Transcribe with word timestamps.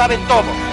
Saben 0.00 0.18
todos. 0.26 0.69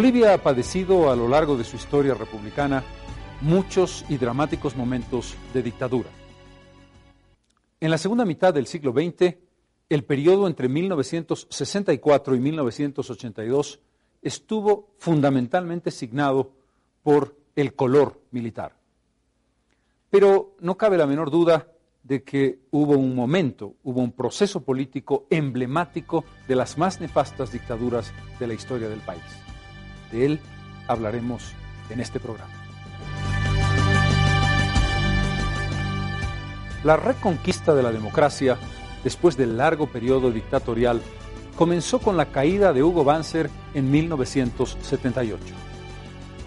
Bolivia 0.00 0.32
ha 0.32 0.38
padecido 0.38 1.10
a 1.10 1.14
lo 1.14 1.28
largo 1.28 1.58
de 1.58 1.64
su 1.64 1.76
historia 1.76 2.14
republicana 2.14 2.82
muchos 3.42 4.02
y 4.08 4.16
dramáticos 4.16 4.74
momentos 4.74 5.34
de 5.52 5.62
dictadura. 5.62 6.08
En 7.80 7.90
la 7.90 7.98
segunda 7.98 8.24
mitad 8.24 8.54
del 8.54 8.66
siglo 8.66 8.92
XX, 8.92 9.34
el 9.90 10.04
periodo 10.04 10.46
entre 10.46 10.70
1964 10.70 12.34
y 12.34 12.40
1982 12.40 13.80
estuvo 14.22 14.88
fundamentalmente 14.96 15.90
signado 15.90 16.50
por 17.02 17.36
el 17.54 17.74
color 17.74 18.22
militar. 18.30 18.72
Pero 20.08 20.56
no 20.60 20.78
cabe 20.78 20.96
la 20.96 21.06
menor 21.06 21.30
duda 21.30 21.68
de 22.04 22.22
que 22.22 22.60
hubo 22.70 22.94
un 22.94 23.14
momento, 23.14 23.74
hubo 23.84 24.00
un 24.00 24.12
proceso 24.12 24.62
político 24.62 25.26
emblemático 25.28 26.24
de 26.48 26.56
las 26.56 26.78
más 26.78 27.02
nefastas 27.02 27.52
dictaduras 27.52 28.14
de 28.38 28.46
la 28.46 28.54
historia 28.54 28.88
del 28.88 29.00
país. 29.00 29.49
De 30.12 30.26
él 30.26 30.40
hablaremos 30.88 31.52
en 31.90 32.00
este 32.00 32.20
programa. 32.20 32.52
La 36.82 36.96
reconquista 36.96 37.74
de 37.74 37.82
la 37.82 37.92
democracia, 37.92 38.56
después 39.04 39.36
del 39.36 39.58
largo 39.58 39.86
periodo 39.86 40.30
dictatorial, 40.30 41.02
comenzó 41.54 41.98
con 41.98 42.16
la 42.16 42.32
caída 42.32 42.72
de 42.72 42.82
Hugo 42.82 43.04
Banzer 43.04 43.50
en 43.74 43.90
1978. 43.90 45.44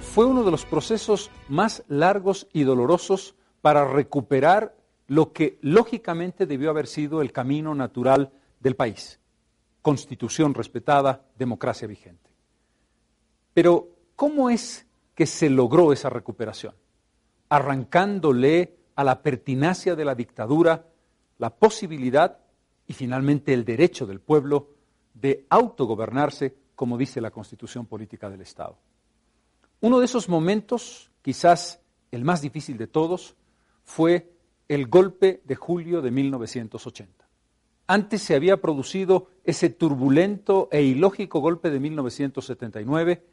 Fue 0.02 0.26
uno 0.26 0.44
de 0.44 0.50
los 0.50 0.66
procesos 0.66 1.30
más 1.50 1.84
largos 1.88 2.48
y 2.52 2.64
dolorosos 2.64 3.36
para 3.62 3.86
recuperar 3.86 4.76
lo 5.08 5.34
que 5.34 5.60
lógicamente 5.62 6.48
debió 6.48 6.72
haber 6.72 6.88
sido 6.88 7.22
el 7.22 7.32
camino 7.32 7.76
natural 7.76 8.32
del 8.60 8.76
país. 8.76 9.20
Constitución 9.84 10.56
respetada, 10.56 11.26
democracia 11.38 11.88
vigente. 11.88 12.33
Pero, 13.54 13.90
¿cómo 14.16 14.50
es 14.50 14.86
que 15.16 15.26
se 15.26 15.50
logró 15.50 15.94
esa 15.94 16.10
recuperación? 16.10 16.74
Arrancándole 17.50 18.76
a 18.96 19.04
la 19.04 19.22
pertinacia 19.22 19.96
de 19.96 20.06
la 20.06 20.16
dictadura 20.16 20.88
la 21.38 21.50
posibilidad 21.50 22.40
y 22.88 22.94
finalmente 22.94 23.54
el 23.54 23.66
derecho 23.66 24.06
del 24.06 24.20
pueblo 24.20 24.70
de 25.14 25.46
autogobernarse, 25.50 26.56
como 26.76 26.98
dice 26.98 27.22
la 27.22 27.32
Constitución 27.32 27.86
Política 27.86 28.30
del 28.30 28.42
Estado. 28.42 28.78
Uno 29.82 30.00
de 30.00 30.06
esos 30.06 30.30
momentos, 30.30 31.12
quizás 31.22 31.82
el 32.12 32.24
más 32.24 32.42
difícil 32.42 32.78
de 32.78 32.88
todos, 32.88 33.36
fue 33.84 34.32
el 34.68 34.88
golpe 34.88 35.42
de 35.44 35.56
julio 35.56 36.02
de 36.02 36.12
1980. 36.12 37.28
Antes 37.88 38.22
se 38.22 38.36
había 38.36 38.62
producido 38.62 39.28
ese 39.44 39.70
turbulento 39.70 40.70
e 40.72 40.84
ilógico 40.84 41.42
golpe 41.42 41.70
de 41.70 41.80
1979 41.80 43.24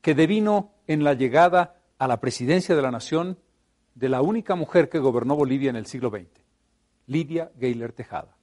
que 0.00 0.14
devino 0.14 0.72
en 0.86 1.04
la 1.04 1.14
llegada 1.14 1.76
a 1.98 2.08
la 2.08 2.20
presidencia 2.20 2.74
de 2.74 2.82
la 2.82 2.90
nación 2.90 3.38
de 3.94 4.08
la 4.08 4.22
única 4.22 4.54
mujer 4.54 4.88
que 4.88 4.98
gobernó 4.98 5.36
Bolivia 5.36 5.70
en 5.70 5.76
el 5.76 5.86
siglo 5.86 6.10
XX, 6.10 6.28
Lidia 7.06 7.50
Gayler 7.56 7.92
Tejada. 7.92 8.36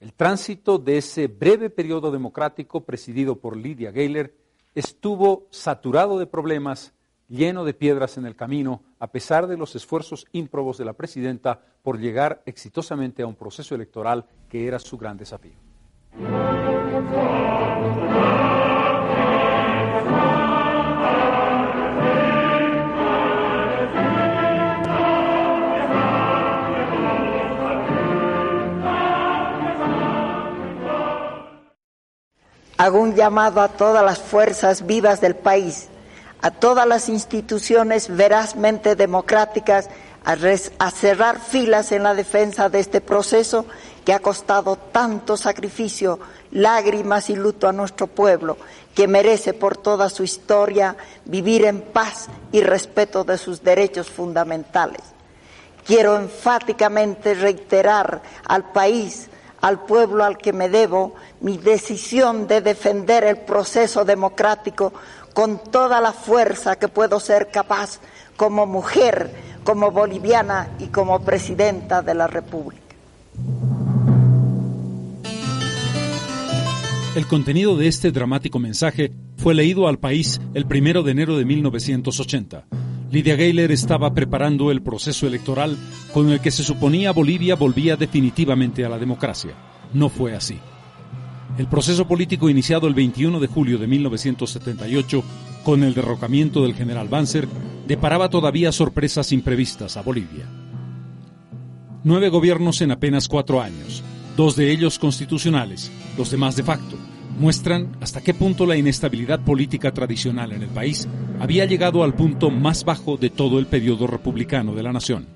El 0.00 0.12
tránsito 0.14 0.78
de 0.78 0.98
ese 0.98 1.28
breve 1.28 1.70
periodo 1.70 2.10
democrático 2.10 2.84
presidido 2.84 3.38
por 3.38 3.56
Lidia 3.56 3.92
Gayler 3.92 4.34
estuvo 4.74 5.46
saturado 5.50 6.18
de 6.18 6.26
problemas, 6.26 6.92
lleno 7.28 7.64
de 7.64 7.72
piedras 7.72 8.18
en 8.18 8.26
el 8.26 8.34
camino, 8.34 8.82
a 8.98 9.06
pesar 9.06 9.46
de 9.46 9.56
los 9.56 9.76
esfuerzos 9.76 10.26
ímprobos 10.32 10.76
de 10.76 10.84
la 10.84 10.94
presidenta 10.94 11.60
por 11.82 11.98
llegar 11.98 12.42
exitosamente 12.46 13.22
a 13.22 13.26
un 13.26 13.36
proceso 13.36 13.74
electoral 13.74 14.26
que 14.48 14.66
era 14.66 14.78
su 14.78 14.98
gran 14.98 15.16
desafío. 15.16 15.56
Hago 32.82 32.98
un 32.98 33.14
llamado 33.14 33.60
a 33.60 33.68
todas 33.68 34.04
las 34.04 34.18
fuerzas 34.18 34.86
vivas 34.86 35.20
del 35.20 35.36
país, 35.36 35.86
a 36.40 36.50
todas 36.50 36.84
las 36.84 37.08
instituciones 37.08 38.08
verazmente 38.16 38.96
democráticas, 38.96 39.88
a, 40.24 40.34
a, 40.80 40.90
cerrar 40.90 41.38
filas 41.38 41.92
en 41.92 42.02
la 42.02 42.16
defensa 42.16 42.68
de 42.68 42.80
este 42.80 43.00
proceso 43.00 43.66
que 44.04 44.12
ha 44.12 44.18
costado 44.18 44.74
tanto 44.74 45.36
sacrificio, 45.36 46.18
lágrimas 46.50 47.30
y 47.30 47.36
luto 47.36 47.68
a 47.68 47.72
nuestro 47.72 48.08
pueblo, 48.08 48.56
que 48.96 49.06
merece 49.06 49.54
por 49.54 49.76
toda 49.76 50.10
su 50.10 50.24
historia 50.24 50.96
vivir 51.24 51.64
en 51.66 51.82
paz 51.82 52.26
y 52.50 52.62
respeto 52.62 53.22
de 53.22 53.38
sus 53.38 53.62
derechos 53.62 54.10
fundamentales. 54.10 55.02
Quiero 55.86 56.16
enfáticamente 56.16 57.34
reiterar 57.34 58.22
al 58.44 58.72
país, 58.72 59.28
al 59.62 59.84
pueblo 59.86 60.24
al 60.24 60.36
que 60.36 60.52
me 60.52 60.68
debo, 60.68 61.14
mi 61.40 61.56
decisión 61.56 62.46
de 62.46 62.60
defender 62.60 63.24
el 63.24 63.38
proceso 63.38 64.04
democrático 64.04 64.92
con 65.32 65.58
toda 65.70 66.00
la 66.00 66.12
fuerza 66.12 66.76
que 66.76 66.88
puedo 66.88 67.20
ser 67.20 67.48
capaz 67.50 68.00
como 68.36 68.66
mujer, 68.66 69.30
como 69.64 69.90
boliviana 69.92 70.68
y 70.78 70.88
como 70.88 71.24
presidenta 71.24 72.02
de 72.02 72.14
la 72.14 72.26
República. 72.26 72.82
El 77.14 77.26
contenido 77.26 77.76
de 77.76 77.86
este 77.86 78.10
dramático 78.10 78.58
mensaje 78.58 79.12
fue 79.36 79.54
leído 79.54 79.86
al 79.86 79.98
país 79.98 80.40
el 80.54 80.66
primero 80.66 81.02
de 81.02 81.12
enero 81.12 81.36
de 81.36 81.44
1980. 81.44 82.64
Lidia 83.12 83.36
Gayler 83.36 83.70
estaba 83.72 84.14
preparando 84.14 84.70
el 84.70 84.80
proceso 84.80 85.26
electoral 85.26 85.76
con 86.14 86.30
el 86.30 86.40
que 86.40 86.50
se 86.50 86.62
suponía 86.62 87.12
Bolivia 87.12 87.56
volvía 87.56 87.94
definitivamente 87.94 88.86
a 88.86 88.88
la 88.88 88.98
democracia. 88.98 89.52
No 89.92 90.08
fue 90.08 90.34
así. 90.34 90.58
El 91.58 91.66
proceso 91.66 92.08
político 92.08 92.48
iniciado 92.48 92.88
el 92.88 92.94
21 92.94 93.38
de 93.38 93.48
julio 93.48 93.76
de 93.76 93.86
1978 93.86 95.22
con 95.62 95.84
el 95.84 95.92
derrocamiento 95.92 96.62
del 96.62 96.74
general 96.74 97.08
Banzer 97.08 97.46
deparaba 97.86 98.30
todavía 98.30 98.72
sorpresas 98.72 99.30
imprevistas 99.32 99.98
a 99.98 100.02
Bolivia. 100.02 100.48
Nueve 102.04 102.30
gobiernos 102.30 102.80
en 102.80 102.92
apenas 102.92 103.28
cuatro 103.28 103.60
años, 103.60 104.02
dos 104.38 104.56
de 104.56 104.72
ellos 104.72 104.98
constitucionales, 104.98 105.92
los 106.16 106.30
demás 106.30 106.56
de 106.56 106.62
facto, 106.62 106.96
muestran 107.38 107.96
hasta 108.00 108.20
qué 108.20 108.34
punto 108.34 108.66
la 108.66 108.76
inestabilidad 108.76 109.40
política 109.40 109.92
tradicional 109.92 110.52
en 110.52 110.62
el 110.62 110.68
país 110.68 111.08
había 111.40 111.64
llegado 111.64 112.04
al 112.04 112.14
punto 112.14 112.50
más 112.50 112.84
bajo 112.84 113.16
de 113.16 113.30
todo 113.30 113.58
el 113.58 113.66
periodo 113.66 114.06
republicano 114.06 114.74
de 114.74 114.82
la 114.82 114.92
nación. 114.92 115.26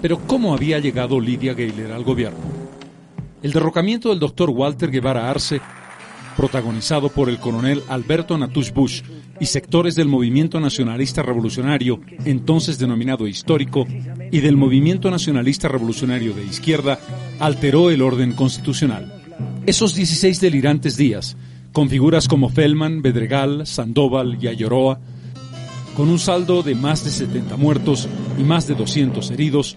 Pero 0.00 0.18
¿cómo 0.26 0.54
había 0.54 0.78
llegado 0.80 1.20
Lidia 1.20 1.54
Gayler 1.54 1.92
al 1.92 2.02
gobierno? 2.02 2.40
El 3.42 3.52
derrocamiento 3.52 4.08
del 4.08 4.18
doctor 4.18 4.50
Walter 4.50 4.90
Guevara 4.90 5.30
Arce, 5.30 5.60
protagonizado 6.36 7.08
por 7.08 7.28
el 7.28 7.38
coronel 7.38 7.82
Alberto 7.88 8.36
Natush 8.36 8.72
Bush 8.72 9.02
y 9.38 9.46
sectores 9.46 9.94
del 9.94 10.08
movimiento 10.08 10.60
nacionalista 10.60 11.22
revolucionario, 11.22 12.00
entonces 12.24 12.78
denominado 12.78 13.26
histórico, 13.26 13.86
y 14.30 14.40
del 14.40 14.56
movimiento 14.56 15.10
nacionalista 15.10 15.68
revolucionario 15.68 16.32
de 16.32 16.44
izquierda, 16.44 16.98
alteró 17.38 17.90
el 17.90 18.02
orden 18.02 18.32
constitucional. 18.32 19.21
Esos 19.66 19.94
16 19.94 20.40
delirantes 20.40 20.96
días, 20.96 21.36
con 21.72 21.88
figuras 21.88 22.28
como 22.28 22.48
Feldman, 22.48 23.02
Bedregal, 23.02 23.66
Sandoval 23.66 24.38
y 24.40 24.48
Ayoroa, 24.48 25.00
con 25.96 26.08
un 26.08 26.18
saldo 26.18 26.62
de 26.62 26.74
más 26.74 27.04
de 27.04 27.10
70 27.10 27.56
muertos 27.56 28.08
y 28.38 28.42
más 28.42 28.66
de 28.66 28.74
200 28.74 29.30
heridos, 29.30 29.76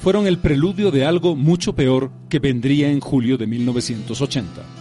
fueron 0.00 0.26
el 0.26 0.38
preludio 0.38 0.90
de 0.90 1.04
algo 1.04 1.36
mucho 1.36 1.74
peor 1.74 2.10
que 2.28 2.38
vendría 2.38 2.90
en 2.90 3.00
julio 3.00 3.36
de 3.36 3.46
1980. 3.46 4.77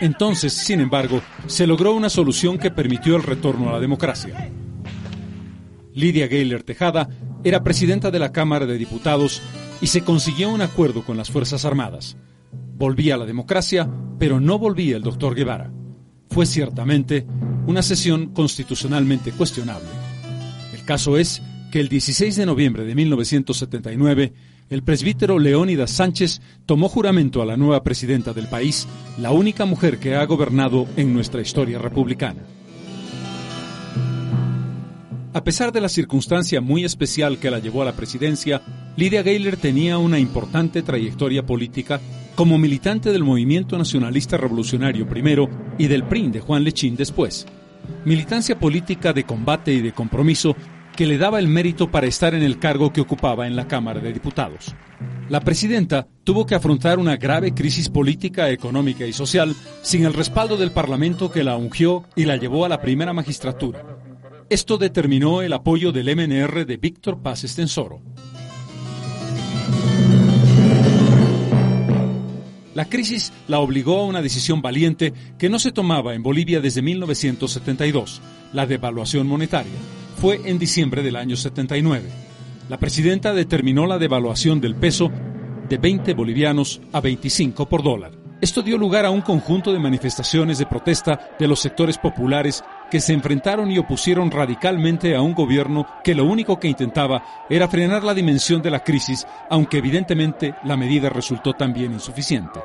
Entonces, 0.00 0.52
sin 0.52 0.80
embargo, 0.80 1.20
se 1.46 1.66
logró 1.66 1.92
una 1.92 2.08
solución 2.08 2.58
que 2.58 2.70
permitió 2.70 3.16
el 3.16 3.22
retorno 3.22 3.68
a 3.68 3.72
la 3.72 3.80
democracia. 3.80 4.50
Lidia 5.94 6.28
Gayler 6.28 6.62
Tejada 6.62 7.08
era 7.42 7.64
presidenta 7.64 8.10
de 8.10 8.18
la 8.18 8.32
Cámara 8.32 8.66
de 8.66 8.78
Diputados 8.78 9.42
y 9.80 9.88
se 9.88 10.02
consiguió 10.02 10.50
un 10.50 10.62
acuerdo 10.62 11.04
con 11.04 11.16
las 11.16 11.30
Fuerzas 11.30 11.64
Armadas. 11.64 12.16
Volvía 12.76 13.16
la 13.16 13.26
democracia, 13.26 13.90
pero 14.18 14.40
no 14.40 14.58
volvía 14.58 14.96
el 14.96 15.02
doctor 15.02 15.34
Guevara. 15.34 15.72
Fue 16.30 16.46
ciertamente 16.46 17.26
una 17.66 17.82
sesión 17.82 18.28
constitucionalmente 18.32 19.32
cuestionable. 19.32 19.88
El 20.72 20.84
caso 20.84 21.18
es 21.18 21.42
que 21.72 21.80
el 21.80 21.88
16 21.88 22.36
de 22.36 22.46
noviembre 22.46 22.84
de 22.84 22.94
1979 22.94 24.32
el 24.70 24.82
presbítero 24.82 25.38
Leónidas 25.38 25.90
Sánchez 25.90 26.40
tomó 26.66 26.88
juramento 26.88 27.40
a 27.40 27.46
la 27.46 27.56
nueva 27.56 27.82
presidenta 27.82 28.32
del 28.32 28.48
país, 28.48 28.86
la 29.18 29.30
única 29.30 29.64
mujer 29.64 29.98
que 29.98 30.14
ha 30.14 30.24
gobernado 30.26 30.86
en 30.96 31.14
nuestra 31.14 31.40
historia 31.40 31.78
republicana. 31.78 32.42
A 35.32 35.44
pesar 35.44 35.72
de 35.72 35.80
la 35.80 35.88
circunstancia 35.88 36.60
muy 36.60 36.84
especial 36.84 37.38
que 37.38 37.50
la 37.50 37.58
llevó 37.58 37.82
a 37.82 37.84
la 37.84 37.92
presidencia, 37.92 38.62
Lidia 38.96 39.22
Gayler 39.22 39.56
tenía 39.56 39.98
una 39.98 40.18
importante 40.18 40.82
trayectoria 40.82 41.46
política 41.46 42.00
como 42.34 42.58
militante 42.58 43.12
del 43.12 43.24
Movimiento 43.24 43.78
Nacionalista 43.78 44.36
Revolucionario 44.36 45.08
primero 45.08 45.48
y 45.78 45.86
del 45.86 46.04
PRIN 46.04 46.32
de 46.32 46.40
Juan 46.40 46.64
Lechín 46.64 46.96
después. 46.96 47.46
Militancia 48.04 48.58
política 48.58 49.12
de 49.12 49.24
combate 49.24 49.72
y 49.72 49.80
de 49.80 49.92
compromiso 49.92 50.56
que 50.98 51.06
le 51.06 51.16
daba 51.16 51.38
el 51.38 51.46
mérito 51.46 51.92
para 51.92 52.08
estar 52.08 52.34
en 52.34 52.42
el 52.42 52.58
cargo 52.58 52.92
que 52.92 53.00
ocupaba 53.00 53.46
en 53.46 53.54
la 53.54 53.68
Cámara 53.68 54.00
de 54.00 54.12
Diputados. 54.12 54.74
La 55.28 55.38
presidenta 55.38 56.08
tuvo 56.24 56.44
que 56.44 56.56
afrontar 56.56 56.98
una 56.98 57.16
grave 57.16 57.54
crisis 57.54 57.88
política, 57.88 58.50
económica 58.50 59.06
y 59.06 59.12
social 59.12 59.54
sin 59.80 60.04
el 60.04 60.12
respaldo 60.12 60.56
del 60.56 60.72
Parlamento 60.72 61.30
que 61.30 61.44
la 61.44 61.56
ungió 61.56 62.02
y 62.16 62.24
la 62.24 62.36
llevó 62.36 62.64
a 62.64 62.68
la 62.68 62.80
primera 62.80 63.12
magistratura. 63.12 63.86
Esto 64.50 64.76
determinó 64.76 65.40
el 65.40 65.52
apoyo 65.52 65.92
del 65.92 66.16
MNR 66.16 66.66
de 66.66 66.76
Víctor 66.78 67.22
Paz 67.22 67.44
Estensoro. 67.44 68.00
La 72.74 72.86
crisis 72.86 73.32
la 73.46 73.60
obligó 73.60 74.00
a 74.00 74.04
una 74.04 74.20
decisión 74.20 74.62
valiente 74.62 75.12
que 75.38 75.48
no 75.48 75.60
se 75.60 75.70
tomaba 75.70 76.16
en 76.16 76.24
Bolivia 76.24 76.60
desde 76.60 76.82
1972, 76.82 78.20
la 78.52 78.66
devaluación 78.66 79.28
monetaria 79.28 79.78
fue 80.20 80.40
en 80.46 80.58
diciembre 80.58 81.04
del 81.04 81.14
año 81.14 81.36
79. 81.36 82.10
La 82.68 82.76
presidenta 82.78 83.32
determinó 83.32 83.86
la 83.86 83.98
devaluación 83.98 84.60
del 84.60 84.74
peso 84.74 85.12
de 85.68 85.78
20 85.78 86.12
bolivianos 86.14 86.80
a 86.92 87.00
25 87.00 87.68
por 87.68 87.84
dólar. 87.84 88.12
Esto 88.40 88.62
dio 88.62 88.78
lugar 88.78 89.04
a 89.04 89.10
un 89.10 89.20
conjunto 89.20 89.72
de 89.72 89.78
manifestaciones 89.78 90.58
de 90.58 90.66
protesta 90.66 91.36
de 91.38 91.46
los 91.46 91.60
sectores 91.60 91.98
populares 91.98 92.64
que 92.90 93.00
se 93.00 93.12
enfrentaron 93.12 93.70
y 93.70 93.78
opusieron 93.78 94.30
radicalmente 94.30 95.14
a 95.14 95.22
un 95.22 95.34
gobierno 95.34 95.86
que 96.02 96.16
lo 96.16 96.24
único 96.24 96.58
que 96.58 96.68
intentaba 96.68 97.46
era 97.48 97.68
frenar 97.68 98.02
la 98.02 98.14
dimensión 98.14 98.60
de 98.60 98.70
la 98.70 98.82
crisis, 98.82 99.24
aunque 99.50 99.78
evidentemente 99.78 100.54
la 100.64 100.76
medida 100.76 101.10
resultó 101.10 101.52
también 101.52 101.92
insuficiente. 101.92 102.60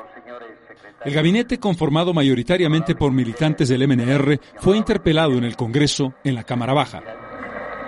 El 1.04 1.12
gabinete, 1.12 1.58
conformado 1.58 2.14
mayoritariamente 2.14 2.94
por 2.94 3.12
militantes 3.12 3.68
del 3.68 3.86
MNR, 3.86 4.40
fue 4.56 4.76
interpelado 4.76 5.34
en 5.34 5.44
el 5.44 5.54
Congreso 5.54 6.14
en 6.24 6.34
la 6.34 6.44
Cámara 6.44 6.72
Baja. 6.72 7.02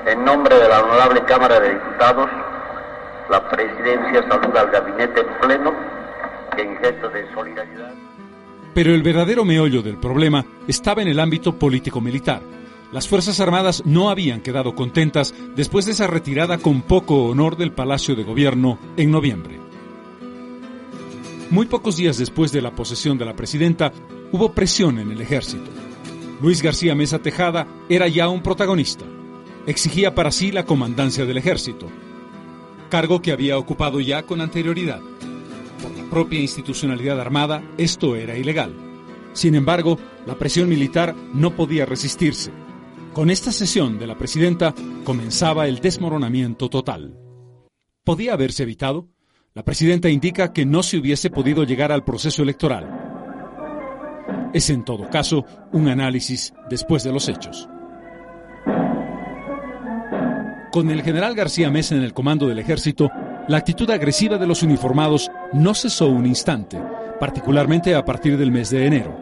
En 0.06 0.24
nombre 0.24 0.54
de 0.54 0.68
la 0.68 0.84
Honorable 0.84 1.24
Cámara 1.24 1.58
de 1.58 1.74
Diputados, 1.74 2.30
la 3.28 3.48
Presidencia 3.48 4.22
saluda 4.28 4.60
al 4.60 4.70
gabinete 4.70 5.24
pleno 5.42 5.74
que 6.54 6.62
en 6.62 6.76
gesto 6.76 7.08
de 7.08 7.34
solidaridad. 7.34 7.92
Pero 8.72 8.94
el 8.94 9.02
verdadero 9.02 9.44
meollo 9.44 9.82
del 9.82 9.96
problema 9.96 10.44
estaba 10.68 11.02
en 11.02 11.08
el 11.08 11.18
ámbito 11.18 11.58
político-militar. 11.58 12.40
Las 12.92 13.08
Fuerzas 13.08 13.40
Armadas 13.40 13.82
no 13.84 14.08
habían 14.08 14.42
quedado 14.42 14.76
contentas 14.76 15.34
después 15.56 15.86
de 15.86 15.92
esa 15.92 16.06
retirada 16.06 16.58
con 16.58 16.82
poco 16.82 17.24
honor 17.24 17.56
del 17.56 17.72
Palacio 17.72 18.14
de 18.14 18.22
Gobierno 18.22 18.78
en 18.96 19.10
noviembre. 19.10 19.58
Muy 21.50 21.66
pocos 21.66 21.96
días 21.96 22.16
después 22.16 22.52
de 22.52 22.62
la 22.62 22.70
posesión 22.70 23.18
de 23.18 23.24
la 23.24 23.34
presidenta, 23.34 23.90
hubo 24.30 24.52
presión 24.52 25.00
en 25.00 25.10
el 25.10 25.20
ejército. 25.20 25.68
Luis 26.40 26.62
García 26.62 26.94
Mesa 26.94 27.18
Tejada 27.18 27.66
era 27.88 28.06
ya 28.06 28.28
un 28.28 28.40
protagonista 28.40 29.04
exigía 29.66 30.14
para 30.14 30.30
sí 30.30 30.52
la 30.52 30.64
comandancia 30.64 31.26
del 31.26 31.38
ejército, 31.38 31.88
cargo 32.88 33.20
que 33.20 33.32
había 33.32 33.58
ocupado 33.58 34.00
ya 34.00 34.22
con 34.22 34.40
anterioridad. 34.40 35.00
Por 35.82 35.96
la 35.96 36.08
propia 36.08 36.40
institucionalidad 36.40 37.20
armada, 37.20 37.62
esto 37.76 38.16
era 38.16 38.36
ilegal. 38.36 38.74
Sin 39.32 39.54
embargo, 39.54 39.98
la 40.26 40.36
presión 40.36 40.68
militar 40.68 41.14
no 41.34 41.54
podía 41.54 41.84
resistirse. 41.84 42.50
Con 43.12 43.30
esta 43.30 43.52
sesión 43.52 43.98
de 43.98 44.06
la 44.06 44.16
presidenta 44.16 44.74
comenzaba 45.04 45.66
el 45.66 45.80
desmoronamiento 45.80 46.68
total. 46.68 47.18
¿Podía 48.04 48.34
haberse 48.34 48.62
evitado? 48.62 49.08
La 49.52 49.64
presidenta 49.64 50.08
indica 50.08 50.52
que 50.52 50.66
no 50.66 50.82
se 50.82 50.98
hubiese 50.98 51.30
podido 51.30 51.64
llegar 51.64 51.92
al 51.92 52.04
proceso 52.04 52.42
electoral. 52.42 52.90
Es 54.52 54.70
en 54.70 54.84
todo 54.84 55.08
caso 55.10 55.44
un 55.72 55.88
análisis 55.88 56.52
después 56.68 57.02
de 57.04 57.12
los 57.12 57.28
hechos. 57.28 57.68
Con 60.76 60.90
el 60.90 61.02
general 61.02 61.34
García 61.34 61.70
Mesa 61.70 61.94
en 61.94 62.02
el 62.02 62.12
comando 62.12 62.48
del 62.48 62.58
ejército, 62.58 63.10
la 63.48 63.56
actitud 63.56 63.88
agresiva 63.88 64.36
de 64.36 64.46
los 64.46 64.62
uniformados 64.62 65.30
no 65.54 65.72
cesó 65.72 66.06
un 66.06 66.26
instante, 66.26 66.78
particularmente 67.18 67.94
a 67.94 68.04
partir 68.04 68.36
del 68.36 68.52
mes 68.52 68.68
de 68.68 68.84
enero. 68.84 69.16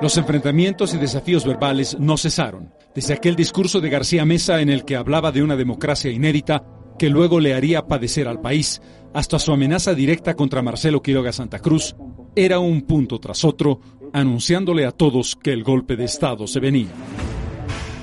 Los 0.00 0.16
enfrentamientos 0.16 0.94
y 0.94 0.96
desafíos 0.96 1.44
verbales 1.44 1.94
no 2.00 2.16
cesaron, 2.16 2.72
desde 2.94 3.12
aquel 3.12 3.36
discurso 3.36 3.82
de 3.82 3.90
García 3.90 4.24
Mesa 4.24 4.62
en 4.62 4.70
el 4.70 4.86
que 4.86 4.96
hablaba 4.96 5.30
de 5.30 5.42
una 5.42 5.56
democracia 5.56 6.10
inédita 6.10 6.64
que 6.98 7.10
luego 7.10 7.38
le 7.38 7.52
haría 7.52 7.86
padecer 7.86 8.26
al 8.26 8.40
país, 8.40 8.80
hasta 9.12 9.38
su 9.38 9.52
amenaza 9.52 9.92
directa 9.92 10.32
contra 10.32 10.62
Marcelo 10.62 11.02
Quiroga 11.02 11.32
Santa 11.32 11.58
Cruz, 11.58 11.94
era 12.34 12.60
un 12.60 12.80
punto 12.80 13.20
tras 13.20 13.44
otro, 13.44 13.78
anunciándole 14.14 14.86
a 14.86 14.90
todos 14.90 15.36
que 15.36 15.52
el 15.52 15.64
golpe 15.64 15.96
de 15.96 16.04
Estado 16.04 16.46
se 16.46 16.60
venía 16.60 16.88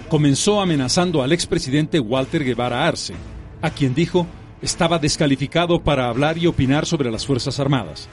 comenzó 0.10 0.60
amenazando 0.60 1.24
al 1.24 1.32
expresidente 1.32 2.00
Walter 2.00 2.44
Guevara 2.44 2.86
Arce, 2.86 3.14
a 3.62 3.70
quien 3.70 3.94
dijo 3.94 4.28
estaba 4.62 5.00
descalificado 5.00 5.82
para 5.82 6.10
hablar 6.10 6.38
y 6.38 6.48
opinar 6.48 6.86
sobre 6.86 7.12
las 7.12 7.26
Fuerzas 7.26 7.60
Armadas. 7.60 8.10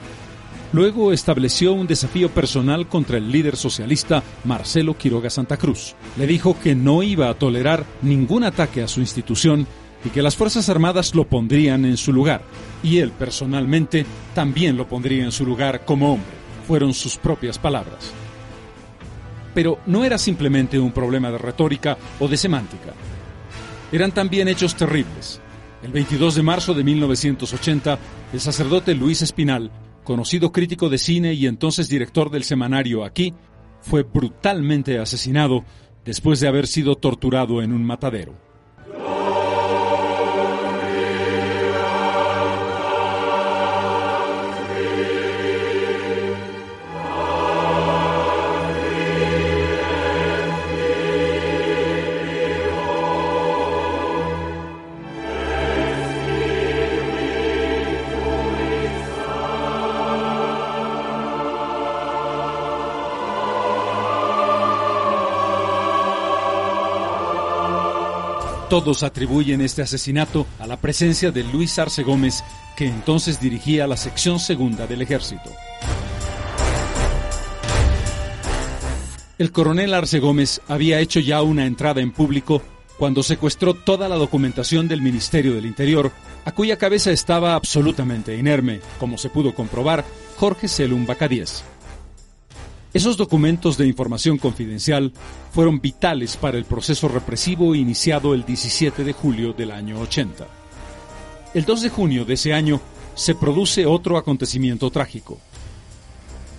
Luego 0.73 1.13
estableció 1.13 1.73
un 1.73 1.87
desafío 1.87 2.29
personal 2.29 2.87
contra 2.87 3.17
el 3.17 3.31
líder 3.31 3.55
socialista 3.55 4.23
Marcelo 4.43 4.97
Quiroga 4.97 5.29
Santa 5.29 5.57
Cruz. 5.57 5.95
Le 6.17 6.27
dijo 6.27 6.57
que 6.61 6.75
no 6.75 7.03
iba 7.03 7.29
a 7.29 7.33
tolerar 7.33 7.85
ningún 8.01 8.43
ataque 8.43 8.81
a 8.81 8.87
su 8.87 8.99
institución 8.99 9.65
y 10.03 10.09
que 10.09 10.21
las 10.21 10.35
Fuerzas 10.35 10.69
Armadas 10.69 11.15
lo 11.15 11.25
pondrían 11.25 11.85
en 11.85 11.97
su 11.97 12.13
lugar. 12.13 12.41
Y 12.83 12.99
él 12.99 13.11
personalmente 13.11 14.05
también 14.35 14.77
lo 14.77 14.87
pondría 14.87 15.23
en 15.23 15.31
su 15.31 15.45
lugar 15.45 15.85
como 15.85 16.13
hombre. 16.13 16.27
Fueron 16.67 16.93
sus 16.93 17.17
propias 17.17 17.57
palabras. 17.57 18.13
Pero 19.57 19.79
no 19.87 20.05
era 20.05 20.19
simplemente 20.19 20.77
un 20.77 20.91
problema 20.91 21.31
de 21.31 21.39
retórica 21.39 21.97
o 22.19 22.27
de 22.27 22.37
semántica. 22.37 22.93
Eran 23.91 24.11
también 24.11 24.47
hechos 24.47 24.75
terribles. 24.75 25.41
El 25.81 25.91
22 25.91 26.35
de 26.35 26.43
marzo 26.43 26.75
de 26.75 26.83
1980, 26.83 27.97
el 28.33 28.39
sacerdote 28.39 28.93
Luis 28.93 29.23
Espinal 29.23 29.71
conocido 30.03 30.51
crítico 30.51 30.89
de 30.89 30.99
cine 30.99 31.33
y 31.33 31.47
entonces 31.47 31.89
director 31.89 32.29
del 32.29 32.43
semanario 32.43 33.03
Aquí, 33.03 33.33
fue 33.81 34.03
brutalmente 34.03 34.99
asesinado 34.99 35.65
después 36.05 36.39
de 36.39 36.47
haber 36.47 36.67
sido 36.67 36.93
torturado 36.93 37.63
en 37.63 37.73
un 37.73 37.83
matadero. 37.83 38.35
Todos 68.69 69.03
atribuyen 69.03 69.61
este 69.61 69.81
asesinato 69.81 70.45
a 70.59 70.67
la 70.67 70.75
presencia 70.75 71.31
de 71.31 71.43
Luis 71.43 71.79
Arce 71.79 72.03
Gómez, 72.03 72.43
que 72.75 72.85
entonces 72.85 73.39
dirigía 73.39 73.87
la 73.87 73.95
sección 73.95 74.39
segunda 74.39 74.85
del 74.87 75.01
ejército. 75.01 75.49
El 79.37 79.53
coronel 79.53 79.93
Arce 79.93 80.19
Gómez 80.19 80.59
había 80.67 80.99
hecho 80.99 81.21
ya 81.21 81.41
una 81.43 81.65
entrada 81.65 82.01
en 82.01 82.11
público 82.11 82.61
cuando 82.97 83.23
secuestró 83.23 83.73
toda 83.73 84.09
la 84.09 84.15
documentación 84.15 84.89
del 84.89 85.01
Ministerio 85.01 85.53
del 85.53 85.65
Interior, 85.65 86.11
a 86.43 86.51
cuya 86.51 86.77
cabeza 86.77 87.11
estaba 87.11 87.55
absolutamente 87.55 88.35
inerme, 88.35 88.81
como 88.99 89.17
se 89.17 89.29
pudo 89.29 89.55
comprobar, 89.55 90.03
Jorge 90.35 90.67
Selum 90.67 91.05
Bacadíes. 91.05 91.63
Esos 92.93 93.17
documentos 93.17 93.77
de 93.77 93.85
información 93.85 94.37
confidencial 94.37 95.11
fueron 95.51 95.81
vitales 95.81 96.37
para 96.37 96.57
el 96.57 96.65
proceso 96.65 97.07
represivo 97.07 97.75
iniciado 97.75 98.33
el 98.33 98.45
17 98.45 99.03
de 99.03 99.13
julio 99.13 99.53
del 99.53 99.71
año 99.71 99.99
80. 99.99 100.47
El 101.53 101.65
2 101.65 101.81
de 101.81 101.89
junio 101.89 102.25
de 102.25 102.35
ese 102.35 102.53
año 102.53 102.79
se 103.13 103.35
produce 103.35 103.85
otro 103.85 104.17
acontecimiento 104.17 104.89
trágico. 104.89 105.37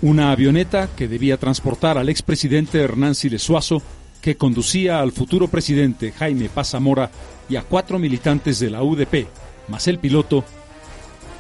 Una 0.02 0.30
avioneta 0.30 0.88
que 0.94 1.08
debía 1.08 1.38
transportar 1.38 1.98
al 1.98 2.08
expresidente 2.08 2.80
Hernán 2.80 3.14
Siles 3.14 3.42
Suazo, 3.42 3.82
que 4.20 4.36
conducía 4.36 5.00
al 5.00 5.12
futuro 5.12 5.48
presidente 5.48 6.12
Jaime 6.12 6.48
Paz 6.48 6.70
Zamora 6.70 7.10
y 7.48 7.56
a 7.56 7.62
cuatro 7.62 7.98
militantes 7.98 8.58
de 8.58 8.70
la 8.70 8.82
UDP, 8.82 9.26
más 9.68 9.88
el 9.88 9.98
piloto, 9.98 10.44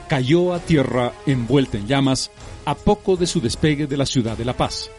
cayó 0.08 0.54
a 0.54 0.58
tierra 0.58 1.12
envuelta 1.26 1.78
en 1.78 1.86
llamas 1.86 2.30
a 2.64 2.74
poco 2.74 3.16
de 3.16 3.26
su 3.26 3.40
despegue 3.40 3.86
de 3.86 3.96
la 3.96 4.06
ciudad 4.06 4.36
de 4.36 4.44
La 4.44 4.56
Paz. 4.56 4.90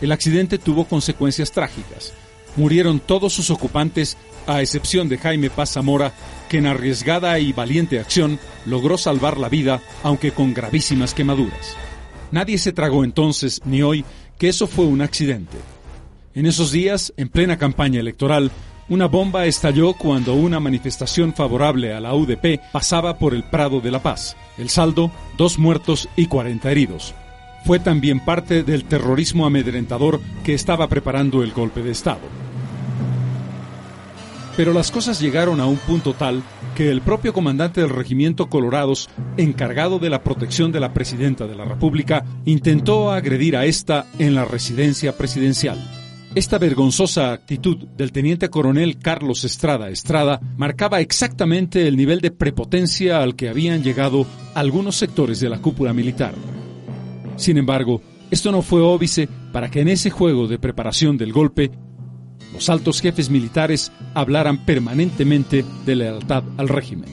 El 0.00 0.12
accidente 0.12 0.58
tuvo 0.58 0.86
consecuencias 0.86 1.52
trágicas. 1.52 2.12
Murieron 2.56 3.00
todos 3.00 3.32
sus 3.32 3.50
ocupantes, 3.50 4.16
a 4.46 4.60
excepción 4.60 5.08
de 5.08 5.18
Jaime 5.18 5.50
Paz 5.50 5.72
Zamora, 5.72 6.12
que 6.48 6.58
en 6.58 6.66
arriesgada 6.66 7.38
y 7.38 7.52
valiente 7.52 8.00
acción 8.00 8.38
logró 8.66 8.98
salvar 8.98 9.38
la 9.38 9.48
vida, 9.48 9.80
aunque 10.02 10.32
con 10.32 10.52
gravísimas 10.52 11.14
quemaduras. 11.14 11.76
Nadie 12.30 12.58
se 12.58 12.72
tragó 12.72 13.04
entonces, 13.04 13.60
ni 13.64 13.82
hoy, 13.82 14.04
que 14.38 14.48
eso 14.48 14.66
fue 14.66 14.86
un 14.86 15.02
accidente. 15.02 15.56
En 16.34 16.46
esos 16.46 16.72
días, 16.72 17.12
en 17.16 17.28
plena 17.28 17.58
campaña 17.58 18.00
electoral, 18.00 18.50
una 18.88 19.06
bomba 19.06 19.46
estalló 19.46 19.94
cuando 19.94 20.34
una 20.34 20.60
manifestación 20.60 21.32
favorable 21.32 21.94
a 21.94 22.00
la 22.00 22.14
UDP 22.14 22.60
pasaba 22.72 23.16
por 23.18 23.34
el 23.34 23.44
Prado 23.44 23.80
de 23.80 23.90
la 23.90 24.02
Paz. 24.02 24.36
El 24.58 24.68
saldo, 24.68 25.10
dos 25.36 25.58
muertos 25.58 26.08
y 26.16 26.26
40 26.26 26.70
heridos. 26.70 27.14
Fue 27.64 27.78
también 27.78 28.20
parte 28.20 28.64
del 28.64 28.84
terrorismo 28.84 29.46
amedrentador 29.46 30.20
que 30.44 30.54
estaba 30.54 30.88
preparando 30.88 31.42
el 31.42 31.52
golpe 31.52 31.82
de 31.82 31.92
Estado. 31.92 32.20
Pero 34.56 34.72
las 34.72 34.90
cosas 34.90 35.20
llegaron 35.20 35.60
a 35.60 35.66
un 35.66 35.76
punto 35.76 36.12
tal 36.12 36.42
que 36.74 36.90
el 36.90 37.00
propio 37.02 37.32
comandante 37.32 37.80
del 37.80 37.90
regimiento 37.90 38.48
Colorados, 38.48 39.08
encargado 39.36 39.98
de 39.98 40.10
la 40.10 40.22
protección 40.22 40.72
de 40.72 40.80
la 40.80 40.92
presidenta 40.92 41.46
de 41.46 41.54
la 41.54 41.64
República, 41.64 42.24
intentó 42.44 43.12
agredir 43.12 43.56
a 43.56 43.64
esta 43.64 44.06
en 44.18 44.34
la 44.34 44.44
residencia 44.44 45.16
presidencial. 45.16 46.01
Esta 46.34 46.56
vergonzosa 46.56 47.30
actitud 47.30 47.76
del 47.76 48.10
teniente 48.10 48.48
coronel 48.48 48.98
Carlos 48.98 49.44
Estrada 49.44 49.90
Estrada 49.90 50.40
marcaba 50.56 51.00
exactamente 51.00 51.86
el 51.86 51.94
nivel 51.94 52.22
de 52.22 52.30
prepotencia 52.30 53.22
al 53.22 53.36
que 53.36 53.50
habían 53.50 53.82
llegado 53.82 54.26
algunos 54.54 54.96
sectores 54.96 55.40
de 55.40 55.50
la 55.50 55.60
cúpula 55.60 55.92
militar. 55.92 56.32
Sin 57.36 57.58
embargo, 57.58 58.00
esto 58.30 58.50
no 58.50 58.62
fue 58.62 58.80
óbice 58.80 59.28
para 59.52 59.70
que 59.70 59.82
en 59.82 59.88
ese 59.88 60.08
juego 60.08 60.48
de 60.48 60.58
preparación 60.58 61.18
del 61.18 61.34
golpe 61.34 61.70
los 62.54 62.70
altos 62.70 63.02
jefes 63.02 63.28
militares 63.28 63.92
hablaran 64.14 64.64
permanentemente 64.64 65.66
de 65.84 65.96
lealtad 65.96 66.44
al 66.56 66.70
régimen. 66.70 67.10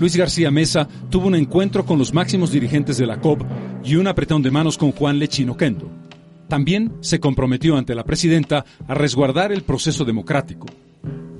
Luis 0.00 0.16
García 0.16 0.50
Mesa 0.50 0.88
tuvo 1.10 1.26
un 1.26 1.34
encuentro 1.34 1.84
con 1.84 1.98
los 1.98 2.14
máximos 2.14 2.50
dirigentes 2.50 2.96
de 2.96 3.06
la 3.06 3.20
COP 3.20 3.42
y 3.84 3.96
un 3.96 4.06
apretón 4.06 4.42
de 4.42 4.50
manos 4.50 4.78
con 4.78 4.92
Juan 4.92 5.18
Lechino 5.18 5.54
Kendo. 5.54 6.07
También 6.48 6.94
se 7.00 7.20
comprometió 7.20 7.76
ante 7.76 7.94
la 7.94 8.04
presidenta 8.04 8.64
a 8.86 8.94
resguardar 8.94 9.52
el 9.52 9.62
proceso 9.62 10.04
democrático. 10.04 10.66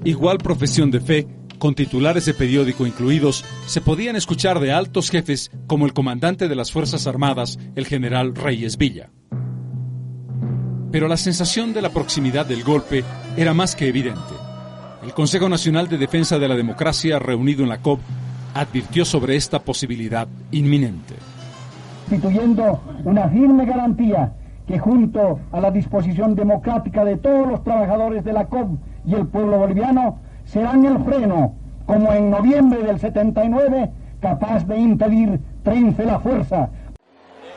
Igual 0.04 0.38
profesión 0.38 0.90
de 0.90 1.00
fe, 1.00 1.26
con 1.58 1.74
titulares 1.74 2.26
de 2.26 2.34
periódico 2.34 2.86
incluidos, 2.86 3.44
se 3.66 3.80
podían 3.80 4.16
escuchar 4.16 4.60
de 4.60 4.72
altos 4.72 5.10
jefes 5.10 5.50
como 5.66 5.86
el 5.86 5.92
comandante 5.92 6.46
de 6.46 6.54
las 6.54 6.70
Fuerzas 6.70 7.06
Armadas, 7.06 7.58
el 7.74 7.86
general 7.86 8.34
Reyes 8.34 8.76
Villa. 8.76 9.10
Pero 10.92 11.08
la 11.08 11.16
sensación 11.16 11.72
de 11.72 11.82
la 11.82 11.90
proximidad 11.90 12.46
del 12.46 12.62
golpe 12.62 13.02
era 13.36 13.54
más 13.54 13.74
que 13.74 13.88
evidente. 13.88 14.34
El 15.02 15.12
Consejo 15.14 15.48
Nacional 15.48 15.88
de 15.88 15.98
Defensa 15.98 16.38
de 16.38 16.48
la 16.48 16.54
Democracia, 16.54 17.18
reunido 17.18 17.62
en 17.62 17.70
la 17.70 17.80
COP, 17.80 18.00
advirtió 18.54 19.04
sobre 19.04 19.36
esta 19.36 19.58
posibilidad 19.58 20.28
inminente. 20.50 21.14
Constituyendo 22.08 22.82
una 23.04 23.28
firme 23.28 23.66
garantía 23.66 24.32
que 24.68 24.78
junto 24.78 25.40
a 25.50 25.60
la 25.60 25.70
disposición 25.70 26.34
democrática 26.34 27.02
de 27.02 27.16
todos 27.16 27.48
los 27.48 27.64
trabajadores 27.64 28.22
de 28.22 28.34
la 28.34 28.46
COP 28.46 28.78
y 29.06 29.14
el 29.14 29.26
pueblo 29.26 29.56
boliviano 29.56 30.20
serán 30.44 30.84
el 30.84 31.02
freno, 31.04 31.54
como 31.86 32.12
en 32.12 32.30
noviembre 32.30 32.82
del 32.82 33.00
79, 33.00 33.90
capaz 34.20 34.66
de 34.66 34.76
impedir 34.76 35.40
trence 35.64 36.04
la 36.04 36.20
fuerza. 36.20 36.68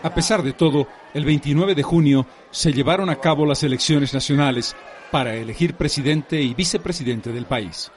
A 0.03 0.09
pesar 0.13 0.41
de 0.41 0.53
todo, 0.53 0.87
el 1.13 1.25
29 1.25 1.75
de 1.75 1.83
junio 1.83 2.25
se 2.49 2.71
llevaron 2.71 3.09
a 3.09 3.17
cabo 3.17 3.45
las 3.45 3.61
elecciones 3.61 4.13
nacionales 4.13 4.73
para 5.11 5.35
elegir 5.35 5.75
presidente 5.75 6.41
y 6.41 6.53
vicepresidente 6.53 7.33
del 7.33 7.45
país. 7.45 7.91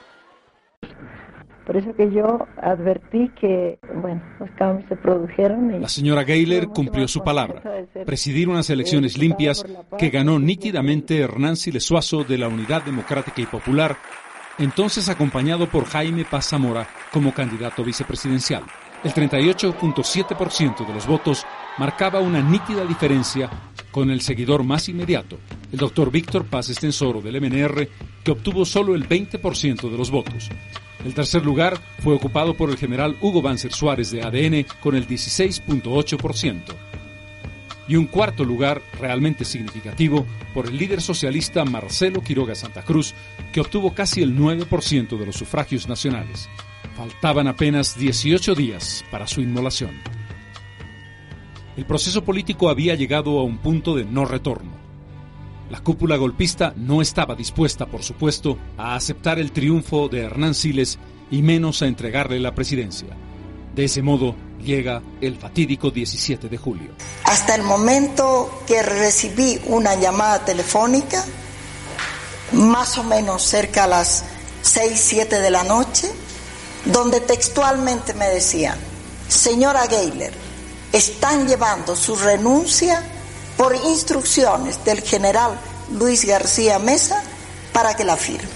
Por 1.67 1.79
eso 1.79 1.95
que 1.97 2.13
yo 2.13 2.47
advertí 2.61 3.31
que, 3.41 3.79
bueno, 4.03 4.23
los 4.39 4.51
cambios 4.51 4.87
se 4.89 4.97
produjeron. 4.97 5.81
la 5.81 5.89
señora 5.89 6.23
Gayler 6.23 6.67
cumplió 6.69 7.09
su 7.09 7.23
palabra, 7.23 7.63
presidir 8.05 8.49
unas 8.51 8.69
elecciones 8.69 9.17
limpias 9.17 9.65
que 9.99 10.11
ganó 10.11 10.39
nítidamente 10.39 11.19
Hernán 11.19 11.57
Siles 11.57 11.85
Suazo 11.85 12.23
de 12.25 12.37
la 12.37 12.49
Unidad 12.49 12.83
Democrática 12.83 13.41
y 13.41 13.47
Popular, 13.47 13.97
entonces 14.59 15.09
acompañado 15.09 15.67
por 15.67 15.87
Jaime 15.87 16.27
Paz 16.27 16.49
Zamora 16.51 16.87
como 17.13 17.33
candidato 17.33 17.83
vicepresidencial. 17.83 18.65
El 19.03 19.13
38.7% 19.13 20.87
de 20.87 20.95
los 20.95 21.07
votos 21.07 21.47
marcaba 21.79 22.21
una 22.21 22.41
nítida 22.41 22.85
diferencia 22.85 23.51
con 23.91 24.11
el 24.11 24.21
seguidor 24.21 24.65
más 24.65 24.89
inmediato, 24.89 25.39
el 25.73 25.79
doctor 25.79 26.11
Víctor 26.11 26.45
Paz 26.45 26.69
Estensoro 26.69 27.21
del 27.21 27.41
MNR, 27.41 27.89
que 28.23 28.31
obtuvo 28.31 28.65
solo 28.65 28.95
el 28.95 29.09
20% 29.09 29.91
de 29.91 29.97
los 29.99 30.11
votos. 30.11 30.51
El 31.05 31.13
tercer 31.13 31.45
lugar 31.45 31.79
fue 32.03 32.15
ocupado 32.15 32.55
por 32.55 32.71
el 32.71 32.79
general 32.79 33.17
Hugo 33.21 33.43
Banzer 33.43 33.73
Suárez 33.73 34.11
de 34.11 34.23
ADN 34.23 34.67
con 34.81 34.97
el 34.97 35.07
16.8%. 35.07 36.63
Y 37.87 37.97
un 37.97 38.07
cuarto 38.07 38.45
lugar, 38.45 38.81
realmente 38.99 39.45
significativo, 39.45 40.25
por 40.55 40.67
el 40.67 40.79
líder 40.79 41.03
socialista 41.03 41.65
Marcelo 41.67 42.23
Quiroga 42.23 42.55
Santa 42.55 42.83
Cruz, 42.83 43.15
que 43.53 43.61
obtuvo 43.61 43.93
casi 43.93 44.23
el 44.23 44.35
9% 44.35 45.19
de 45.19 45.27
los 45.27 45.37
sufragios 45.37 45.87
nacionales. 45.87 46.49
Faltaban 46.97 47.49
apenas 47.49 47.99
18 47.99 48.55
días 48.55 49.05
para 49.11 49.27
su 49.27 49.43
inmolación. 49.43 50.01
El 51.77 51.85
proceso 51.85 52.25
político 52.25 52.71
había 52.71 52.95
llegado 52.95 53.39
a 53.39 53.43
un 53.43 53.59
punto 53.59 53.95
de 53.95 54.07
no 54.07 54.25
retorno. 54.25 54.84
La 55.71 55.81
cúpula 55.81 56.17
golpista 56.17 56.75
no 56.77 57.01
estaba 57.01 57.35
dispuesta, 57.35 57.87
por 57.87 58.03
supuesto, 58.03 58.59
a 58.77 58.95
aceptar 58.95 59.39
el 59.39 59.53
triunfo 59.53 60.09
de 60.09 60.23
Hernán 60.23 60.55
Siles 60.55 60.99
y 61.31 61.43
menos 61.43 61.81
a 61.83 61.87
entregarle 61.87 62.39
la 62.39 62.55
presidencia. 62.55 63.09
De 63.75 63.85
ese 63.85 64.03
modo 64.03 64.37
llega 64.63 65.03
el 65.21 65.37
fatídico 65.37 65.91
17 65.91 66.49
de 66.49 66.57
julio. 66.59 66.91
Hasta 67.25 67.55
el 67.55 67.63
momento 67.63 68.63
que 68.67 68.83
recibí 68.83 69.59
una 69.67 69.95
llamada 69.95 70.45
telefónica, 70.45 71.25
más 72.53 72.99
o 72.99 73.05
menos 73.05 73.43
cerca 73.43 73.85
a 73.85 73.89
las 73.89 74.25
6, 74.63 74.93
7 74.95 75.41
de 75.41 75.51
la 75.51 75.65
noche, 75.65 76.11
donde 76.85 77.21
textualmente 77.21 78.13
me 78.15 78.27
decían, 78.27 78.79
señora 79.29 79.87
Geiler, 79.89 80.33
están 80.93 81.49
llevando 81.49 81.97
su 81.97 82.15
renuncia 82.15 83.03
por 83.57 83.75
instrucciones 83.75 84.85
del 84.85 85.01
general 85.01 85.59
Luis 85.99 86.25
García 86.25 86.79
Mesa 86.79 87.23
para 87.73 87.95
que 87.95 88.05
la 88.05 88.17
firme. 88.17 88.49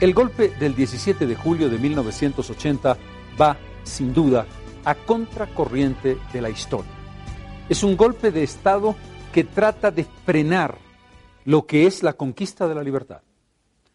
El 0.00 0.14
golpe 0.14 0.48
del 0.58 0.74
17 0.74 1.28
de 1.28 1.36
julio 1.36 1.70
de 1.70 1.78
1980 1.78 2.96
va, 3.40 3.56
sin 3.84 4.12
duda, 4.12 4.46
a 4.84 4.96
contracorriente 4.96 6.18
de 6.32 6.42
la 6.42 6.50
historia. 6.50 6.90
Es 7.68 7.84
un 7.84 7.96
golpe 7.96 8.32
de 8.32 8.42
Estado 8.42 8.96
que 9.32 9.44
trata 9.44 9.92
de 9.92 10.04
frenar 10.26 10.76
lo 11.44 11.66
que 11.66 11.86
es 11.86 12.02
la 12.02 12.14
conquista 12.14 12.68
de 12.68 12.74
la 12.74 12.82
libertad 12.82 13.22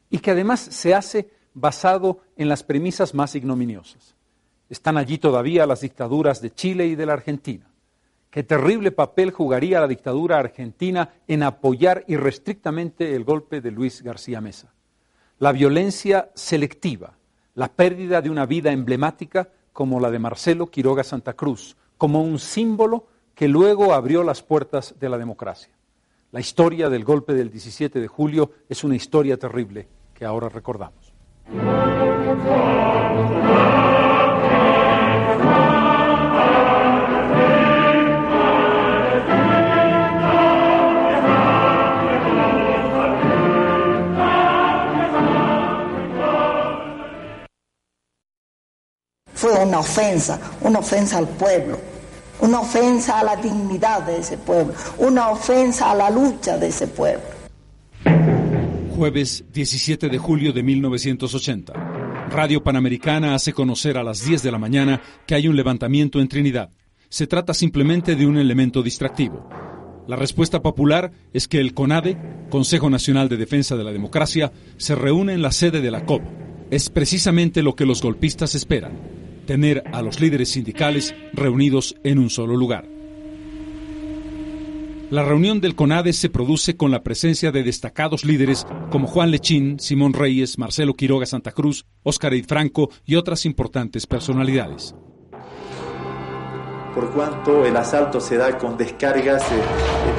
y 0.09 0.19
que 0.19 0.31
además 0.31 0.59
se 0.59 0.93
hace 0.93 1.29
basado 1.53 2.21
en 2.35 2.49
las 2.49 2.63
premisas 2.63 3.13
más 3.13 3.35
ignominiosas. 3.35 4.15
Están 4.69 4.97
allí 4.97 5.17
todavía 5.17 5.65
las 5.65 5.81
dictaduras 5.81 6.41
de 6.41 6.53
Chile 6.53 6.87
y 6.87 6.95
de 6.95 7.05
la 7.05 7.13
Argentina. 7.13 7.69
Qué 8.29 8.43
terrible 8.43 8.91
papel 8.91 9.31
jugaría 9.31 9.79
la 9.79 9.87
dictadura 9.87 10.37
argentina 10.37 11.09
en 11.27 11.43
apoyar 11.43 12.03
irrestrictamente 12.07 13.15
el 13.15 13.23
golpe 13.23 13.61
de 13.61 13.71
Luis 13.71 14.01
García 14.01 14.41
Mesa 14.41 14.73
la 15.39 15.51
violencia 15.51 16.31
selectiva, 16.33 17.13
la 17.53 17.67
pérdida 17.67 18.21
de 18.21 18.29
una 18.29 18.45
vida 18.45 18.71
emblemática 18.71 19.49
como 19.71 19.99
la 19.99 20.09
de 20.09 20.19
Marcelo 20.19 20.67
Quiroga 20.67 21.03
Santa 21.03 21.33
Cruz, 21.33 21.77
como 21.97 22.23
un 22.23 22.39
símbolo 22.39 23.07
que 23.35 23.47
luego 23.47 23.93
abrió 23.93 24.23
las 24.23 24.41
puertas 24.41 24.95
de 24.99 25.09
la 25.09 25.17
democracia. 25.17 25.76
La 26.31 26.41
historia 26.41 26.89
del 26.89 27.05
golpe 27.05 27.34
del 27.34 27.50
17 27.50 28.01
de 28.01 28.07
julio 28.07 28.51
es 28.67 28.84
una 28.84 28.96
historia 28.96 29.38
terrible 29.38 29.88
que 30.13 30.25
ahora 30.25 30.50
recordamos. 30.50 31.13
fue 49.38 49.51
una 49.63 49.79
ofensa, 49.79 50.39
una 50.62 50.79
ofensa 50.79 51.19
al 51.19 51.27
pueblo, 51.27 51.77
una 52.41 52.62
ofensa 52.62 53.20
a 53.20 53.24
la 53.24 53.36
dignidad 53.36 54.03
de 54.03 54.20
ese 54.20 54.38
pueblo, 54.38 54.74
una 55.00 55.29
ofensa 55.29 55.91
a 55.91 55.96
la 55.96 56.10
lucha 56.10 56.58
de 56.58 56.67
ese 56.67 56.88
pueblo. 56.88 57.24
Jueves 58.96 59.44
17 59.53 60.10
de 60.10 60.17
julio 60.17 60.53
de 60.53 60.63
1980. 60.63 61.74
Radio 62.29 62.63
Panamericana 62.63 63.36
hace 63.36 63.53
conocer 63.53 63.98
a 63.98 64.03
las 64.03 64.25
10 64.25 64.44
de 64.44 64.51
la 64.51 64.58
mañana 64.58 65.01
que 65.25 65.36
hay 65.36 65.48
un 65.48 65.56
levantamiento 65.56 66.20
en 66.20 66.27
Trinidad. 66.27 66.72
Se 67.10 67.27
trata 67.27 67.53
simplemente 67.53 68.15
de 68.15 68.25
un 68.25 68.38
elemento 68.38 68.84
distractivo. 68.84 69.48
La 70.08 70.15
respuesta 70.15 70.62
popular 70.62 71.12
es 71.34 71.48
que 71.48 71.60
el 71.60 71.74
CONADE, 71.74 72.17
Consejo 72.50 72.89
Nacional 72.89 73.29
de 73.29 73.38
Defensa 73.38 73.76
de 73.76 73.84
la 73.84 73.91
Democracia, 73.91 74.52
se 74.78 74.95
reúne 74.95 75.34
en 75.34 75.41
la 75.41 75.52
sede 75.52 75.82
de 75.82 75.91
la 75.91 76.06
COP. 76.06 76.21
Es 76.69 76.89
precisamente 76.89 77.62
lo 77.62 77.76
que 77.76 77.86
los 77.86 78.02
golpistas 78.02 78.56
esperan 78.56 79.26
tener 79.47 79.83
a 79.91 80.03
los 80.03 80.19
líderes 80.19 80.49
sindicales 80.49 81.15
reunidos 81.33 81.95
en 82.03 82.19
un 82.19 82.29
solo 82.29 82.55
lugar. 82.55 82.88
La 85.10 85.23
reunión 85.23 85.62
del 85.62 85.73
CONADE 85.73 86.13
se 86.13 86.29
produce 86.29 86.75
con 86.77 86.91
la 86.91 87.01
presencia 87.01 87.51
de 87.51 87.63
destacados 87.63 88.25
líderes 88.25 88.67
como 88.91 89.07
Juan 89.07 89.31
Lechín, 89.31 89.79
Simón 89.79 90.13
Reyes, 90.13 90.60
Marcelo 90.60 90.93
Quiroga 90.93 91.25
Santa 91.25 91.53
Cruz, 91.53 91.86
Óscar 92.03 92.33
Franco 92.45 92.91
y 93.05 93.15
otras 93.15 93.45
importantes 93.45 94.05
personalidades 94.05 94.93
por 96.97 97.12
cuanto 97.12 97.63
el 97.63 97.77
asalto 97.77 98.19
se 98.19 98.38
da 98.38 98.57
con 98.57 98.75
descargas 98.75 99.43
eh, 99.43 99.55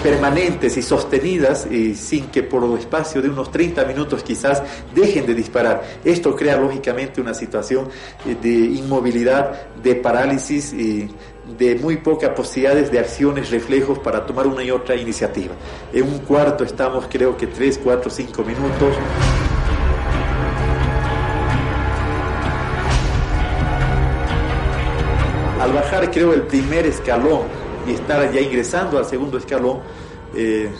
permanentes 0.01 0.77
y 0.77 0.83
sostenidas 0.83 1.67
y 1.69 1.97
sin 1.97 2.29
que 2.29 2.45
por 2.45 2.63
el 2.63 2.79
espacio 2.79 3.21
de 3.21 3.29
unos 3.29 3.51
30 3.51 3.85
minutos 3.85 4.23
quizás 4.23 4.63
dejen 4.95 5.27
de 5.27 5.35
disparar. 5.35 5.83
Esto 6.05 6.37
crea 6.37 6.57
lógicamente 6.57 7.21
una 7.21 7.35
situación 7.35 7.89
eh, 8.25 8.37
de 8.41 8.51
inmovilidad, 8.79 9.75
de 9.83 9.97
parálisis 9.97 10.73
y 10.73 11.11
de 11.59 11.75
muy 11.75 11.97
pocas 11.97 12.31
posibilidades 12.31 12.93
de 12.93 13.01
acciones, 13.01 13.51
reflejos 13.51 13.99
para 13.99 14.25
tomar 14.25 14.47
una 14.47 14.63
y 14.63 14.71
otra 14.71 14.95
iniciativa. 14.95 15.57
En 15.93 16.05
un 16.05 16.21
cuarto 16.21 16.63
estamos 16.63 17.07
creo 17.11 17.37
que 17.37 17.49
3, 17.49 17.81
4, 17.83 18.09
5 18.09 18.45
minutos. 18.45 18.95
Al 25.69 25.75
bajar 25.75 26.11
creo 26.11 26.33
el 26.33 26.43
primer 26.43 26.87
escalón 26.87 27.43
y 27.87 27.93
estar 27.93 28.33
ya 28.33 28.41
ingresando 28.41 28.97
al 28.97 29.05
segundo 29.05 29.37
escalón, 29.37 29.81
eh, 30.35 30.71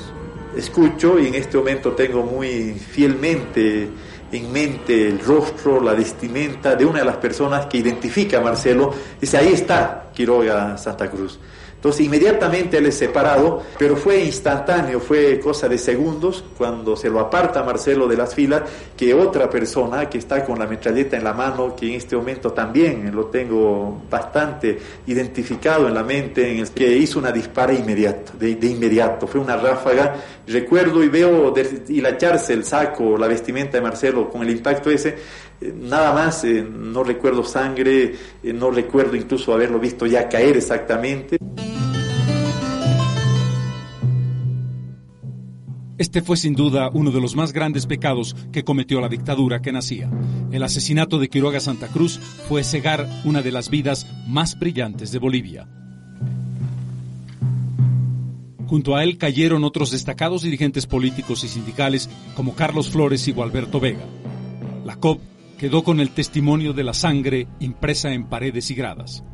escucho 0.57 1.19
y 1.19 1.27
en 1.27 1.35
este 1.35 1.59
momento 1.59 1.93
tengo 1.93 2.23
muy 2.23 2.73
fielmente 2.73 3.91
en 4.33 4.53
mente 4.53 5.09
el 5.09 5.21
rostro, 5.21 5.81
la 5.81 5.93
vestimenta 5.93 6.75
de 6.75 6.87
una 6.87 7.01
de 7.01 7.05
las 7.05 7.17
personas 7.17 7.67
que 7.67 7.79
identifica 7.79 8.39
a 8.39 8.41
Marcelo, 8.41 8.95
dice, 9.21 9.37
ahí 9.37 9.53
está 9.53 10.11
Quiroga 10.15 10.79
Santa 10.79 11.11
Cruz. 11.11 11.39
Entonces 11.79 12.07
inmediatamente 12.07 12.79
él 12.79 12.87
es 12.87 12.97
separado, 12.97 13.63
pero 13.79 13.95
fue 13.95 14.25
instantáneo, 14.25 14.99
fue 14.99 15.39
cosa 15.39 15.69
de 15.69 15.79
segundos 15.79 16.43
cuando 16.57 16.97
se 16.97 17.09
lo 17.09 17.21
aparta 17.21 17.63
Marcelo 17.63 18.09
de 18.09 18.17
las 18.17 18.35
filas, 18.35 18.63
que 18.97 19.15
otra 19.15 19.49
persona 19.49 20.11
que 20.11 20.19
está 20.19 20.45
con 20.45 20.59
la 20.59 20.67
metralleta 20.67 21.17
en 21.17 21.23
la 21.23 21.33
mano, 21.33 21.77
que 21.77 21.87
en 21.87 21.95
este 21.95 22.17
momento 22.17 22.51
también 22.51 23.15
lo 23.15 23.27
tengo 23.27 24.03
bastante 24.11 24.77
identificado 25.07 25.87
en 25.87 25.95
la 25.95 26.03
mente, 26.03 26.51
en 26.51 26.59
el 26.59 26.71
que 26.71 26.97
hizo 26.97 27.21
una 27.21 27.31
dispara 27.31 27.73
inmediato, 27.73 28.33
de, 28.37 28.51
inmediato, 28.51 29.29
fue 29.29 29.41
una 29.41 29.57
ráfaga. 29.57 30.17
Recuerdo 30.49 31.05
y 31.05 31.09
veo 31.09 31.55
hilacharse 31.89 32.55
el 32.55 32.65
saco, 32.65 33.17
la 33.17 33.29
vestimenta 33.29 33.77
de 33.77 33.83
Marcelo 33.83 34.29
con 34.29 34.43
el 34.43 34.51
impacto 34.51 34.91
ese, 34.91 35.17
eh, 35.61 35.73
nada 35.77 36.13
más, 36.13 36.43
eh, 36.43 36.67
no 36.69 37.05
recuerdo 37.05 37.45
sangre, 37.45 38.15
eh, 38.43 38.53
no 38.53 38.71
recuerdo 38.71 39.17
incluso 39.17 39.53
haberlo 39.53 39.79
visto 39.79 40.07
ya 40.07 40.29
caer 40.29 40.57
exactamente. 40.57 41.39
Este 45.99 46.23
fue 46.23 46.37
sin 46.37 46.55
duda 46.55 46.91
uno 46.95 47.11
de 47.11 47.21
los 47.21 47.35
más 47.35 47.53
grandes 47.53 47.87
pecados 47.87 48.37
que 48.53 48.63
cometió 48.63 49.01
la 49.01 49.09
dictadura 49.09 49.61
que 49.61 49.73
nacía. 49.73 50.09
El 50.53 50.63
asesinato 50.63 51.19
de 51.19 51.29
Quiroga 51.29 51.59
Santa 51.59 51.89
Cruz 51.89 52.21
fue 52.49 52.63
cegar 52.63 53.09
una 53.25 53.43
de 53.43 53.51
las 53.51 53.69
vidas 53.69 54.07
más 54.29 54.57
brillantes 54.57 55.11
de 55.11 55.19
Bolivia. 55.19 55.69
Junto 58.69 58.95
a 58.95 59.03
él 59.03 59.19
cayeron 59.19 59.65
otros 59.65 59.91
destacados 59.91 60.43
dirigentes 60.43 60.87
políticos 60.87 61.43
y 61.43 61.49
sindicales 61.49 62.09
como 62.37 62.55
Carlos 62.55 62.91
Flores 62.91 63.27
y 63.27 63.33
Gualberto 63.33 63.81
Vega. 63.81 64.07
La 64.85 64.97
COP 64.97 65.21
quedó 65.59 65.83
con 65.83 65.99
el 65.99 66.11
testimonio 66.11 66.75
de 66.75 66.85
la 66.85 66.95
sangre 66.95 67.49
impresa 67.59 68.13
en 68.13 68.29
paredes 68.29 68.71
y 68.71 68.75
gradas. 68.75 69.25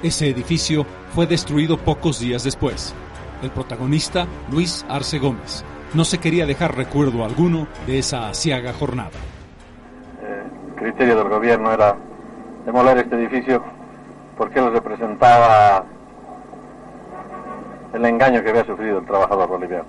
Ese 0.00 0.28
edificio 0.28 0.86
fue 1.12 1.26
destruido 1.26 1.76
pocos 1.76 2.20
días 2.20 2.44
después. 2.44 2.94
El 3.42 3.50
protagonista, 3.50 4.28
Luis 4.48 4.86
Arce 4.88 5.18
Gómez, 5.18 5.64
no 5.92 6.04
se 6.04 6.18
quería 6.18 6.46
dejar 6.46 6.76
recuerdo 6.76 7.24
alguno 7.24 7.66
de 7.84 7.98
esa 7.98 8.28
asiaga 8.28 8.72
jornada. 8.72 9.10
El 10.22 10.74
criterio 10.76 11.16
del 11.16 11.28
gobierno 11.28 11.72
era 11.72 11.96
demoler 12.64 12.98
este 12.98 13.16
edificio 13.16 13.64
porque 14.36 14.60
él 14.60 14.72
representaba 14.72 15.84
el 17.92 18.04
engaño 18.04 18.40
que 18.44 18.50
había 18.50 18.64
sufrido 18.64 19.00
el 19.00 19.06
trabajador 19.06 19.48
boliviano. 19.48 19.86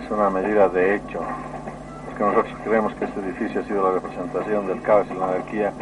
Es 0.00 0.08
una 0.08 0.30
medida 0.30 0.68
de 0.68 0.94
hecho, 0.94 1.20
porque 2.06 2.22
nosotros 2.22 2.54
creemos 2.62 2.94
que 2.94 3.06
este 3.06 3.20
edificio 3.20 3.60
ha 3.60 3.64
sido 3.64 3.82
la 3.82 3.92
representación 3.94 4.68
del 4.68 4.80
caos 4.82 5.08
y 5.10 5.18
la 5.18 5.30
anarquía 5.30 5.72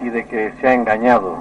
y 0.00 0.10
de 0.10 0.24
que 0.26 0.52
se 0.60 0.68
ha 0.68 0.74
engañado 0.74 1.38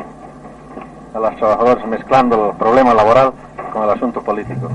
a 1.16 1.20
los 1.20 1.36
trabajadores 1.38 1.88
mezclando 1.88 2.52
el 2.52 2.58
problema 2.58 2.94
laboral 2.94 3.34
con 3.72 3.84
el 3.84 3.90
asunto 3.90 4.22
político. 4.22 4.70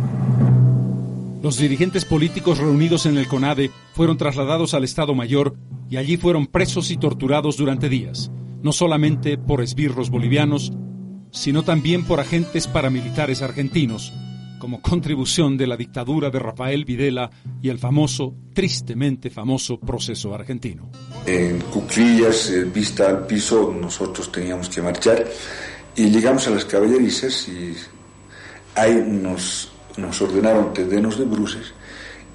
Los 1.43 1.59
dirigentes 1.59 2.05
políticos 2.05 2.59
reunidos 2.59 3.07
en 3.07 3.17
el 3.17 3.29
CONADE 3.29 3.71
fueron 3.95 4.17
trasladados 4.17 4.75
al 4.75 4.85
Estado 4.85 5.15
Mayor 5.15 5.55
y 5.89 5.97
allí 5.97 6.17
fueron 6.17 6.47
presos 6.47 6.91
y 6.91 6.97
torturados 6.97 7.57
durante 7.57 7.89
días, 7.89 8.31
no 8.63 8.73
solamente 8.73 9.39
por 9.39 9.63
esbirros 9.63 10.11
bolivianos, 10.11 10.73
sino 11.31 11.63
también 11.63 12.05
por 12.05 12.21
agentes 12.21 12.67
paramilitares 12.67 13.43
argentinos, 13.43 14.13
como 14.59 14.83
contribución 14.83 15.57
de 15.57 15.67
la 15.67 15.77
dictadura 15.77 16.31
de 16.31 16.39
Rafael 16.39 16.85
Videla 16.85 17.31
y 17.63 17.71
el 17.71 17.79
famoso, 17.79 18.35
tristemente 18.53 19.31
famoso 19.31 19.81
proceso 19.81 20.35
argentino. 20.35 20.91
En 21.27 21.61
cuclillas, 21.61 22.51
eh, 22.51 22.65
vista 22.65 23.09
al 23.09 23.27
piso, 23.27 23.75
nosotros 23.81 24.31
teníamos 24.31 24.69
que 24.69 24.83
marchar 24.83 25.27
y 26.01 26.11
llegamos 26.11 26.47
a 26.47 26.51
las 26.51 26.65
caballerizas 26.65 27.47
y 27.49 27.77
ahí 28.75 28.95
nos, 29.07 29.71
ordenaron 30.21 30.73
tendernos 30.73 31.19
de 31.19 31.27
bruces 31.27 31.73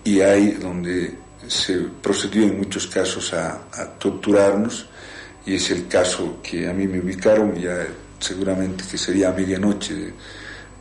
y 0.03 0.21
ahí 0.21 0.51
donde 0.51 1.15
se 1.47 1.79
procedió 2.01 2.43
en 2.43 2.59
muchos 2.59 2.85
casos 2.85 3.33
a, 3.33 3.63
a 3.73 3.85
torturarnos 3.97 4.85
y 5.47 5.55
es 5.55 5.71
el 5.71 5.87
caso 5.87 6.39
que 6.43 6.67
a 6.69 6.73
mí 6.73 6.85
me 6.87 6.99
ubicaron 6.99 7.55
ya 7.55 7.87
seguramente 8.19 8.83
que 8.89 8.99
sería 8.99 9.29
a 9.29 9.33
medianoche 9.33 10.13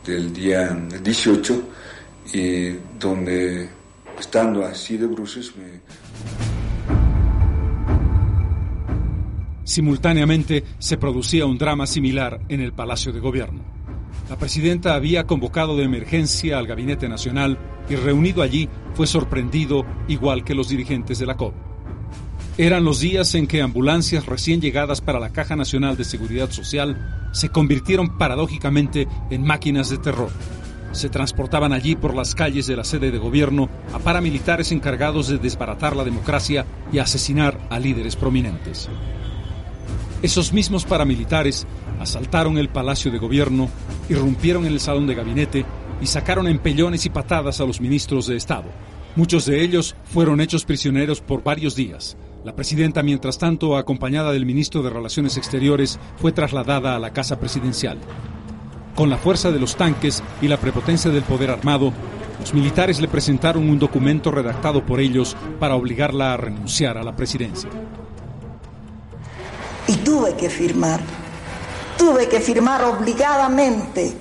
del 0.05 0.31
día 0.31 0.69
18, 0.69 1.63
y 2.33 2.69
donde 2.99 3.67
estando 4.19 4.63
así 4.63 4.97
de 4.97 5.07
bruces 5.07 5.55
me... 5.55 6.54
Simultáneamente 9.65 10.63
se 10.77 10.95
producía 10.95 11.47
un 11.47 11.57
drama 11.57 11.87
similar 11.87 12.39
en 12.49 12.61
el 12.61 12.71
Palacio 12.71 13.11
de 13.11 13.19
Gobierno. 13.19 13.63
La 14.29 14.37
presidenta 14.37 14.93
había 14.93 15.25
convocado 15.25 15.75
de 15.75 15.83
emergencia 15.83 16.59
al 16.59 16.67
Gabinete 16.67 17.09
Nacional 17.09 17.57
y 17.89 17.95
reunido 17.95 18.43
allí 18.43 18.69
fue 18.93 19.07
sorprendido 19.07 19.83
igual 20.07 20.43
que 20.43 20.53
los 20.53 20.69
dirigentes 20.69 21.17
de 21.17 21.25
la 21.25 21.35
COP. 21.35 21.53
Eran 22.59 22.85
los 22.85 22.99
días 22.99 23.33
en 23.33 23.47
que 23.47 23.63
ambulancias 23.63 24.27
recién 24.27 24.61
llegadas 24.61 25.01
para 25.01 25.19
la 25.19 25.31
Caja 25.31 25.55
Nacional 25.55 25.97
de 25.97 26.05
Seguridad 26.05 26.51
Social 26.51 27.29
se 27.33 27.49
convirtieron 27.49 28.17
paradójicamente 28.17 29.07
en 29.31 29.43
máquinas 29.43 29.89
de 29.89 29.97
terror. 29.97 30.29
Se 30.91 31.09
transportaban 31.09 31.73
allí 31.73 31.95
por 31.95 32.15
las 32.15 32.35
calles 32.35 32.67
de 32.67 32.77
la 32.77 32.83
sede 32.83 33.11
de 33.11 33.17
gobierno 33.17 33.67
a 33.93 33.99
paramilitares 33.99 34.71
encargados 34.71 35.27
de 35.27 35.39
desbaratar 35.39 35.95
la 35.95 36.05
democracia 36.05 36.65
y 36.93 36.99
asesinar 36.99 37.59
a 37.69 37.79
líderes 37.79 38.15
prominentes. 38.15 38.89
Esos 40.25 40.53
mismos 40.53 40.85
paramilitares 40.85 41.67
asaltaron 41.99 42.57
el 42.57 42.69
Palacio 42.69 43.11
de 43.11 43.19
Gobierno, 43.19 43.69
irrumpieron 44.09 44.65
en 44.65 44.73
el 44.73 44.79
salón 44.79 45.05
de 45.05 45.13
gabinete 45.13 45.65
y 46.01 46.07
sacaron 46.07 46.47
empellones 46.47 47.05
y 47.05 47.11
patadas 47.11 47.61
a 47.61 47.65
los 47.65 47.79
ministros 47.79 48.25
de 48.25 48.35
Estado. 48.35 48.65
Muchos 49.15 49.45
de 49.45 49.61
ellos 49.61 49.95
fueron 50.05 50.41
hechos 50.41 50.65
prisioneros 50.65 51.21
por 51.21 51.43
varios 51.43 51.75
días. 51.75 52.17
La 52.43 52.55
presidenta, 52.55 53.03
mientras 53.03 53.37
tanto, 53.37 53.77
acompañada 53.77 54.31
del 54.31 54.47
ministro 54.47 54.81
de 54.81 54.89
Relaciones 54.89 55.37
Exteriores, 55.37 55.99
fue 56.17 56.31
trasladada 56.31 56.95
a 56.95 56.99
la 56.99 57.13
casa 57.13 57.39
presidencial. 57.39 57.99
Con 58.95 59.11
la 59.11 59.17
fuerza 59.17 59.51
de 59.51 59.59
los 59.59 59.75
tanques 59.75 60.23
y 60.41 60.47
la 60.47 60.57
prepotencia 60.57 61.11
del 61.11 61.21
poder 61.21 61.51
armado, 61.51 61.93
los 62.39 62.51
militares 62.51 62.99
le 62.99 63.07
presentaron 63.07 63.69
un 63.69 63.77
documento 63.77 64.31
redactado 64.31 64.83
por 64.87 64.99
ellos 64.99 65.37
para 65.59 65.75
obligarla 65.75 66.33
a 66.33 66.37
renunciar 66.37 66.97
a 66.97 67.03
la 67.03 67.15
presidencia. 67.15 67.69
Y 69.87 69.97
tuve 69.97 70.35
que 70.35 70.49
firmar, 70.49 70.99
tuve 71.97 72.27
que 72.27 72.39
firmar 72.39 72.83
obligadamente 72.83 74.15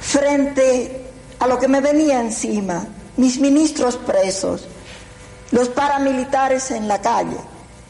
frente 0.00 1.10
a 1.38 1.46
lo 1.46 1.58
que 1.58 1.68
me 1.68 1.80
venía 1.80 2.20
encima, 2.20 2.86
mis 3.16 3.40
ministros 3.40 3.96
presos, 3.96 4.66
los 5.50 5.68
paramilitares 5.68 6.70
en 6.70 6.86
la 6.86 7.00
calle, 7.00 7.36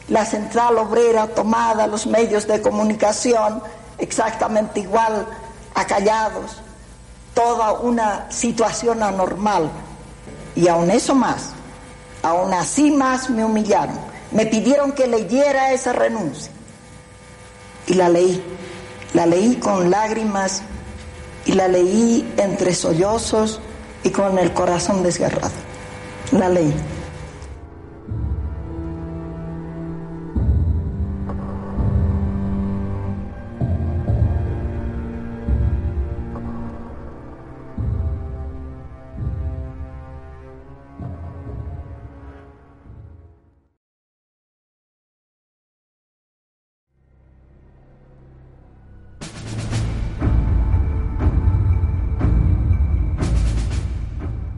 la 0.07 0.25
central 0.25 0.77
obrera 0.77 1.27
tomada, 1.27 1.85
los 1.87 2.07
medios 2.07 2.47
de 2.47 2.61
comunicación 2.61 3.61
exactamente 3.97 4.79
igual, 4.79 5.27
acallados, 5.75 6.57
toda 7.33 7.73
una 7.73 8.29
situación 8.29 9.03
anormal. 9.03 9.69
Y 10.55 10.67
aún 10.67 10.91
eso 10.91 11.15
más, 11.15 11.51
aún 12.23 12.53
así 12.53 12.91
más 12.91 13.29
me 13.29 13.45
humillaron. 13.45 13.97
Me 14.31 14.45
pidieron 14.45 14.91
que 14.93 15.07
leyera 15.07 15.71
esa 15.71 15.93
renuncia. 15.93 16.51
Y 17.87 17.93
la 17.95 18.09
leí, 18.09 18.41
la 19.13 19.25
leí 19.25 19.55
con 19.55 19.89
lágrimas 19.89 20.63
y 21.45 21.53
la 21.53 21.67
leí 21.67 22.31
entre 22.37 22.73
sollozos 22.73 23.59
y 24.03 24.09
con 24.09 24.37
el 24.39 24.53
corazón 24.53 25.03
desgarrado. 25.03 25.53
La 26.31 26.49
leí. 26.49 26.73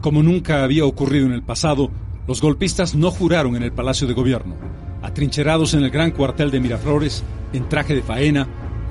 Como 0.04 0.22
nunca 0.22 0.62
había 0.62 0.84
ocurrido 0.84 1.24
en 1.24 1.32
el 1.32 1.42
pasado, 1.42 1.90
los 2.28 2.42
golpistas 2.42 2.94
no 2.94 3.10
juraron 3.10 3.56
en 3.56 3.62
el 3.62 3.72
Palacio 3.72 4.06
de 4.06 4.12
Gobierno. 4.12 4.54
Atrincherados 5.00 5.72
en 5.72 5.82
el 5.82 5.88
gran 5.88 6.10
cuartel 6.10 6.50
de 6.50 6.60
Miraflores, 6.60 7.24
en 7.54 7.70
traje 7.70 7.94
de 7.94 8.02
faena, 8.02 8.46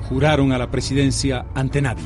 juraron 0.08 0.50
a 0.50 0.58
la 0.58 0.72
presidencia 0.72 1.46
ante 1.54 1.80
nadie. 1.80 2.02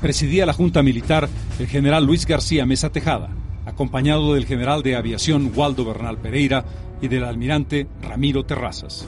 Presidía 0.00 0.44
la 0.44 0.52
Junta 0.52 0.82
Militar 0.82 1.28
el 1.60 1.68
general 1.68 2.04
Luis 2.04 2.26
García 2.26 2.66
Mesa 2.66 2.90
Tejada, 2.90 3.28
acompañado 3.64 4.34
del 4.34 4.44
general 4.44 4.82
de 4.82 4.96
aviación 4.96 5.52
Waldo 5.54 5.84
Bernal 5.84 6.18
Pereira 6.18 6.64
y 7.00 7.06
del 7.06 7.22
almirante 7.22 7.86
Ramiro 8.02 8.42
Terrazas. 8.42 9.06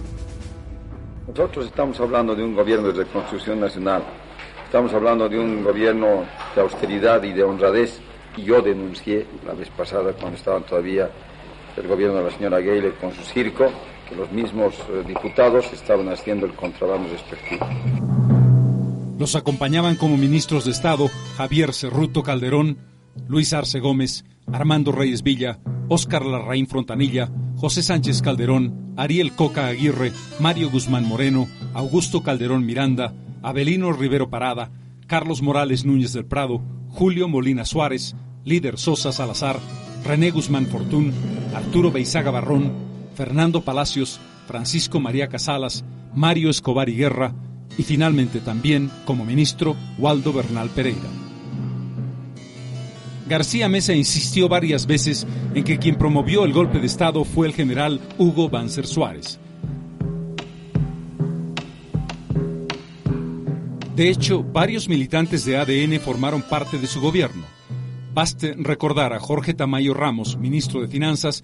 Nosotros 1.27 1.67
estamos 1.67 1.99
hablando 1.99 2.37
de 2.37 2.45
un 2.45 2.55
gobierno 2.55 2.93
de 2.93 3.03
reconstrucción 3.03 3.59
nacional 3.59 4.05
Estamos 4.75 4.93
hablando 4.93 5.29
de 5.29 5.39
un 5.39 5.63
gobierno 5.63 6.25
de 6.53 6.61
austeridad 6.61 7.23
y 7.23 7.33
de 7.33 7.45
honradez 7.45 8.01
y 8.37 8.43
yo 8.43 8.61
denuncié 8.61 9.25
la 9.47 9.53
vez 9.53 9.71
pasada 9.71 10.13
cuando 10.15 10.37
estaban 10.37 10.65
todavía 10.65 11.09
el 11.77 11.87
gobierno 11.87 12.17
de 12.17 12.25
la 12.25 12.31
señora 12.33 12.61
Geyle 12.61 12.93
con 12.95 13.15
su 13.15 13.23
circo 13.23 13.71
que 14.09 14.17
los 14.17 14.33
mismos 14.33 14.75
eh, 14.91 15.05
diputados 15.07 15.73
estaban 15.73 16.09
haciendo 16.09 16.47
el 16.47 16.55
contrabando 16.55 17.09
respectivo. 17.09 17.65
Los 19.17 19.37
acompañaban 19.37 19.95
como 19.95 20.17
ministros 20.17 20.65
de 20.65 20.73
Estado 20.73 21.09
Javier 21.37 21.73
Cerruto 21.73 22.25
Calderón, 22.25 22.79
Luis 23.29 23.53
Arce 23.53 23.79
Gómez, 23.79 24.25
Armando 24.53 24.91
Reyes 24.91 25.23
Villa, 25.23 25.61
Óscar 25.87 26.27
Larraín 26.27 26.67
Frontanilla, 26.67 27.31
José 27.59 27.81
Sánchez 27.85 28.23
Calderón, 28.23 28.93
Ariel 28.97 29.37
Coca 29.37 29.69
Aguirre, 29.69 30.11
Mario 30.41 30.69
Guzmán 30.69 31.07
Moreno, 31.07 31.47
Augusto 31.75 32.25
Calderón 32.25 32.67
Miranda, 32.67 33.15
Abelino 33.45 33.93
Rivero 33.93 34.31
Parada, 34.31 34.71
Carlos 35.07 35.43
Morales 35.43 35.85
Núñez 35.85 36.15
del 36.15 36.25
Prado, 36.25 36.63
Julio 36.89 37.29
Molina 37.29 37.67
Suárez, 37.67 38.17
Líder 38.43 38.79
Sosa 38.79 39.13
Salazar, 39.13 39.61
René 40.03 40.31
Guzmán 40.31 40.67
Fortún, 40.67 41.13
Arturo 41.55 41.93
Beizaga 41.93 42.31
Barrón, 42.31 42.73
Fernando 43.15 43.61
Palacios, 43.61 44.19
Francisco 44.47 44.99
María 44.99 45.29
Casalas, 45.29 45.85
Mario 46.15 46.49
Escobar 46.49 46.89
y 46.89 46.97
Guerra 46.97 47.35
y 47.77 47.83
finalmente 47.83 48.41
también, 48.41 48.91
como 49.05 49.27
ministro, 49.27 49.77
Waldo 49.99 50.33
Bernal 50.33 50.71
Pereira. 50.71 51.11
García 53.29 53.69
Mesa 53.69 53.93
insistió 53.93 54.49
varias 54.49 54.87
veces 54.87 55.27
en 55.55 55.65
que 55.65 55.79
quien 55.79 55.97
promovió 55.97 56.47
el 56.47 56.55
golpe 56.55 56.79
de 56.79 56.87
Estado 56.87 57.25
fue 57.25 57.47
el 57.47 57.53
general 57.53 58.01
Hugo 58.17 58.49
Banzer 58.49 58.87
Suárez, 58.87 59.39
De 63.97 64.11
hecho, 64.11 64.43
varios 64.43 64.89
militantes 64.89 65.45
de 65.45 65.57
ADN 65.57 66.01
formaron 66.01 66.43
parte 66.43 66.79
de 66.79 66.89
su 66.89 67.01
gobierno. 67.01 67.45
Baste 68.13 68.57
recordar 68.59 69.13
a 69.13 69.21
Jorge 69.21 69.55
Tamayo 69.55 69.95
Ramos, 69.95 70.37
ministro 70.37 70.81
de 70.81 70.89
Finanzas, 70.89 71.43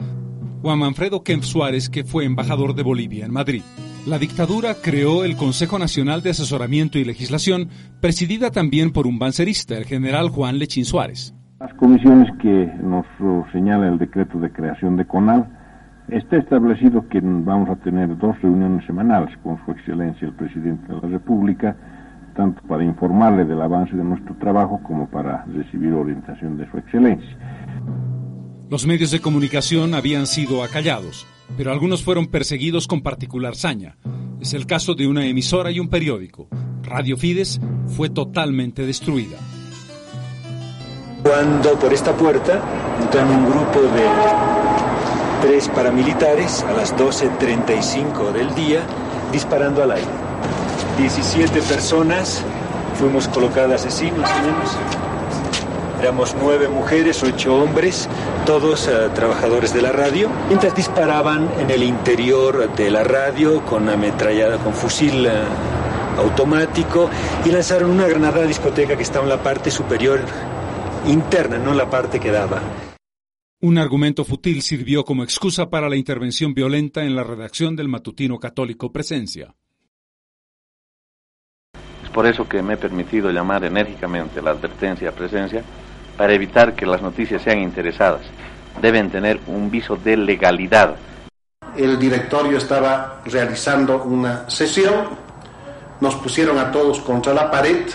a 0.65 0.77
Manfredo 0.77 1.23
Kempf 1.23 1.45
Suárez, 1.45 1.89
que 1.89 2.03
fue 2.03 2.25
embajador 2.25 2.75
de 2.75 2.83
Bolivia 2.83 3.25
en 3.25 3.33
Madrid. 3.33 3.63
La 4.05 4.19
dictadura 4.19 4.75
creó 4.83 5.25
el 5.25 5.37
Consejo 5.37 5.79
Nacional 5.79 6.23
de 6.23 6.31
Asesoramiento 6.31 6.99
y 6.99 7.05
Legislación, 7.05 7.69
presidida 8.01 8.51
también 8.51 8.93
por 8.93 9.07
un 9.07 9.21
bancerista, 9.21 9.77
el 9.77 9.85
general 9.85 10.29
Juan 10.31 10.59
Lechín 10.59 10.85
Suárez. 10.85 11.33
Las 11.61 11.73
comisiones 11.75 12.33
que 12.43 12.67
nos 12.83 13.07
señala 13.53 13.87
el 13.87 13.99
decreto 13.99 14.41
de 14.41 14.51
creación 14.51 14.97
de 14.97 15.07
CONAL, 15.07 15.47
está 16.09 16.37
establecido 16.37 17.09
que 17.09 17.21
vamos 17.23 17.69
a 17.71 17.77
tener 17.77 18.17
dos 18.19 18.41
reuniones 18.43 18.85
semanales 18.87 19.37
con 19.45 19.65
Su 19.65 19.71
Excelencia 19.71 20.27
el 20.27 20.35
Presidente 20.35 20.93
de 20.93 21.01
la 21.01 21.09
República, 21.09 21.77
tanto 22.35 22.63
para 22.69 22.85
informarle 22.85 23.45
del 23.45 23.61
avance 23.61 23.97
de 23.97 24.05
nuestro 24.05 24.35
trabajo 24.37 24.81
como 24.83 25.09
para 25.09 25.45
recibir 25.45 25.93
orientación 25.93 26.57
de 26.57 26.71
Su 26.71 26.79
Excelencia. 26.79 27.39
Los 28.69 28.87
medios 28.87 29.11
de 29.11 29.21
comunicación 29.21 29.95
habían 29.95 30.27
sido 30.27 30.63
acallados 30.63 31.27
pero 31.57 31.73
algunos 31.73 32.03
fueron 32.03 32.27
perseguidos 32.27 32.87
con 32.87 33.03
particular 33.03 33.57
saña. 33.57 33.97
Es 34.41 34.55
el 34.55 34.67
caso 34.67 34.95
de 34.95 35.07
una 35.07 35.27
emisora 35.27 35.71
y 35.71 35.81
un 35.81 35.89
periódico. 35.89 36.49
Radio 36.83 37.17
Fides 37.17 37.61
fue 37.97 38.09
totalmente 38.09 38.87
destruida. 38.87 39.39
Cuando 41.23 41.79
por 41.79 41.93
esta 41.93 42.17
puerta 42.17 42.63
entran 43.03 43.29
un 43.29 43.45
grupo 43.45 43.81
de 43.81 44.07
tres 45.43 45.69
paramilitares 45.69 46.63
a 46.65 46.73
las 46.73 46.97
12.35 46.97 48.33
del 48.33 48.55
día 48.55 48.81
disparando 49.33 49.83
al 49.83 49.93
aire. 49.93 50.30
17 51.01 51.63
personas 51.63 52.43
fuimos 52.99 53.27
colocadas 53.29 53.87
así 53.87 54.11
más 54.13 54.31
o 54.31 54.43
menos 54.43 54.77
Éramos 56.01 56.35
nueve 56.41 56.67
mujeres, 56.67 57.23
ocho 57.23 57.57
hombres, 57.57 58.09
todos 58.47 58.89
uh, 58.89 59.11
trabajadores 59.15 59.75
de 59.75 59.83
la 59.83 59.93
radio, 59.93 60.31
mientras 60.49 60.75
disparaban 60.75 61.47
en 61.61 61.71
el 61.71 61.83
interior 61.83 62.75
de 62.75 62.91
la 62.91 63.05
radio 63.05 63.63
con 63.67 63.87
ametrallada, 63.87 64.57
con 64.57 64.73
fusil 64.73 65.27
uh, 65.27 66.21
automático 66.23 67.11
y 67.45 67.51
lanzaron 67.51 67.91
una 67.91 68.07
granada 68.07 68.45
a 68.45 68.47
discoteca 68.47 68.97
que 68.97 69.03
estaba 69.03 69.25
en 69.25 69.29
la 69.29 69.43
parte 69.43 69.71
superior 69.71 70.21
interna, 71.07 71.59
no 71.59 71.73
en 71.73 71.77
la 71.77 71.91
parte 71.91 72.19
que 72.19 72.31
daba. 72.31 72.63
Un 73.61 73.77
argumento 73.77 74.25
fútil 74.25 74.63
sirvió 74.63 75.05
como 75.05 75.23
excusa 75.23 75.69
para 75.69 75.91
la 75.91 75.97
intervención 75.97 76.55
violenta 76.55 77.05
en 77.05 77.15
la 77.15 77.25
redacción 77.25 77.77
del 77.77 77.89
matutino 77.89 78.39
católico 78.39 78.91
Presencia. 78.91 79.55
Por 82.13 82.27
eso 82.27 82.49
que 82.49 82.63
me 82.63 82.75
he 82.75 82.77
permitido 82.77 83.31
llamar 83.31 83.65
enérgicamente 83.65 84.43
la 84.43 84.51
advertencia 84.51 85.13
Presencia 85.13 85.63
para 86.17 86.33
evitar 86.33 86.75
que 86.75 86.85
las 86.87 87.01
noticias 87.01 87.43
sean 87.43 87.61
interesadas. 87.61 88.23
Deben 88.83 89.11
tener 89.11 89.41
un 89.47 89.71
viso 89.71 89.97
de 89.97 90.17
legalidad. 90.17 90.97
El 91.77 91.99
directorio 91.99 92.59
estaba 92.59 93.21
realizando 93.25 94.03
una 94.03 94.51
sesión, 94.51 95.09
nos 96.01 96.17
pusieron 96.17 96.59
a 96.59 96.73
todos 96.73 97.01
contra 97.01 97.33
la 97.33 97.51
pared, 97.51 97.87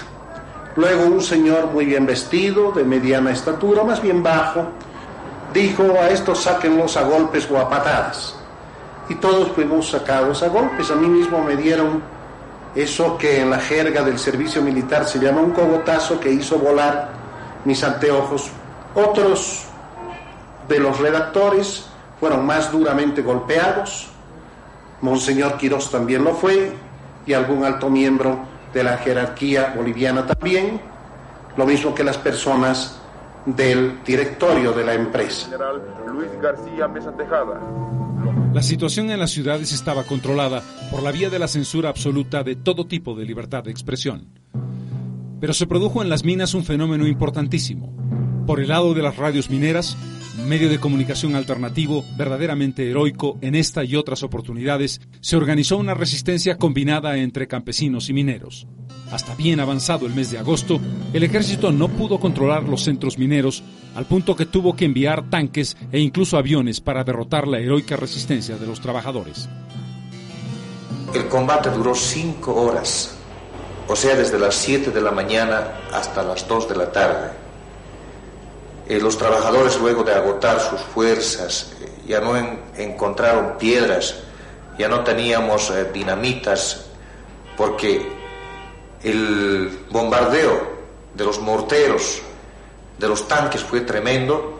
luego 0.78 1.06
un 1.06 1.22
señor 1.22 1.72
muy 1.72 1.86
bien 1.86 2.06
vestido, 2.06 2.72
de 2.72 2.84
mediana 2.84 3.32
estatura, 3.32 3.84
más 3.84 4.02
bien 4.02 4.24
bajo, 4.24 4.70
dijo 5.54 5.84
a 6.00 6.10
estos 6.10 6.44
sáquenlos 6.44 6.96
a 6.96 7.04
golpes 7.04 7.50
o 7.52 7.58
a 7.58 7.70
patadas. 7.70 8.36
Y 9.10 9.16
todos 9.16 9.50
fuimos 9.50 9.90
sacados 9.90 10.42
a 10.42 10.48
golpes. 10.48 10.90
A 10.90 10.96
mí 10.96 11.08
mismo 11.08 11.44
me 11.44 11.56
dieron 11.56 12.02
eso 12.76 13.18
que 13.18 13.40
en 13.42 13.50
la 13.50 13.60
jerga 13.60 14.04
del 14.04 14.20
servicio 14.20 14.62
militar 14.62 15.06
se 15.06 15.20
llama 15.20 15.42
un 15.42 15.52
cogotazo 15.52 16.20
que 16.20 16.30
hizo 16.30 16.60
volar 16.60 17.10
mis 17.64 17.84
anteojos. 17.84 18.52
Otros 18.94 19.66
de 20.68 20.80
los 20.80 21.00
redactores 21.00 21.88
fueron 22.20 22.46
más 22.46 22.72
duramente 22.72 23.22
golpeados. 23.22 24.10
Monseñor 25.02 25.58
Quirós 25.58 25.90
también 25.90 26.24
lo 26.24 26.34
fue 26.34 26.74
y 27.26 27.34
algún 27.34 27.64
alto 27.64 27.90
miembro 27.90 28.40
de 28.74 28.84
la 28.84 28.98
jerarquía 28.98 29.74
boliviana 29.76 30.26
también, 30.26 30.82
lo 31.56 31.66
mismo 31.66 31.96
que 31.96 32.04
las 32.04 32.18
personas 32.18 33.00
del 33.46 34.04
directorio 34.04 34.74
de 34.74 34.84
la 34.84 34.94
empresa. 34.94 35.50
Luis 36.08 36.30
García 36.42 36.88
Mesa 36.88 37.12
Tejada. 37.14 37.60
La 38.56 38.64
situación 38.64 39.12
en 39.12 39.20
las 39.20 39.32
ciudades 39.32 39.74
estaba 39.74 40.06
controlada 40.06 40.64
por 40.90 41.04
la 41.04 41.12
vía 41.12 41.30
de 41.30 41.40
la 41.40 41.50
censura 41.50 41.90
absoluta 41.90 42.42
de 42.42 42.56
todo 42.56 42.88
tipo 42.88 43.14
de 43.14 43.26
libertad 43.26 43.66
de 43.66 43.72
expresión. 43.72 44.30
Pero 45.42 45.54
se 45.54 45.68
produjo 45.68 46.02
en 46.02 46.08
las 46.08 46.24
minas 46.24 46.54
un 46.54 46.64
fenómeno 46.64 47.06
importantísimo. 47.06 47.94
Por 48.48 48.62
el 48.62 48.70
lado 48.70 48.94
de 48.94 49.02
las 49.02 49.18
radios 49.18 49.50
mineras, 49.50 49.98
medio 50.44 50.70
de 50.70 50.80
comunicación 50.80 51.36
alternativo 51.36 52.04
verdaderamente 52.18 52.90
heroico 52.90 53.38
en 53.42 53.56
esta 53.56 53.84
y 53.84 53.96
otras 53.96 54.24
oportunidades, 54.24 55.02
se 55.22 55.36
organizó 55.36 55.78
una 55.78 55.94
resistencia 55.94 56.58
combinada 56.58 57.18
entre 57.18 57.48
campesinos 57.48 58.10
y 58.10 58.14
mineros. 58.14 58.68
Hasta 59.12 59.36
bien 59.36 59.60
avanzado 59.60 60.08
el 60.08 60.14
mes 60.14 60.32
de 60.32 60.38
agosto, 60.38 60.80
el 61.14 61.24
ejército 61.24 61.72
no 61.72 61.88
pudo 61.90 62.20
controlar 62.20 62.64
los 62.64 62.84
centros 62.84 63.18
mineros, 63.18 63.64
al 63.96 64.06
punto 64.06 64.36
que 64.36 64.46
tuvo 64.46 64.76
que 64.76 64.86
enviar 64.86 65.30
tanques 65.30 65.78
e 65.92 66.00
incluso 66.00 66.38
aviones 66.38 66.82
para 66.82 67.04
derrotar 67.04 67.48
la 67.48 67.60
heroica 67.60 67.96
resistencia 67.96 68.58
de 68.58 68.68
los 68.68 68.82
trabajadores. 68.82 69.48
El 71.14 71.28
combate 71.28 71.70
duró 71.70 71.96
cinco 71.96 72.56
horas 72.56 73.16
o 73.88 73.96
sea, 73.96 74.16
desde 74.16 74.40
las 74.40 74.56
7 74.56 74.92
de 74.92 75.02
la 75.02 75.12
mañana 75.12 75.82
hasta 75.94 76.24
las 76.24 76.48
2 76.48 76.70
de 76.70 76.76
la 76.76 76.92
tarde. 76.92 77.45
Eh, 78.88 79.00
los 79.00 79.18
trabajadores, 79.18 79.80
luego 79.80 80.04
de 80.04 80.14
agotar 80.14 80.60
sus 80.60 80.82
fuerzas, 80.82 81.74
eh, 81.82 81.92
ya 82.08 82.22
no 82.22 82.36
encontraron 82.78 83.58
piedras, 83.58 84.16
ya 84.78 84.88
no 84.88 85.02
teníamos 85.02 85.72
eh, 85.72 85.90
dinamitas, 85.92 86.86
porque 87.58 88.06
el 89.04 89.80
bombardeo 89.90 90.76
de 91.16 91.24
los 91.24 91.40
morteros, 91.40 92.22
de 93.00 93.08
los 93.08 93.28
tanques 93.28 93.64
fue 93.64 93.82
tremendo 93.82 94.56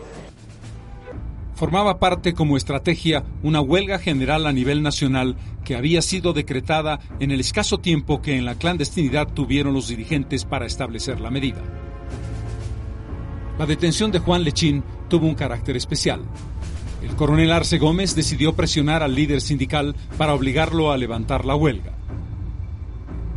formaba 1.56 1.98
parte 1.98 2.34
como 2.34 2.58
estrategia 2.58 3.24
una 3.42 3.62
huelga 3.62 3.98
general 3.98 4.46
a 4.46 4.52
nivel 4.52 4.82
nacional 4.82 5.36
que 5.64 5.74
había 5.74 6.02
sido 6.02 6.34
decretada 6.34 7.00
en 7.18 7.30
el 7.32 7.40
escaso 7.40 7.78
tiempo 7.78 8.20
que 8.20 8.36
en 8.36 8.44
la 8.44 8.56
clandestinidad 8.56 9.28
tuvieron 9.32 9.72
los 9.72 9.88
dirigentes 9.88 10.44
para 10.44 10.66
establecer 10.66 11.18
la 11.18 11.30
medida. 11.30 11.62
La 13.58 13.66
detención 13.66 14.12
de 14.12 14.18
Juan 14.18 14.44
Lechín 14.44 14.84
tuvo 15.08 15.26
un 15.26 15.34
carácter 15.34 15.76
especial. 15.76 16.20
El 17.02 17.14
coronel 17.16 17.52
Arce 17.52 17.78
Gómez 17.78 18.14
decidió 18.14 18.54
presionar 18.54 19.02
al 19.02 19.14
líder 19.14 19.40
sindical 19.40 19.94
para 20.18 20.34
obligarlo 20.34 20.92
a 20.92 20.96
levantar 20.96 21.44
la 21.44 21.54
huelga. 21.54 21.92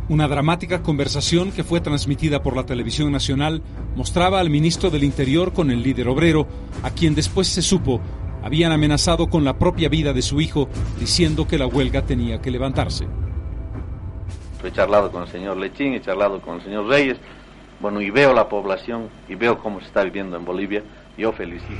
Una 0.08 0.26
dramática 0.28 0.82
conversación 0.82 1.52
que 1.52 1.64
fue 1.64 1.80
transmitida 1.80 2.42
por 2.42 2.56
la 2.56 2.66
televisión 2.66 3.12
nacional 3.12 3.62
mostraba 3.96 4.40
al 4.40 4.50
ministro 4.50 4.90
del 4.90 5.04
Interior 5.04 5.52
con 5.52 5.70
el 5.70 5.82
líder 5.82 6.08
obrero, 6.08 6.46
a 6.82 6.90
quien 6.90 7.14
después 7.14 7.46
se 7.46 7.62
supo 7.62 8.00
habían 8.42 8.72
amenazado 8.72 9.28
con 9.28 9.44
la 9.44 9.58
propia 9.58 9.88
vida 9.88 10.12
de 10.12 10.22
su 10.22 10.40
hijo, 10.40 10.68
diciendo 10.98 11.46
que 11.46 11.58
la 11.58 11.66
huelga 11.66 12.02
tenía 12.02 12.40
que 12.40 12.50
levantarse. 12.50 13.06
He 14.64 14.70
charlado 14.72 15.10
con 15.10 15.22
el 15.22 15.28
señor 15.28 15.56
Lechín, 15.56 15.94
he 15.94 16.00
charlado 16.00 16.40
con 16.40 16.56
el 16.56 16.62
señor 16.62 16.86
Reyes, 16.86 17.18
bueno, 17.80 18.00
y 18.00 18.10
veo 18.10 18.34
la 18.34 18.48
población 18.48 19.08
y 19.28 19.34
veo 19.34 19.58
cómo 19.58 19.80
se 19.80 19.86
está 19.86 20.04
viviendo 20.04 20.36
en 20.36 20.44
Bolivia, 20.44 20.82
yo 21.16 21.32
felicito. 21.32 21.74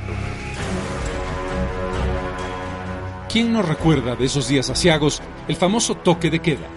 ¿Quién 3.29 3.53
no 3.53 3.61
recuerda 3.61 4.15
de 4.15 4.25
esos 4.25 4.47
días 4.49 4.69
asiagos 4.69 5.21
el 5.47 5.55
famoso 5.55 5.95
toque 5.95 6.29
de 6.29 6.39
queda? 6.39 6.67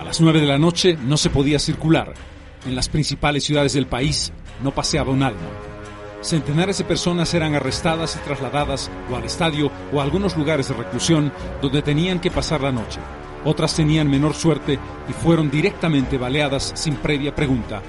A 0.00 0.04
las 0.04 0.20
9 0.20 0.40
de 0.40 0.46
la 0.46 0.58
noche 0.58 0.96
no 1.02 1.16
se 1.16 1.30
podía 1.30 1.58
circular. 1.58 2.12
En 2.66 2.76
las 2.76 2.88
principales 2.88 3.44
ciudades 3.44 3.72
del 3.72 3.86
país 3.86 4.32
no 4.62 4.70
paseaba 4.70 5.10
un 5.10 5.22
alma. 5.22 5.40
Centenares 6.20 6.78
de 6.78 6.84
personas 6.84 7.34
eran 7.34 7.54
arrestadas 7.54 8.16
y 8.16 8.18
trasladadas 8.20 8.90
o 9.10 9.16
al 9.16 9.24
estadio 9.24 9.70
o 9.92 10.00
a 10.00 10.04
algunos 10.04 10.36
lugares 10.36 10.68
de 10.68 10.74
reclusión 10.74 11.32
donde 11.60 11.82
tenían 11.82 12.20
que 12.20 12.30
pasar 12.30 12.60
la 12.60 12.72
noche. 12.72 13.00
Otras 13.44 13.74
tenían 13.74 14.08
menor 14.08 14.34
suerte 14.34 14.78
y 15.08 15.12
fueron 15.12 15.50
directamente 15.50 16.16
baleadas 16.16 16.72
sin 16.76 16.96
previa 16.96 17.34
pregunta. 17.34 17.82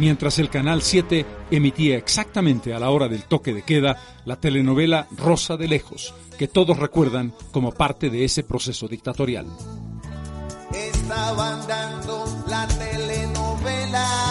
Mientras 0.00 0.40
el 0.40 0.50
Canal 0.50 0.82
7 0.82 1.24
emitía 1.52 1.96
exactamente 1.96 2.74
a 2.74 2.80
la 2.80 2.90
hora 2.90 3.06
del 3.06 3.22
toque 3.22 3.54
de 3.54 3.62
queda 3.62 3.96
la 4.24 4.36
telenovela 4.36 5.06
Rosa 5.16 5.56
de 5.56 5.68
Lejos, 5.68 6.12
que 6.38 6.48
todos 6.48 6.78
recuerdan 6.78 7.32
como 7.52 7.70
parte 7.70 8.10
de 8.10 8.24
ese 8.24 8.42
proceso 8.42 8.88
dictatorial 8.88 9.46
la 12.46 12.66
telenovela. 12.66 14.29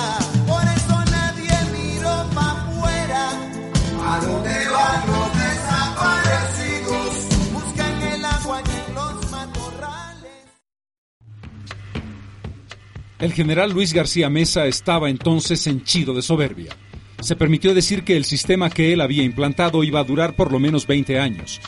El 13.19 13.33
general 13.33 13.71
Luis 13.71 13.93
García 13.93 14.29
Mesa 14.29 14.65
estaba 14.65 15.09
entonces 15.09 15.67
henchido 15.67 16.13
de 16.13 16.21
soberbia. 16.21 16.71
Se 17.19 17.35
permitió 17.35 17.73
decir 17.73 18.03
que 18.03 18.15
el 18.15 18.23
sistema 18.23 18.69
que 18.69 18.93
él 18.93 19.01
había 19.01 19.23
implantado 19.23 19.83
iba 19.83 19.99
a 19.99 20.05
durar 20.05 20.35
por 20.35 20.53
lo 20.53 20.59
menos 20.59 20.87
20 20.87 21.19
años 21.19 21.59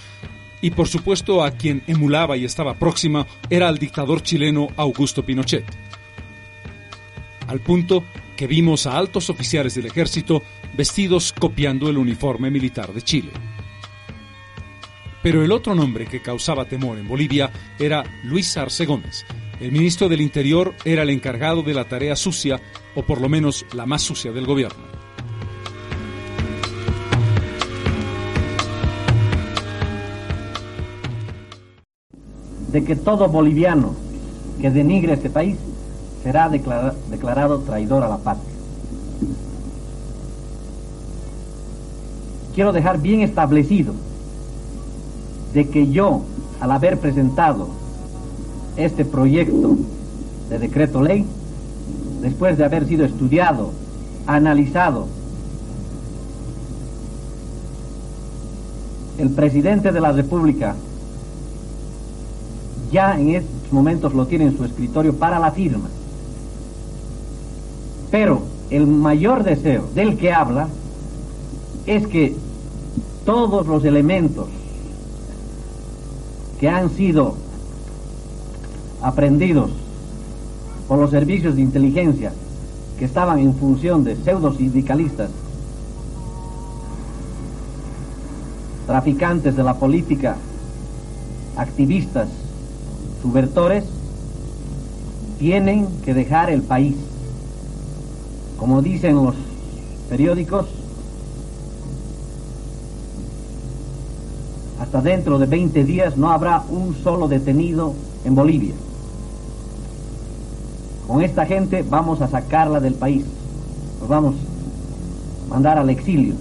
Y 0.61 0.71
por 0.71 0.87
supuesto 0.87 1.43
a 1.43 1.51
quien 1.51 1.83
emulaba 1.87 2.37
y 2.37 2.45
estaba 2.45 2.75
próxima 2.75 3.27
era 3.49 3.67
al 3.67 3.79
dictador 3.79 4.23
chileno 4.23 4.69
Augusto 4.77 5.25
Pinochet. 5.25 5.65
Al 7.47 7.59
punto 7.59 8.05
que 8.37 8.47
vimos 8.47 8.87
a 8.87 8.97
altos 8.97 9.29
oficiales 9.29 9.75
del 9.75 9.87
ejército 9.87 10.41
vestidos 10.77 11.33
copiando 11.37 11.89
el 11.89 11.97
uniforme 11.97 12.49
militar 12.49 12.93
de 12.93 13.01
Chile. 13.01 13.31
Pero 15.21 15.43
el 15.43 15.51
otro 15.51 15.75
nombre 15.75 16.05
que 16.05 16.21
causaba 16.21 16.63
temor 16.63 16.97
en 16.97 17.09
Bolivia 17.09 17.51
era 17.77 18.05
Luis 18.23 18.55
Arce 18.55 18.85
Gómez. 18.85 19.25
El 19.61 19.71
ministro 19.71 20.09
del 20.09 20.21
Interior 20.21 20.73
era 20.83 21.03
el 21.03 21.11
encargado 21.11 21.61
de 21.61 21.75
la 21.75 21.85
tarea 21.85 22.15
sucia, 22.15 22.59
o 22.95 23.03
por 23.03 23.21
lo 23.21 23.29
menos 23.29 23.63
la 23.75 23.85
más 23.85 24.01
sucia 24.01 24.31
del 24.31 24.47
gobierno. 24.47 24.83
De 32.71 32.83
que 32.83 32.95
todo 32.95 33.29
boliviano 33.29 33.93
que 34.59 34.71
denigre 34.71 35.13
este 35.13 35.29
país 35.29 35.57
será 36.23 36.49
declarado 36.49 37.59
traidor 37.59 38.01
a 38.01 38.09
la 38.09 38.17
patria. 38.17 38.55
Quiero 42.55 42.73
dejar 42.73 42.99
bien 42.99 43.21
establecido 43.21 43.93
de 45.53 45.69
que 45.69 45.91
yo, 45.91 46.23
al 46.59 46.71
haber 46.71 46.99
presentado 46.99 47.80
este 48.85 49.05
proyecto 49.05 49.77
de 50.49 50.59
decreto 50.59 51.01
ley, 51.01 51.25
después 52.21 52.57
de 52.57 52.65
haber 52.65 52.87
sido 52.87 53.05
estudiado, 53.05 53.71
analizado, 54.27 55.07
el 59.17 59.29
presidente 59.29 59.91
de 59.91 60.01
la 60.01 60.11
República 60.11 60.75
ya 62.91 63.17
en 63.19 63.35
estos 63.35 63.71
momentos 63.71 64.13
lo 64.13 64.25
tiene 64.25 64.45
en 64.45 64.57
su 64.57 64.65
escritorio 64.65 65.15
para 65.15 65.39
la 65.39 65.51
firma. 65.51 65.87
Pero 68.09 68.41
el 68.69 68.85
mayor 68.87 69.43
deseo 69.43 69.85
del 69.95 70.17
que 70.17 70.33
habla 70.33 70.67
es 71.85 72.07
que 72.07 72.35
todos 73.25 73.67
los 73.67 73.85
elementos 73.85 74.47
que 76.59 76.67
han 76.67 76.89
sido 76.91 77.35
aprendidos 79.01 79.71
por 80.87 80.99
los 80.99 81.09
servicios 81.09 81.55
de 81.55 81.61
inteligencia 81.61 82.33
que 82.99 83.05
estaban 83.05 83.39
en 83.39 83.55
función 83.55 84.03
de 84.03 84.15
pseudo 84.15 84.53
sindicalistas, 84.53 85.29
traficantes 88.85 89.55
de 89.55 89.63
la 89.63 89.75
política, 89.75 90.35
activistas, 91.57 92.27
subvertores, 93.21 93.85
tienen 95.39 95.87
que 96.03 96.13
dejar 96.13 96.49
el 96.49 96.61
país. 96.61 96.95
Como 98.59 98.81
dicen 98.81 99.15
los 99.15 99.35
periódicos, 100.09 100.67
hasta 104.79 105.01
dentro 105.01 105.39
de 105.39 105.45
20 105.45 105.83
días 105.85 106.17
no 106.17 106.31
habrá 106.31 106.63
un 106.69 106.95
solo 107.01 107.27
detenido 107.27 107.93
en 108.25 108.35
Bolivia. 108.35 108.73
Con 111.11 111.21
esta 111.21 111.45
gente 111.45 111.83
vamos 111.83 112.21
a 112.21 112.29
sacarla 112.29 112.79
del 112.79 112.93
país, 112.93 113.25
los 113.99 114.07
vamos 114.07 114.33
a 115.45 115.53
mandar 115.53 115.77
al 115.77 115.89
exilio, 115.89 116.35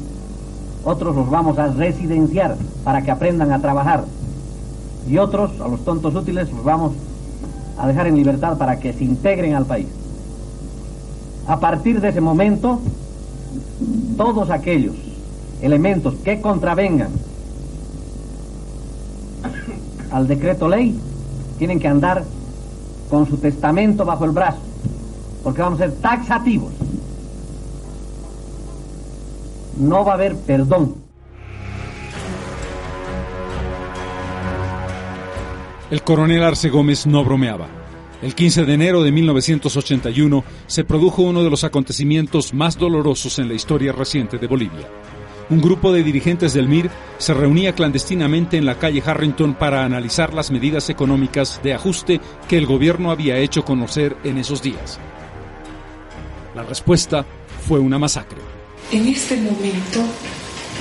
otros 0.84 1.16
los 1.16 1.28
vamos 1.28 1.58
a 1.58 1.66
residenciar 1.66 2.56
para 2.84 3.02
que 3.02 3.10
aprendan 3.10 3.50
a 3.50 3.60
trabajar. 3.60 4.04
Y 5.08 5.18
otros, 5.18 5.60
a 5.60 5.66
los 5.66 5.84
tontos 5.84 6.14
útiles, 6.14 6.52
los 6.52 6.62
vamos 6.62 6.92
a 7.78 7.88
dejar 7.88 8.06
en 8.06 8.14
libertad 8.14 8.58
para 8.58 8.78
que 8.78 8.92
se 8.92 9.02
integren 9.02 9.56
al 9.56 9.66
país. 9.66 9.88
A 11.48 11.58
partir 11.58 12.00
de 12.00 12.10
ese 12.10 12.20
momento, 12.20 12.78
todos 14.16 14.50
aquellos 14.50 14.94
elementos 15.62 16.14
que 16.22 16.40
contravengan 16.40 17.10
al 20.12 20.28
decreto 20.28 20.68
ley 20.68 20.96
tienen 21.58 21.80
que 21.80 21.88
andar 21.88 22.22
con 23.10 23.28
su 23.28 23.36
testamento 23.36 24.04
bajo 24.04 24.24
el 24.24 24.30
brazo, 24.30 24.60
porque 25.42 25.60
vamos 25.60 25.80
a 25.80 25.84
ser 25.84 25.96
taxativos. 25.96 26.72
No 29.76 30.04
va 30.04 30.12
a 30.12 30.14
haber 30.14 30.36
perdón. 30.36 30.94
El 35.90 36.02
coronel 36.02 36.44
Arce 36.44 36.68
Gómez 36.68 37.06
no 37.06 37.24
bromeaba. 37.24 37.66
El 38.22 38.34
15 38.34 38.64
de 38.64 38.74
enero 38.74 39.02
de 39.02 39.10
1981 39.10 40.44
se 40.66 40.84
produjo 40.84 41.22
uno 41.22 41.42
de 41.42 41.50
los 41.50 41.64
acontecimientos 41.64 42.54
más 42.54 42.78
dolorosos 42.78 43.38
en 43.38 43.48
la 43.48 43.54
historia 43.54 43.92
reciente 43.92 44.38
de 44.38 44.46
Bolivia. 44.46 44.86
Un 45.50 45.60
grupo 45.60 45.92
de 45.92 46.04
dirigentes 46.04 46.54
del 46.54 46.68
MIR 46.68 46.90
se 47.18 47.34
reunía 47.34 47.74
clandestinamente 47.74 48.56
en 48.56 48.64
la 48.64 48.78
calle 48.78 49.02
Harrington 49.04 49.54
para 49.54 49.84
analizar 49.84 50.32
las 50.32 50.52
medidas 50.52 50.90
económicas 50.90 51.60
de 51.64 51.74
ajuste 51.74 52.20
que 52.48 52.56
el 52.56 52.66
gobierno 52.66 53.10
había 53.10 53.36
hecho 53.36 53.64
conocer 53.64 54.16
en 54.22 54.38
esos 54.38 54.62
días. 54.62 55.00
La 56.54 56.62
respuesta 56.62 57.26
fue 57.66 57.80
una 57.80 57.98
masacre. 57.98 58.38
En 58.92 59.08
este 59.08 59.36
momento, 59.38 60.04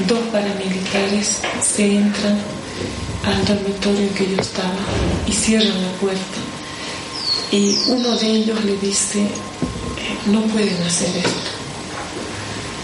dos 0.08 0.20
paramilitares 0.32 1.42
se 1.64 1.98
entran 1.98 2.38
al 3.26 3.46
dormitorio 3.46 4.02
en 4.02 4.14
que 4.14 4.36
yo 4.36 4.40
estaba 4.40 4.76
y 5.26 5.32
cierran 5.32 5.82
la 5.82 5.92
puerta. 5.94 6.40
Y 7.52 7.76
uno 7.88 8.16
de 8.18 8.28
ellos 8.28 8.64
le 8.64 8.78
dice, 8.78 9.28
no 10.28 10.42
pueden 10.44 10.80
hacer 10.84 11.18
esto. 11.18 11.59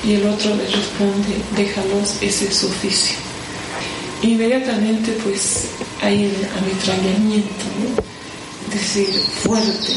Y 0.06 0.14
el 0.14 0.28
otro 0.28 0.56
le 0.56 0.68
responde, 0.68 1.42
déjalos, 1.56 2.16
ese 2.22 2.48
es 2.48 2.56
su 2.56 2.68
oficio. 2.68 3.18
Inmediatamente 4.22 5.12
pues 5.24 5.66
hay 6.02 6.26
el 6.26 6.48
ametrallamiento, 6.58 7.66
es 8.68 8.74
decir, 8.74 9.08
fuerte, 9.44 9.94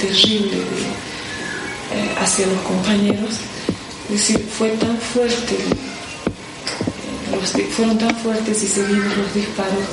terrible 0.00 0.58
eh, 1.94 2.14
hacia 2.20 2.46
los 2.46 2.60
compañeros. 2.62 3.36
Decir, 4.08 4.44
fue 4.56 4.70
tan 4.70 4.96
fuerte 4.98 5.56
fueron 7.76 7.98
tan 7.98 8.14
fuertes 8.16 8.62
y 8.62 8.66
seguimos 8.66 9.16
los 9.16 9.34
disparos 9.34 9.84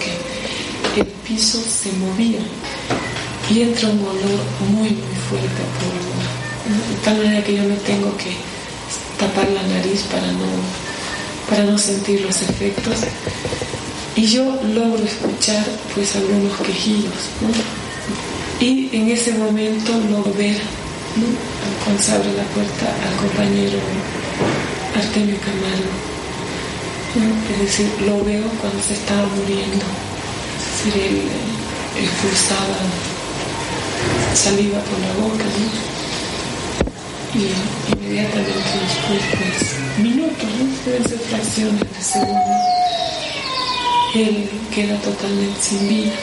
que 0.93 1.01
el 1.01 1.07
piso 1.07 1.61
se 1.61 1.91
movía 1.93 2.39
y 3.49 3.61
entra 3.61 3.89
un 3.89 3.99
olor 3.99 4.39
muy 4.69 4.89
muy 4.89 5.17
fuerte 5.29 5.61
a 5.61 5.69
polvo 5.79 6.13
de 6.89 6.95
tal 7.03 7.17
manera 7.17 7.43
que 7.43 7.55
yo 7.55 7.63
me 7.63 7.75
tengo 7.75 8.15
que 8.15 8.52
tapar 9.27 9.49
la 9.49 9.63
nariz 9.63 10.03
para 10.11 10.27
no 10.27 10.49
para 11.49 11.63
no 11.65 11.77
sentir 11.77 12.21
los 12.21 12.41
efectos. 12.41 12.95
Y 14.15 14.25
yo 14.25 14.43
logro 14.63 15.03
escuchar 15.03 15.65
pues 15.93 16.15
algunos 16.15 16.55
quejidos 16.61 17.29
y 18.59 18.89
en 18.95 19.09
ese 19.09 19.33
momento 19.33 19.91
logro 20.09 20.33
ver 20.33 20.57
cuando 21.83 22.01
se 22.01 22.11
abre 22.11 22.33
la 22.33 22.43
puerta 22.43 22.85
al 23.07 23.15
compañero 23.17 23.79
Artemio 24.95 25.37
Camargo 25.39 26.13
es 27.15 27.59
decir, 27.59 27.87
lo 28.07 28.23
veo 28.23 28.47
cuando 28.59 28.81
se 28.81 28.93
estaba 28.93 29.27
muriendo. 29.27 29.85
Es 30.57 30.85
decir, 30.85 31.01
él 31.03 31.21
expulsaba 32.01 32.77
saliva 34.33 34.79
por 34.79 34.99
la 34.99 35.13
boca, 35.21 35.45
Inmediatamente 37.35 38.61
después, 38.79 39.21
pues, 39.37 40.03
minutos, 40.03 40.49
¿no? 40.59 40.65
deben 40.85 41.09
ser 41.09 41.17
fracciones 41.17 41.79
de 41.79 42.03
segundo, 42.03 42.53
él 44.13 44.49
queda 44.73 44.95
totalmente 45.01 45.59
sin 45.59 45.89
vida. 45.89 46.13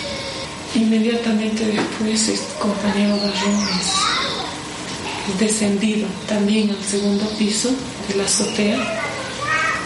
Inmediatamente 0.76 1.66
después, 1.66 2.28
el 2.28 2.38
compañero 2.60 3.16
Barrón 3.16 3.68
es 3.80 5.38
descendido 5.40 6.06
también 6.28 6.70
al 6.70 6.84
segundo 6.84 7.28
piso 7.30 7.70
de 8.08 8.14
la 8.14 8.24
azotea 8.24 8.78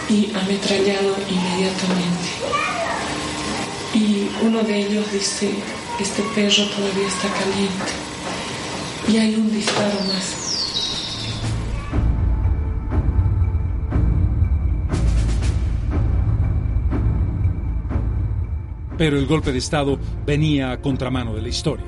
y 0.07 0.31
ametrallado 0.35 1.15
inmediatamente. 1.27 2.29
Y 3.95 4.29
uno 4.45 4.61
de 4.61 4.77
ellos 4.77 5.11
dice, 5.11 5.49
este 5.99 6.21
perro 6.35 6.69
todavía 6.69 7.07
está 7.07 7.29
caliente. 7.29 7.93
Y 9.07 9.17
hay 9.17 9.35
un 9.35 9.51
disparo 9.51 9.99
más. 10.07 10.44
Pero 18.97 19.17
el 19.17 19.25
golpe 19.25 19.51
de 19.51 19.57
Estado 19.57 19.99
venía 20.25 20.71
a 20.71 20.81
contramano 20.81 21.35
de 21.35 21.41
la 21.41 21.49
historia. 21.49 21.85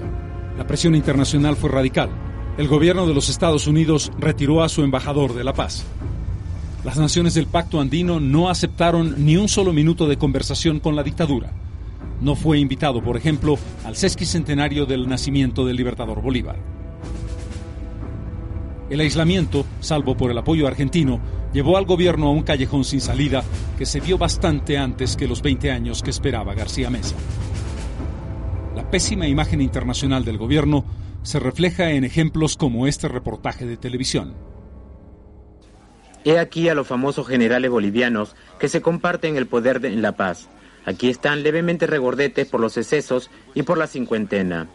La 0.57 0.67
presión 0.67 0.95
internacional 0.95 1.55
fue 1.55 1.69
radical. 1.69 2.09
El 2.57 2.67
gobierno 2.67 3.05
de 3.07 3.13
los 3.13 3.29
Estados 3.29 3.67
Unidos 3.67 4.11
retiró 4.17 4.63
a 4.63 4.69
su 4.69 4.83
embajador 4.83 5.33
de 5.33 5.43
la 5.43 5.53
paz. 5.53 5.85
Las 6.83 6.97
naciones 6.97 7.33
del 7.33 7.47
Pacto 7.47 7.79
Andino 7.79 8.19
no 8.19 8.49
aceptaron 8.49 9.25
ni 9.25 9.37
un 9.37 9.47
solo 9.47 9.73
minuto 9.73 10.07
de 10.07 10.17
conversación 10.17 10.79
con 10.79 10.95
la 10.95 11.03
dictadura. 11.03 11.51
No 12.21 12.35
fue 12.35 12.59
invitado, 12.59 13.01
por 13.01 13.15
ejemplo, 13.15 13.57
al 13.85 13.95
sesquicentenario 13.95 14.85
del 14.85 15.07
nacimiento 15.07 15.65
del 15.65 15.75
libertador 15.75 16.21
Bolívar. 16.21 16.55
El 18.89 19.01
aislamiento, 19.01 19.65
salvo 19.81 20.15
por 20.15 20.31
el 20.31 20.37
apoyo 20.37 20.65
argentino, 20.65 21.19
llevó 21.53 21.77
al 21.77 21.85
gobierno 21.85 22.27
a 22.27 22.31
un 22.31 22.43
callejón 22.43 22.83
sin 22.83 23.01
salida 23.01 23.43
que 23.77 23.85
se 23.85 23.99
vio 23.99 24.17
bastante 24.17 24.77
antes 24.77 25.15
que 25.15 25.27
los 25.27 25.41
20 25.41 25.71
años 25.71 26.03
que 26.03 26.09
esperaba 26.09 26.53
García 26.53 26.89
Mesa. 26.89 27.15
La 28.75 28.89
pésima 28.89 29.27
imagen 29.27 29.61
internacional 29.61 30.23
del 30.23 30.37
gobierno 30.37 30.85
se 31.23 31.39
refleja 31.39 31.91
en 31.91 32.03
ejemplos 32.03 32.57
como 32.57 32.87
este 32.87 33.07
reportaje 33.07 33.65
de 33.65 33.77
televisión. 33.77 34.35
He 36.23 36.39
aquí 36.39 36.69
a 36.69 36.75
los 36.75 36.87
famosos 36.87 37.27
generales 37.27 37.71
bolivianos 37.71 38.35
que 38.59 38.69
se 38.69 38.81
comparten 38.81 39.37
el 39.37 39.47
poder 39.47 39.85
en 39.85 40.01
La 40.01 40.13
Paz. 40.13 40.49
Aquí 40.85 41.09
están 41.09 41.43
levemente 41.43 41.87
regordetes 41.87 42.47
por 42.47 42.59
los 42.59 42.77
excesos 42.77 43.29
y 43.53 43.63
por 43.63 43.77
la 43.77 43.87
cincuentena. 43.87 44.67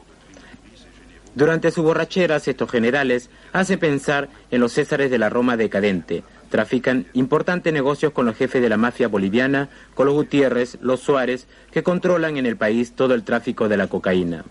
Durante 1.34 1.70
sus 1.70 1.84
borracheras, 1.84 2.46
estos 2.48 2.70
generales 2.70 3.30
hacen 3.52 3.78
pensar 3.78 4.28
en 4.50 4.60
los 4.60 4.72
césares 4.72 5.10
de 5.10 5.18
la 5.18 5.30
Roma 5.30 5.56
decadente. 5.56 6.22
Trafican 6.52 7.06
importantes 7.14 7.72
negocios 7.72 8.12
con 8.12 8.26
los 8.26 8.36
jefes 8.36 8.60
de 8.60 8.68
la 8.68 8.76
mafia 8.76 9.08
boliviana, 9.08 9.70
con 9.94 10.04
los 10.04 10.14
Gutiérrez, 10.14 10.76
los 10.82 11.00
Suárez, 11.00 11.46
que 11.70 11.82
controlan 11.82 12.36
en 12.36 12.44
el 12.44 12.58
país 12.58 12.92
todo 12.92 13.14
el 13.14 13.22
tráfico 13.22 13.70
de 13.70 13.78
la 13.78 13.86
cocaína. 13.86 14.44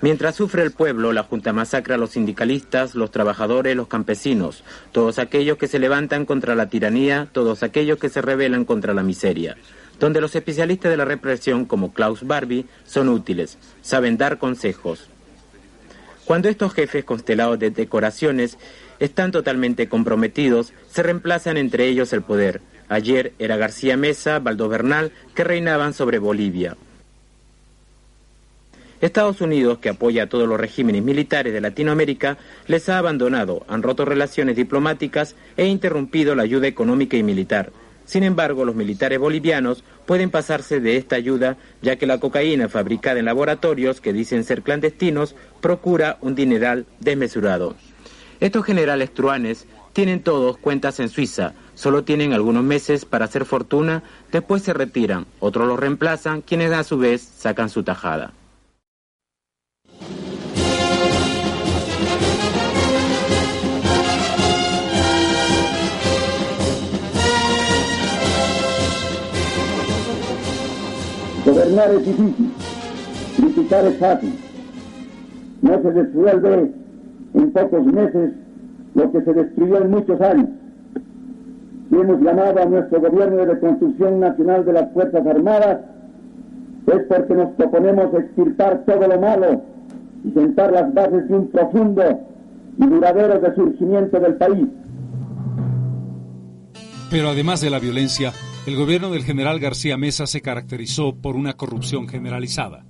Mientras 0.00 0.36
sufre 0.36 0.62
el 0.62 0.70
pueblo, 0.70 1.12
la 1.12 1.24
Junta 1.24 1.52
masacra 1.52 1.96
a 1.96 1.98
los 1.98 2.10
sindicalistas, 2.10 2.94
los 2.94 3.10
trabajadores, 3.10 3.74
los 3.74 3.88
campesinos, 3.88 4.62
todos 4.92 5.18
aquellos 5.18 5.58
que 5.58 5.66
se 5.66 5.80
levantan 5.80 6.24
contra 6.24 6.54
la 6.54 6.68
tiranía, 6.68 7.26
todos 7.32 7.64
aquellos 7.64 7.98
que 7.98 8.08
se 8.08 8.22
rebelan 8.22 8.64
contra 8.64 8.94
la 8.94 9.02
miseria, 9.02 9.56
donde 9.98 10.20
los 10.20 10.36
especialistas 10.36 10.92
de 10.92 10.98
la 10.98 11.04
represión, 11.04 11.64
como 11.64 11.92
Klaus 11.92 12.24
Barbie, 12.24 12.66
son 12.84 13.08
útiles, 13.08 13.58
saben 13.82 14.18
dar 14.18 14.38
consejos. 14.38 15.08
Cuando 16.26 16.48
estos 16.48 16.74
jefes 16.74 17.04
constelados 17.04 17.56
de 17.60 17.70
decoraciones 17.70 18.58
están 18.98 19.30
totalmente 19.30 19.88
comprometidos, 19.88 20.72
se 20.90 21.04
reemplazan 21.04 21.56
entre 21.56 21.86
ellos 21.86 22.12
el 22.12 22.22
poder. 22.22 22.60
Ayer 22.88 23.32
era 23.38 23.56
García 23.56 23.96
Mesa, 23.96 24.40
Baldo 24.40 24.68
Bernal, 24.68 25.12
que 25.36 25.44
reinaban 25.44 25.94
sobre 25.94 26.18
Bolivia. 26.18 26.76
Estados 29.00 29.40
Unidos, 29.40 29.78
que 29.78 29.90
apoya 29.90 30.24
a 30.24 30.28
todos 30.28 30.48
los 30.48 30.58
regímenes 30.58 31.04
militares 31.04 31.52
de 31.52 31.60
Latinoamérica, 31.60 32.38
les 32.66 32.88
ha 32.88 32.98
abandonado, 32.98 33.64
han 33.68 33.84
roto 33.84 34.04
relaciones 34.04 34.56
diplomáticas 34.56 35.36
e 35.56 35.66
interrumpido 35.66 36.34
la 36.34 36.42
ayuda 36.42 36.66
económica 36.66 37.16
y 37.16 37.22
militar. 37.22 37.70
Sin 38.06 38.22
embargo, 38.22 38.64
los 38.64 38.76
militares 38.76 39.18
bolivianos 39.18 39.84
pueden 40.06 40.30
pasarse 40.30 40.80
de 40.80 40.96
esta 40.96 41.16
ayuda, 41.16 41.58
ya 41.82 41.96
que 41.96 42.06
la 42.06 42.18
cocaína 42.18 42.68
fabricada 42.68 43.18
en 43.18 43.24
laboratorios 43.26 44.00
que 44.00 44.12
dicen 44.12 44.44
ser 44.44 44.62
clandestinos 44.62 45.34
procura 45.60 46.16
un 46.20 46.36
dineral 46.36 46.86
desmesurado. 47.00 47.74
Estos 48.38 48.64
generales 48.64 49.12
truanes 49.12 49.66
tienen 49.92 50.22
todos 50.22 50.56
cuentas 50.56 51.00
en 51.00 51.08
Suiza, 51.08 51.54
solo 51.74 52.04
tienen 52.04 52.32
algunos 52.32 52.62
meses 52.62 53.04
para 53.04 53.24
hacer 53.24 53.44
fortuna, 53.44 54.04
después 54.30 54.62
se 54.62 54.72
retiran, 54.72 55.26
otros 55.40 55.66
los 55.66 55.78
reemplazan, 55.80 56.42
quienes 56.42 56.70
a 56.72 56.84
su 56.84 56.98
vez 56.98 57.22
sacan 57.22 57.70
su 57.70 57.82
tajada. 57.82 58.32
Gobernar 71.56 71.90
es 71.94 72.04
difícil, 72.04 72.52
criticar 73.38 73.86
es 73.86 73.96
fácil. 73.96 74.34
No 75.62 75.80
se 75.80 75.90
resuelve 75.90 76.70
en 77.32 77.52
pocos 77.52 77.86
meses 77.86 78.32
lo 78.94 79.10
que 79.10 79.22
se 79.22 79.32
destruyó 79.32 79.80
en 79.80 79.90
muchos 79.90 80.20
años. 80.20 80.50
Y 81.90 81.94
hemos 81.94 82.20
llamado 82.20 82.60
a 82.60 82.66
nuestro 82.66 83.00
gobierno 83.00 83.36
de 83.38 83.46
reconstrucción 83.46 84.20
nacional 84.20 84.66
de 84.66 84.72
las 84.74 84.92
Fuerzas 84.92 85.26
Armadas 85.26 85.78
es 86.88 87.02
porque 87.08 87.34
nos 87.34 87.50
proponemos 87.54 88.12
extirpar 88.12 88.84
todo 88.84 89.08
lo 89.08 89.18
malo 89.18 89.62
y 90.24 90.32
sentar 90.32 90.72
las 90.72 90.92
bases 90.92 91.26
de 91.26 91.36
un 91.36 91.48
profundo 91.48 92.20
y 92.76 92.86
duradero 92.86 93.40
resurgimiento 93.40 94.20
del 94.20 94.34
país. 94.34 94.66
Pero 97.10 97.30
además 97.30 97.62
de 97.62 97.70
la 97.70 97.78
violencia, 97.78 98.32
el 98.66 98.74
gobierno 98.74 99.10
del 99.10 99.22
general 99.22 99.60
García 99.60 99.96
Mesa 99.96 100.26
se 100.26 100.42
caracterizó 100.42 101.14
por 101.14 101.36
una 101.36 101.52
corrupción 101.52 102.08
generalizada. 102.08 102.84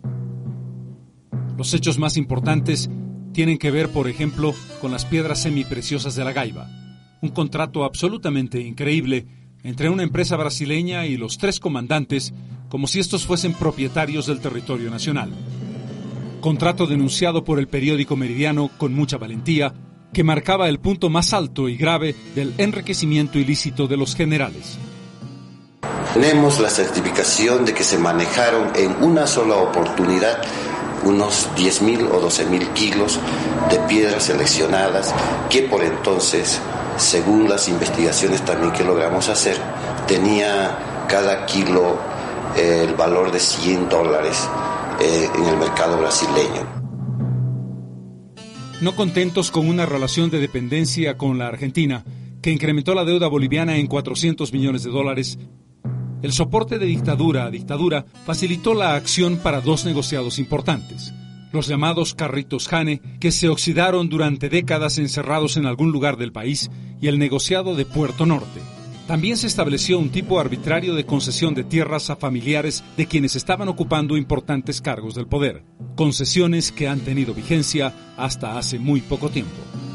Los 1.59 1.75
hechos 1.75 1.99
más 1.99 2.17
importantes 2.17 2.89
tienen 3.35 3.59
que 3.59 3.71
ver, 3.71 3.91
por 3.91 4.09
ejemplo, 4.09 4.55
con 4.81 4.91
las 4.91 5.05
piedras 5.05 5.43
semipreciosas 5.43 6.17
de 6.17 6.25
la 6.25 6.33
Gaiba, 6.33 6.71
un 7.21 7.29
contrato 7.29 7.85
absolutamente 7.85 8.59
increíble 8.61 9.27
entre 9.65 9.91
una 9.91 10.03
empresa 10.03 10.37
brasileña 10.37 11.05
y 11.05 11.19
los 11.19 11.37
tres 11.37 11.61
comandantes, 11.61 12.33
como 12.71 12.87
si 12.87 12.99
estos 12.99 13.27
fuesen 13.27 13.53
propietarios 13.53 14.27
del 14.27 14.41
territorio 14.41 14.91
nacional. 14.91 15.31
Contrato 16.41 16.87
denunciado 16.87 17.45
por 17.45 17.59
el 17.59 17.69
periódico 17.69 18.17
Meridiano 18.17 18.71
con 18.79 18.95
mucha 18.95 19.19
valentía, 19.19 19.75
que 20.15 20.25
marcaba 20.25 20.71
el 20.71 20.79
punto 20.79 21.11
más 21.11 21.35
alto 21.35 21.69
y 21.69 21.77
grave 21.77 22.15
del 22.35 22.55
enriquecimiento 22.57 23.39
ilícito 23.39 23.87
de 23.87 23.99
los 23.99 24.15
generales. 24.15 24.79
Tenemos 26.19 26.61
la 26.61 26.71
certificación 26.71 27.67
de 27.67 27.75
que 27.75 27.85
se 27.85 27.99
manejaron 27.99 28.75
en 28.75 29.05
una 29.05 29.27
sola 29.27 29.57
oportunidad 29.57 30.41
unos 31.05 31.51
10.000 31.57 32.09
o 32.11 32.27
12.000 32.27 32.73
kilos 32.73 33.21
de 33.69 33.79
piedras 33.81 34.23
seleccionadas 34.23 35.15
que 35.51 35.65
por 35.65 35.85
entonces, 35.85 36.59
según 36.97 37.51
las 37.51 37.69
investigaciones 37.69 38.43
también 38.47 38.73
que 38.73 38.83
logramos 38.83 39.29
hacer, 39.29 39.59
tenía 40.09 41.05
cada 41.07 41.45
kilo 41.45 41.99
eh, 42.57 42.87
el 42.89 42.95
valor 42.95 43.31
de 43.31 43.39
100 43.39 43.91
dólares 43.91 44.49
eh, 44.99 45.29
en 45.37 45.45
el 45.45 45.59
mercado 45.59 45.99
brasileño. 45.99 46.67
No 48.81 48.97
contentos 48.97 49.51
con 49.51 49.69
una 49.69 49.85
relación 49.85 50.31
de 50.31 50.41
dependencia 50.41 51.19
con 51.19 51.37
la 51.37 51.49
Argentina, 51.49 52.07
que 52.41 52.53
incrementó 52.53 52.95
la 52.95 53.05
deuda 53.05 53.29
boliviana 53.29 53.77
en 53.77 53.87
400 53.87 54.51
millones 54.55 54.83
de 54.83 54.91
dólares, 54.91 55.39
el 56.23 56.33
soporte 56.33 56.79
de 56.79 56.87
dictadura 56.87 57.45
a 57.45 57.51
dictadura 57.51 58.07
facilitó 58.25 58.75
la 58.75 58.95
acción 58.95 59.37
para 59.39 59.61
dos 59.61 59.85
negociados 59.85 60.39
importantes, 60.39 61.13
los 61.53 61.69
llamados 61.69 62.15
carritos 62.15 62.69
Jane, 62.69 63.01
que 63.21 63.33
se 63.33 63.49
oxidaron 63.49 64.09
durante 64.09 64.49
décadas 64.49 64.99
encerrados 64.99 65.57
en 65.57 65.67
algún 65.67 65.93
lugar 65.93 66.17
del 66.17 66.33
país, 66.33 66.71
y 67.01 67.09
el 67.09 67.19
negociado 67.19 67.75
de 67.75 67.85
Puerto 67.85 68.27
Norte. 68.27 68.61
También 69.07 69.37
se 69.37 69.47
estableció 69.47 69.99
un 69.99 70.11
tipo 70.11 70.41
arbitrario 70.41 70.95
de 70.95 71.07
concesión 71.07 71.55
de 71.55 71.63
tierras 71.63 72.11
a 72.11 72.17
familiares 72.17 72.83
de 72.97 73.07
quienes 73.07 73.37
estaban 73.37 73.69
ocupando 73.69 74.17
importantes 74.17 74.81
cargos 74.81 75.15
del 75.15 75.29
poder, 75.29 75.63
concesiones 75.95 76.73
que 76.73 76.89
han 76.89 77.01
tenido 77.01 77.33
vigencia 77.33 77.95
hasta 78.17 78.59
hace 78.59 78.81
muy 78.81 79.01
poco 79.01 79.29
tiempo. 79.29 79.86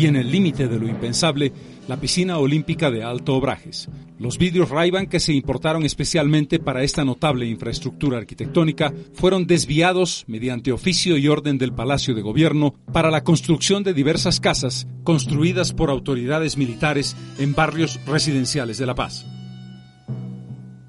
Y 0.00 0.06
en 0.06 0.16
el 0.16 0.32
límite 0.32 0.66
de 0.66 0.78
lo 0.78 0.88
impensable, 0.88 1.52
la 1.86 2.00
piscina 2.00 2.38
olímpica 2.38 2.90
de 2.90 3.02
Alto 3.02 3.34
Obrajes. 3.34 3.90
Los 4.18 4.38
vidrios 4.38 4.70
ray 4.70 4.90
que 5.08 5.20
se 5.20 5.34
importaron 5.34 5.84
especialmente 5.84 6.58
para 6.58 6.82
esta 6.82 7.04
notable 7.04 7.46
infraestructura 7.46 8.16
arquitectónica 8.16 8.94
fueron 9.12 9.46
desviados 9.46 10.24
mediante 10.26 10.72
oficio 10.72 11.18
y 11.18 11.28
orden 11.28 11.58
del 11.58 11.74
Palacio 11.74 12.14
de 12.14 12.22
Gobierno 12.22 12.74
para 12.94 13.10
la 13.10 13.24
construcción 13.24 13.82
de 13.82 13.92
diversas 13.92 14.40
casas 14.40 14.86
construidas 15.04 15.74
por 15.74 15.90
autoridades 15.90 16.56
militares 16.56 17.14
en 17.38 17.54
barrios 17.54 18.00
residenciales 18.06 18.78
de 18.78 18.86
La 18.86 18.94
Paz. 18.94 19.26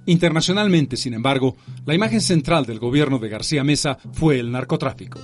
Internacionalmente, 0.05 0.95
sin 0.95 1.15
embargo, 1.15 1.57
la 1.85 1.95
imagen 1.95 2.21
central 2.21 2.65
del 2.65 2.79
gobierno 2.79 3.19
de 3.19 3.27
García 3.27 3.65
Mesa 3.65 3.97
fue 4.13 4.39
el 4.39 4.51
narcotráfico. 4.53 5.19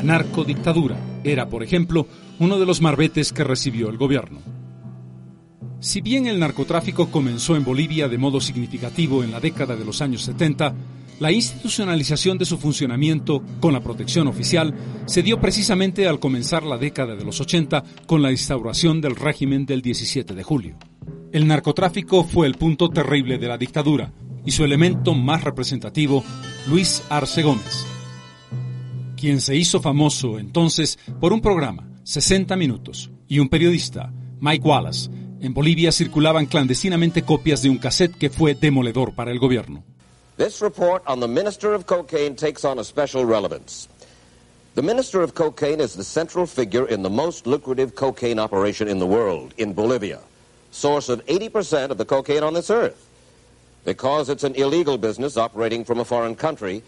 La 0.00 0.16
narcodictadura 0.16 0.96
era, 1.24 1.50
por 1.50 1.62
ejemplo, 1.62 2.06
uno 2.38 2.58
de 2.58 2.64
los 2.64 2.80
marbetes 2.80 3.34
que 3.34 3.44
recibió 3.44 3.90
el 3.90 3.98
gobierno. 3.98 4.38
Si 5.78 6.00
bien 6.00 6.26
el 6.26 6.38
narcotráfico 6.38 7.10
comenzó 7.10 7.54
en 7.54 7.64
Bolivia 7.64 8.08
de 8.08 8.16
modo 8.16 8.40
significativo 8.40 9.22
en 9.22 9.30
la 9.30 9.40
década 9.40 9.76
de 9.76 9.84
los 9.84 10.00
años 10.00 10.22
70, 10.22 10.74
la 11.18 11.30
institucionalización 11.32 12.38
de 12.38 12.46
su 12.46 12.56
funcionamiento 12.56 13.44
con 13.60 13.74
la 13.74 13.82
protección 13.82 14.26
oficial 14.26 14.74
se 15.04 15.22
dio 15.22 15.38
precisamente 15.38 16.08
al 16.08 16.18
comenzar 16.18 16.62
la 16.62 16.78
década 16.78 17.14
de 17.14 17.24
los 17.26 17.38
80 17.38 17.84
con 18.06 18.22
la 18.22 18.30
instauración 18.30 19.02
del 19.02 19.16
régimen 19.16 19.66
del 19.66 19.82
17 19.82 20.34
de 20.34 20.42
julio. 20.42 20.78
El 21.30 21.46
narcotráfico 21.46 22.24
fue 22.24 22.46
el 22.46 22.54
punto 22.54 22.88
terrible 22.88 23.36
de 23.36 23.48
la 23.48 23.58
dictadura 23.58 24.14
y 24.46 24.52
su 24.52 24.64
elemento 24.64 25.12
más 25.12 25.44
representativo, 25.44 26.24
Luis 26.68 27.02
Arce 27.10 27.42
Gómez, 27.42 27.86
quien 29.20 29.40
se 29.40 29.54
hizo 29.54 29.80
famoso 29.80 30.38
entonces 30.38 30.98
por 31.20 31.32
un 31.32 31.40
programa, 31.40 31.88
60 32.04 32.56
minutos, 32.56 33.10
y 33.28 33.38
un 33.38 33.48
periodista, 33.48 34.12
Mike 34.40 34.66
Wallace, 34.66 35.10
En 35.42 35.54
Bolivia 35.54 35.90
circulaban 35.90 36.44
clandestinamente 36.44 37.22
copias 37.22 37.62
de 37.62 37.70
un 37.70 37.78
cassette 37.78 38.14
que 38.14 38.28
fue 38.28 38.54
demoledor 38.54 39.14
para 39.14 39.30
el 39.30 39.38
gobierno. 39.38 39.82
This 40.36 40.60
report 40.60 41.02
on 41.06 41.20
the 41.20 41.28
Minister 41.28 41.72
of 41.72 41.86
Cocaine 41.86 42.36
takes 42.36 42.62
on 42.62 42.78
a 42.78 42.84
special 42.84 43.24
relevance. 43.24 43.88
The 44.74 44.82
Minister 44.82 45.22
of 45.22 45.32
Cocaine 45.34 45.80
is 45.80 45.94
the 45.94 46.04
central 46.04 46.46
figure 46.46 46.86
in 46.86 47.02
the 47.02 47.08
most 47.08 47.46
lucrative 47.46 47.94
cocaine 47.94 48.38
operation 48.38 48.86
in 48.86 48.98
the 48.98 49.06
world, 49.06 49.54
in 49.56 49.72
Bolivia, 49.72 50.20
source 50.72 51.08
of 51.08 51.24
80% 51.24 51.90
of 51.90 51.96
the 51.96 52.04
cocaine 52.04 52.42
on 52.42 52.52
this 52.52 52.70
earth. 52.70 53.08
Because 53.86 54.28
it's 54.28 54.44
an 54.44 54.54
illegal 54.56 54.98
business 54.98 55.38
operating 55.38 55.86
from 55.86 56.00
a 56.00 56.04
foreign 56.04 56.36
country, 56.36 56.82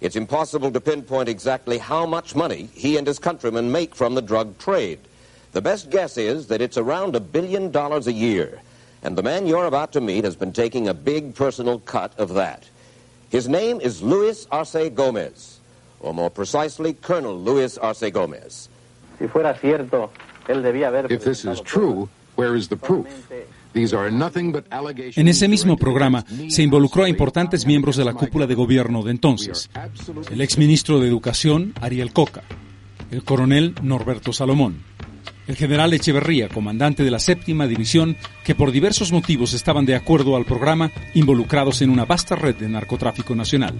it's 0.00 0.16
impossible 0.16 0.70
to 0.72 0.80
pinpoint 0.80 1.28
exactly 1.28 1.78
how 1.78 2.06
much 2.06 2.34
money 2.34 2.68
he 2.74 2.96
and 2.96 3.06
his 3.06 3.18
countrymen 3.18 3.72
make 3.72 3.94
from 3.94 4.14
the 4.14 4.22
drug 4.22 4.58
trade. 4.58 5.00
The 5.52 5.62
best 5.62 5.90
guess 5.90 6.16
is 6.16 6.48
that 6.48 6.60
it's 6.60 6.76
around 6.76 7.16
a 7.16 7.20
billion 7.20 7.70
dollars 7.70 8.06
a 8.06 8.12
year, 8.12 8.60
and 9.02 9.16
the 9.16 9.22
man 9.22 9.46
you're 9.46 9.66
about 9.66 9.92
to 9.92 10.00
meet 10.00 10.24
has 10.24 10.36
been 10.36 10.52
taking 10.52 10.88
a 10.88 10.94
big 10.94 11.34
personal 11.34 11.78
cut 11.80 12.18
of 12.18 12.34
that. 12.34 12.68
His 13.30 13.48
name 13.48 13.80
is 13.80 14.02
Luis 14.02 14.46
Arce 14.50 14.90
Gomez 14.94 15.56
or 16.00 16.14
more 16.14 16.30
precisely, 16.30 16.94
Colonel 16.94 17.36
Luis 17.38 17.78
Arce 17.78 18.10
Gomez. 18.10 18.68
Si 19.18 19.26
fuera 19.26 19.58
cierto, 19.58 20.10
él 20.46 20.62
debía 20.62 20.88
haber 20.88 21.10
If 21.10 21.24
this 21.24 21.44
is 21.44 21.60
true, 21.60 22.08
where 22.36 22.54
is 22.54 22.68
the 22.68 22.76
proof? 22.76 23.06
These 23.76 23.94
are 23.94 24.10
nothing 24.10 24.52
but 24.52 24.64
allegations 24.70 25.18
En 25.18 25.28
ese 25.28 25.48
mismo 25.48 25.76
programa 25.76 26.24
se 26.48 26.62
involucró 26.62 27.04
a 27.04 27.10
importantes 27.10 27.66
miembros 27.66 27.98
de 27.98 28.06
la 28.06 28.14
cúpula 28.14 28.46
de 28.46 28.54
gobierno 28.54 29.02
de 29.02 29.10
entonces. 29.10 29.68
El 30.30 30.40
exministro 30.40 30.98
de 30.98 31.06
Educación, 31.06 31.74
Ariel 31.82 32.14
Coca, 32.14 32.42
el 33.10 33.22
coronel 33.22 33.74
Norberto 33.82 34.32
Salomón, 34.32 34.78
el 35.46 35.56
general 35.56 35.92
Echeverría, 35.92 36.48
comandante 36.48 37.04
de 37.04 37.10
la 37.10 37.18
séptima 37.18 37.66
división, 37.66 38.16
que 38.44 38.54
por 38.54 38.72
diversos 38.72 39.12
motivos 39.12 39.52
estaban 39.52 39.84
de 39.84 39.94
acuerdo 39.94 40.36
al 40.36 40.46
programa, 40.46 40.90
involucrados 41.12 41.82
en 41.82 41.90
una 41.90 42.06
vasta 42.06 42.34
red 42.34 42.56
de 42.56 42.70
narcotráfico 42.70 43.34
nacional. 43.34 43.74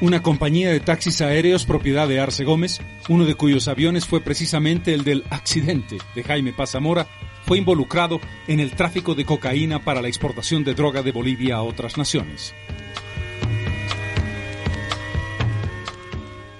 Una 0.00 0.22
compañía 0.22 0.70
de 0.70 0.78
taxis 0.78 1.20
aéreos 1.22 1.66
propiedad 1.66 2.06
de 2.06 2.20
Arce 2.20 2.44
Gómez, 2.44 2.80
uno 3.08 3.24
de 3.24 3.34
cuyos 3.34 3.66
aviones 3.66 4.06
fue 4.06 4.20
precisamente 4.20 4.94
el 4.94 5.02
del 5.02 5.24
accidente 5.28 5.98
de 6.14 6.22
Jaime 6.22 6.52
Pazamora, 6.52 7.08
fue 7.44 7.58
involucrado 7.58 8.20
en 8.46 8.60
el 8.60 8.76
tráfico 8.76 9.16
de 9.16 9.24
cocaína 9.24 9.82
para 9.82 10.00
la 10.00 10.06
exportación 10.06 10.62
de 10.62 10.74
droga 10.74 11.02
de 11.02 11.10
Bolivia 11.10 11.56
a 11.56 11.62
otras 11.62 11.98
naciones. 11.98 12.54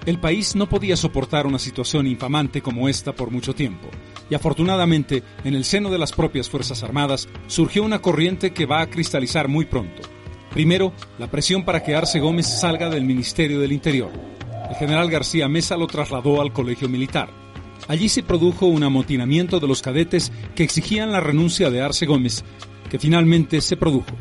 El 0.05 0.19
país 0.19 0.57
no 0.57 0.67
podía 0.67 0.97
soportar 0.97 1.47
una 1.47 1.59
situación 1.59 2.07
infamante 2.07 2.61
como 2.61 2.89
esta 2.89 3.13
por 3.13 3.31
mucho 3.31 3.55
tiempo, 3.55 3.87
y 4.29 4.35
afortunadamente, 4.35 5.23
en 5.45 5.55
el 5.55 5.63
seno 5.63 5.89
de 5.89 5.97
las 5.97 6.11
propias 6.11 6.49
Fuerzas 6.49 6.83
Armadas 6.83 7.29
surgió 7.47 7.83
una 7.85 7.99
corriente 7.99 8.51
que 8.51 8.65
va 8.65 8.81
a 8.81 8.89
cristalizar 8.89 9.47
muy 9.47 9.63
pronto. 9.63 10.18
Primero, 10.51 10.93
la 11.17 11.27
presión 11.27 11.63
para 11.63 11.83
que 11.83 11.95
Arce 11.95 12.19
Gómez 12.19 12.47
salga 12.47 12.89
del 12.89 13.05
Ministerio 13.05 13.59
del 13.59 13.71
Interior. 13.71 14.11
El 14.69 14.75
general 14.75 15.09
García 15.09 15.47
Mesa 15.47 15.77
lo 15.77 15.87
trasladó 15.87 16.41
al 16.41 16.53
Colegio 16.53 16.89
Militar. 16.89 17.29
Allí 17.87 18.09
se 18.09 18.23
produjo 18.23 18.65
un 18.65 18.83
amotinamiento 18.83 19.59
de 19.59 19.67
los 19.67 19.81
cadetes 19.81 20.31
que 20.55 20.63
exigían 20.63 21.11
la 21.11 21.19
renuncia 21.19 21.69
de 21.69 21.81
Arce 21.81 22.05
Gómez, 22.05 22.43
que 22.89 22.99
finalmente 22.99 23.61
se 23.61 23.77
produjo. 23.77 24.15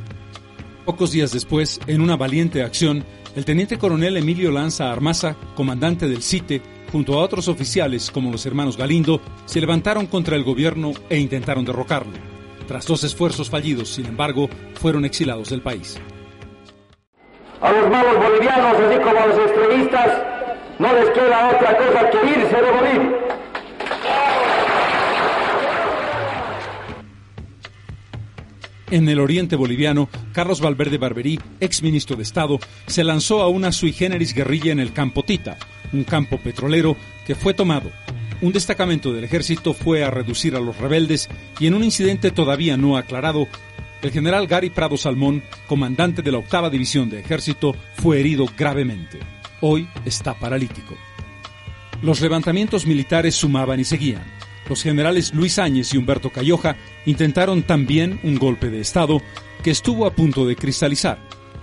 Pocos 0.85 1.13
días 1.13 1.33
después, 1.33 1.81
en 1.87 2.01
una 2.01 2.17
valiente 2.17 2.63
acción, 2.63 3.05
el 3.37 3.45
teniente 3.45 3.79
coronel 3.79 4.17
Emilio 4.17 4.51
Lanza 4.51 4.91
Armaza, 4.91 5.37
comandante 5.55 6.09
del 6.09 6.23
CITE, 6.23 6.63
junto 6.91 7.15
a 7.15 7.23
otros 7.23 7.49
oficiales 7.49 8.11
como 8.11 8.33
los 8.33 8.47
hermanos 8.47 8.77
Galindo, 8.77 9.21
se 9.45 9.61
levantaron 9.61 10.07
contra 10.07 10.37
el 10.37 10.45
gobierno 10.45 10.93
e 11.11 11.19
intentaron 11.19 11.65
derrocarlo. 11.65 12.13
Tras 12.67 12.87
dos 12.87 13.05
esfuerzos 13.05 13.51
fallidos, 13.51 13.91
sin 13.91 14.07
embargo, 14.07 14.49
fueron 14.75 15.05
exilados 15.05 15.51
del 15.51 15.63
país. 15.63 15.99
A 17.61 17.73
los 17.73 17.91
malos 17.91 18.17
bolivianos, 18.17 18.77
así 18.79 18.99
como 19.01 19.19
a 19.19 19.27
los 19.27 19.39
extremistas, 19.39 20.23
no 20.79 20.93
les 20.93 21.11
queda 21.11 21.49
otra 21.49 21.77
cosa 21.77 22.11
que 22.11 22.31
irse 22.31 22.57
de 22.57 22.71
Bolivia. 22.71 23.19
En 28.91 29.09
el 29.09 29.21
oriente 29.21 29.57
boliviano, 29.57 30.09
Carlos 30.33 30.63
Valverde 30.63 30.97
Barberí, 30.97 31.39
ex 31.61 31.83
ministro 31.83 32.17
de 32.17 32.23
Estado, 32.23 32.59
se 32.87 33.05
lanzó 33.05 33.43
a 33.43 33.49
una 33.49 33.71
sui 33.71 33.93
generis 33.93 34.33
guerrilla 34.35 34.73
en 34.73 34.81
el 34.81 34.95
campo 34.95 35.25
Tita, 35.25 35.59
un 35.93 36.05
campo 36.05 36.39
petrolero 36.39 36.97
que 37.27 37.35
fue 37.35 37.53
tomado. 37.53 37.91
Un 38.41 38.53
destacamento 38.53 39.13
del 39.13 39.25
ejército 39.25 39.75
fue 39.75 40.05
a 40.05 40.11
reducir 40.11 40.55
a 40.55 40.61
los 40.61 40.79
rebeldes 40.79 41.29
y 41.59 41.67
en 41.67 41.75
un 41.75 41.83
incidente 41.83 42.31
todavía 42.31 42.77
no 42.77 42.97
aclarado, 42.97 43.49
el 44.03 44.11
general 44.13 44.47
Gary 44.47 44.71
Prado 44.71 44.97
Salmón, 44.97 45.43
comandante 45.67 46.23
de 46.23 46.31
la 46.31 46.39
octava 46.39 46.71
división 46.71 47.11
de 47.11 47.21
ejército, 47.21 47.75
fue 47.95 48.21
herido 48.21 48.47
gravemente. 48.57 49.19
Hoy 49.61 49.89
está 50.05 50.35
paralítico. 50.35 50.95
Los 52.03 52.21
levantamientos 52.21 52.87
militares 52.87 53.35
sumaban 53.35 53.81
y 53.81 53.85
seguían. 53.85 54.23
Los 54.69 54.83
generales 54.83 55.35
Luis 55.35 55.59
Áñez 55.59 55.93
y 55.93 55.97
Humberto 55.97 56.31
Cayoja 56.31 56.77
intentaron 57.07 57.63
también 57.63 58.21
un 58.23 58.37
golpe 58.39 58.71
de 58.71 58.81
Estado 58.81 59.21
que 59.65 59.71
estuvo 59.71 60.07
a 60.07 60.13
punto 60.13 60.47
de 60.47 60.55
cristalizar. 60.55 61.19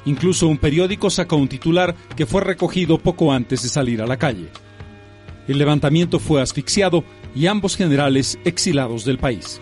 Incluso 0.06 0.48
un 0.48 0.58
periódico 0.58 1.10
sacó 1.10 1.38
un 1.38 1.48
titular 1.48 1.96
que 2.16 2.26
fue 2.26 2.42
recogido 2.42 2.98
poco 2.98 3.32
antes 3.32 3.64
de 3.64 3.70
salir 3.70 4.02
a 4.02 4.08
la 4.08 4.18
calle. 4.18 4.50
El 5.48 5.58
levantamiento 5.58 6.20
fue 6.20 6.42
asfixiado 6.42 7.04
y 7.34 7.48
ambos 7.48 7.78
generales 7.78 8.38
exilados 8.44 9.06
del 9.06 9.20
país. 9.20 9.62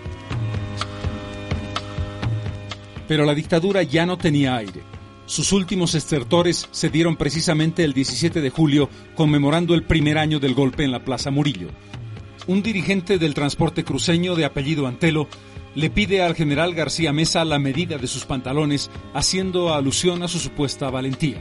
Pero 3.13 3.25
la 3.25 3.35
dictadura 3.35 3.83
ya 3.83 4.07
no 4.07 4.17
tenía 4.17 4.55
aire. 4.55 4.81
Sus 5.27 5.51
últimos 5.51 5.93
estertores 5.93 6.67
se 6.71 6.89
dieron 6.89 7.15
precisamente 7.15 7.83
el 7.83 7.93
17 7.93 8.41
de 8.41 8.49
julio, 8.49 8.89
conmemorando 9.13 9.75
el 9.75 9.83
primer 9.83 10.17
año 10.17 10.39
del 10.39 10.55
golpe 10.55 10.83
en 10.83 10.91
la 10.91 11.05
Plaza 11.05 11.29
Murillo. 11.29 11.67
Un 12.47 12.63
dirigente 12.63 13.19
del 13.19 13.35
transporte 13.35 13.83
cruceño 13.83 14.33
de 14.33 14.45
apellido 14.45 14.87
Antelo 14.87 15.27
le 15.75 15.91
pide 15.91 16.23
al 16.23 16.33
general 16.33 16.73
García 16.73 17.13
Mesa 17.13 17.45
la 17.45 17.59
medida 17.59 17.99
de 17.99 18.07
sus 18.07 18.25
pantalones, 18.25 18.89
haciendo 19.13 19.75
alusión 19.75 20.23
a 20.23 20.27
su 20.27 20.39
supuesta 20.39 20.89
valentía. 20.89 21.37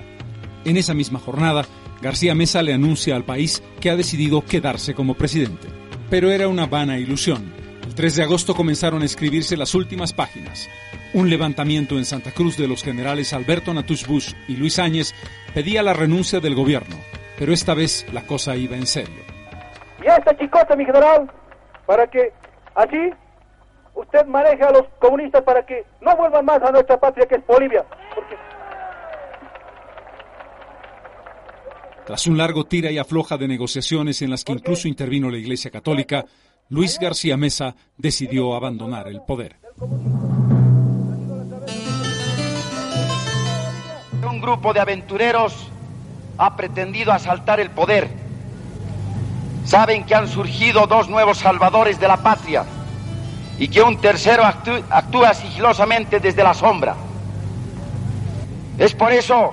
En 0.66 0.77
esa 0.77 0.93
misma 0.93 1.20
jornada, 1.20 1.64
García 2.03 2.35
Mesa 2.35 2.62
le 2.62 2.75
anuncia 2.75 3.16
al 3.16 3.25
país 3.25 3.62
que 3.81 3.89
ha 3.89 3.97
decidido 3.97 4.45
quedarse 4.45 4.93
como 4.93 5.14
presidente. 5.14 5.68
Pero 6.11 6.31
era 6.31 6.49
una 6.49 6.66
vana 6.66 6.99
ilusión. 6.99 7.61
El 7.83 7.95
3 7.95 8.16
de 8.16 8.22
agosto 8.22 8.55
comenzaron 8.55 9.03
a 9.03 9.05
escribirse 9.05 9.57
las 9.57 9.74
últimas 9.74 10.12
páginas. 10.12 10.68
Un 11.14 11.28
levantamiento 11.28 11.99
en 11.99 12.05
Santa 12.05 12.30
Cruz 12.30 12.57
de 12.57 12.68
los 12.68 12.83
generales 12.83 13.33
Alberto 13.33 13.74
Natush 13.74 14.07
Bush 14.07 14.33
y 14.49 14.57
Luis 14.57 14.78
Áñez 14.78 15.14
pedía 15.53 15.83
la 15.83 15.93
renuncia 15.93 16.41
del 16.41 16.55
gobierno, 16.55 16.97
pero 17.39 17.53
esta 17.53 17.74
vez 17.74 18.07
la 18.12 18.22
cosa 18.26 18.57
iba 18.57 18.76
en 18.76 18.87
serio. 18.87 19.22
Y 20.03 20.07
esta 20.07 20.37
chicota, 20.37 20.74
mi 20.76 20.85
general, 20.85 21.30
para 21.87 22.07
que 22.07 22.33
así 22.74 23.11
usted 23.95 24.26
maneje 24.26 24.62
a 24.62 24.70
los 24.70 24.85
comunistas 24.99 25.43
para 25.43 25.64
que 25.66 25.85
no 26.01 26.16
vuelvan 26.16 26.45
más 26.45 26.62
a 26.62 26.70
nuestra 26.70 26.99
patria 26.99 27.26
que 27.26 27.37
es 27.37 27.47
Bolivia. 27.47 27.85
Porque... 28.14 28.37
Tras 32.07 32.26
un 32.26 32.37
largo 32.37 32.64
tira 32.64 32.91
y 32.91 32.99
afloja 32.99 33.37
de 33.37 33.47
negociaciones 33.47 34.22
en 34.22 34.30
las 34.30 34.45
que 34.45 34.53
incluso 34.53 34.89
intervino 34.89 35.30
la 35.30 35.39
Iglesia 35.39 35.70
Católica, 35.70 36.24
Luis 36.73 36.99
García 36.99 37.37
Mesa 37.37 37.75
decidió 37.99 38.55
abandonar 38.55 39.07
el 39.07 39.20
poder. 39.20 39.57
Un 44.27 44.41
grupo 44.41 44.73
de 44.73 44.81
aventureros 44.81 45.68
ha 46.39 46.57
pretendido 46.57 47.12
asaltar 47.12 47.61
el 47.61 47.70
poder. 47.73 48.09
Saben 49.66 50.05
que 50.05 50.14
han 50.14 50.27
surgido 50.29 50.87
dos 50.87 51.11
nuevos 51.11 51.37
salvadores 51.37 52.01
de 52.01 52.09
la 52.09 52.16
patria 52.16 52.64
y 53.59 53.68
que 53.68 53.83
un 53.83 53.99
tercero 54.01 54.43
actú- 54.43 54.83
actúa 54.89 55.35
sigilosamente 55.35 56.20
desde 56.20 56.43
la 56.43 56.55
sombra. 56.55 56.97
Es 58.79 58.95
por 58.95 59.12
eso 59.12 59.53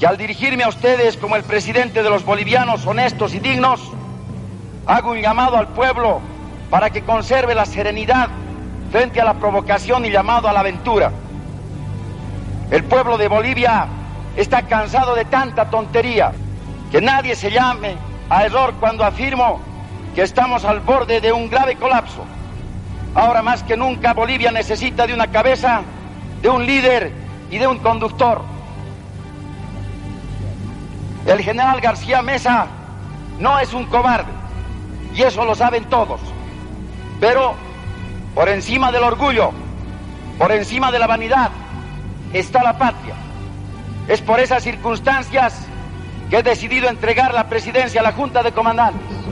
que 0.00 0.06
al 0.08 0.16
dirigirme 0.16 0.64
a 0.64 0.70
ustedes 0.70 1.16
como 1.18 1.36
el 1.36 1.44
presidente 1.44 2.02
de 2.02 2.10
los 2.10 2.24
bolivianos 2.24 2.84
honestos 2.84 3.32
y 3.32 3.38
dignos, 3.38 3.80
hago 4.86 5.10
un 5.10 5.20
llamado 5.20 5.56
al 5.56 5.68
pueblo 5.68 6.20
para 6.70 6.90
que 6.90 7.02
conserve 7.02 7.54
la 7.54 7.66
serenidad 7.66 8.28
frente 8.90 9.20
a 9.20 9.24
la 9.24 9.34
provocación 9.34 10.04
y 10.04 10.10
llamado 10.10 10.48
a 10.48 10.52
la 10.52 10.60
aventura. 10.60 11.10
El 12.70 12.84
pueblo 12.84 13.18
de 13.18 13.28
Bolivia 13.28 13.86
está 14.36 14.62
cansado 14.62 15.14
de 15.14 15.24
tanta 15.24 15.68
tontería. 15.70 16.32
Que 16.90 17.00
nadie 17.00 17.34
se 17.34 17.50
llame 17.50 17.96
a 18.30 18.44
error 18.44 18.74
cuando 18.78 19.04
afirmo 19.04 19.60
que 20.14 20.22
estamos 20.22 20.64
al 20.64 20.80
borde 20.80 21.20
de 21.20 21.32
un 21.32 21.50
grave 21.50 21.76
colapso. 21.76 22.24
Ahora 23.14 23.42
más 23.42 23.62
que 23.62 23.76
nunca 23.76 24.14
Bolivia 24.14 24.52
necesita 24.52 25.06
de 25.06 25.14
una 25.14 25.26
cabeza, 25.28 25.82
de 26.42 26.48
un 26.48 26.64
líder 26.64 27.12
y 27.50 27.58
de 27.58 27.66
un 27.66 27.78
conductor. 27.78 28.42
El 31.26 31.40
general 31.40 31.80
García 31.80 32.22
Mesa 32.22 32.66
no 33.40 33.58
es 33.58 33.72
un 33.74 33.86
cobarde 33.86 34.45
y 35.16 35.22
eso 35.22 35.44
lo 35.44 35.54
saben 35.54 35.84
todos. 35.86 36.20
Pero 37.20 37.54
por 38.34 38.48
encima 38.48 38.92
del 38.92 39.02
orgullo, 39.02 39.50
por 40.38 40.52
encima 40.52 40.92
de 40.92 40.98
la 40.98 41.06
vanidad, 41.06 41.50
está 42.32 42.62
la 42.62 42.76
patria. 42.76 43.14
Es 44.08 44.20
por 44.20 44.38
esas 44.40 44.62
circunstancias 44.62 45.66
que 46.28 46.38
he 46.38 46.42
decidido 46.42 46.88
entregar 46.88 47.32
la 47.32 47.48
presidencia 47.48 48.00
a 48.00 48.04
la 48.04 48.12
Junta 48.12 48.42
de 48.42 48.52
Comandantes. 48.52 49.25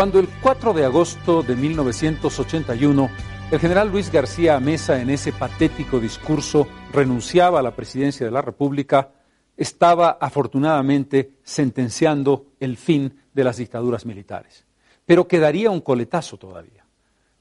Cuando 0.00 0.18
el 0.18 0.28
4 0.40 0.72
de 0.72 0.86
agosto 0.86 1.42
de 1.42 1.54
1981 1.54 3.10
el 3.50 3.58
general 3.58 3.90
Luis 3.90 4.10
García 4.10 4.58
Mesa 4.58 4.98
en 4.98 5.10
ese 5.10 5.30
patético 5.30 6.00
discurso 6.00 6.66
renunciaba 6.90 7.58
a 7.58 7.62
la 7.62 7.76
presidencia 7.76 8.24
de 8.24 8.32
la 8.32 8.40
República, 8.40 9.10
estaba 9.58 10.16
afortunadamente 10.18 11.32
sentenciando 11.42 12.46
el 12.60 12.78
fin 12.78 13.14
de 13.34 13.44
las 13.44 13.58
dictaduras 13.58 14.06
militares. 14.06 14.64
Pero 15.04 15.28
quedaría 15.28 15.70
un 15.70 15.82
coletazo 15.82 16.38
todavía. 16.38 16.86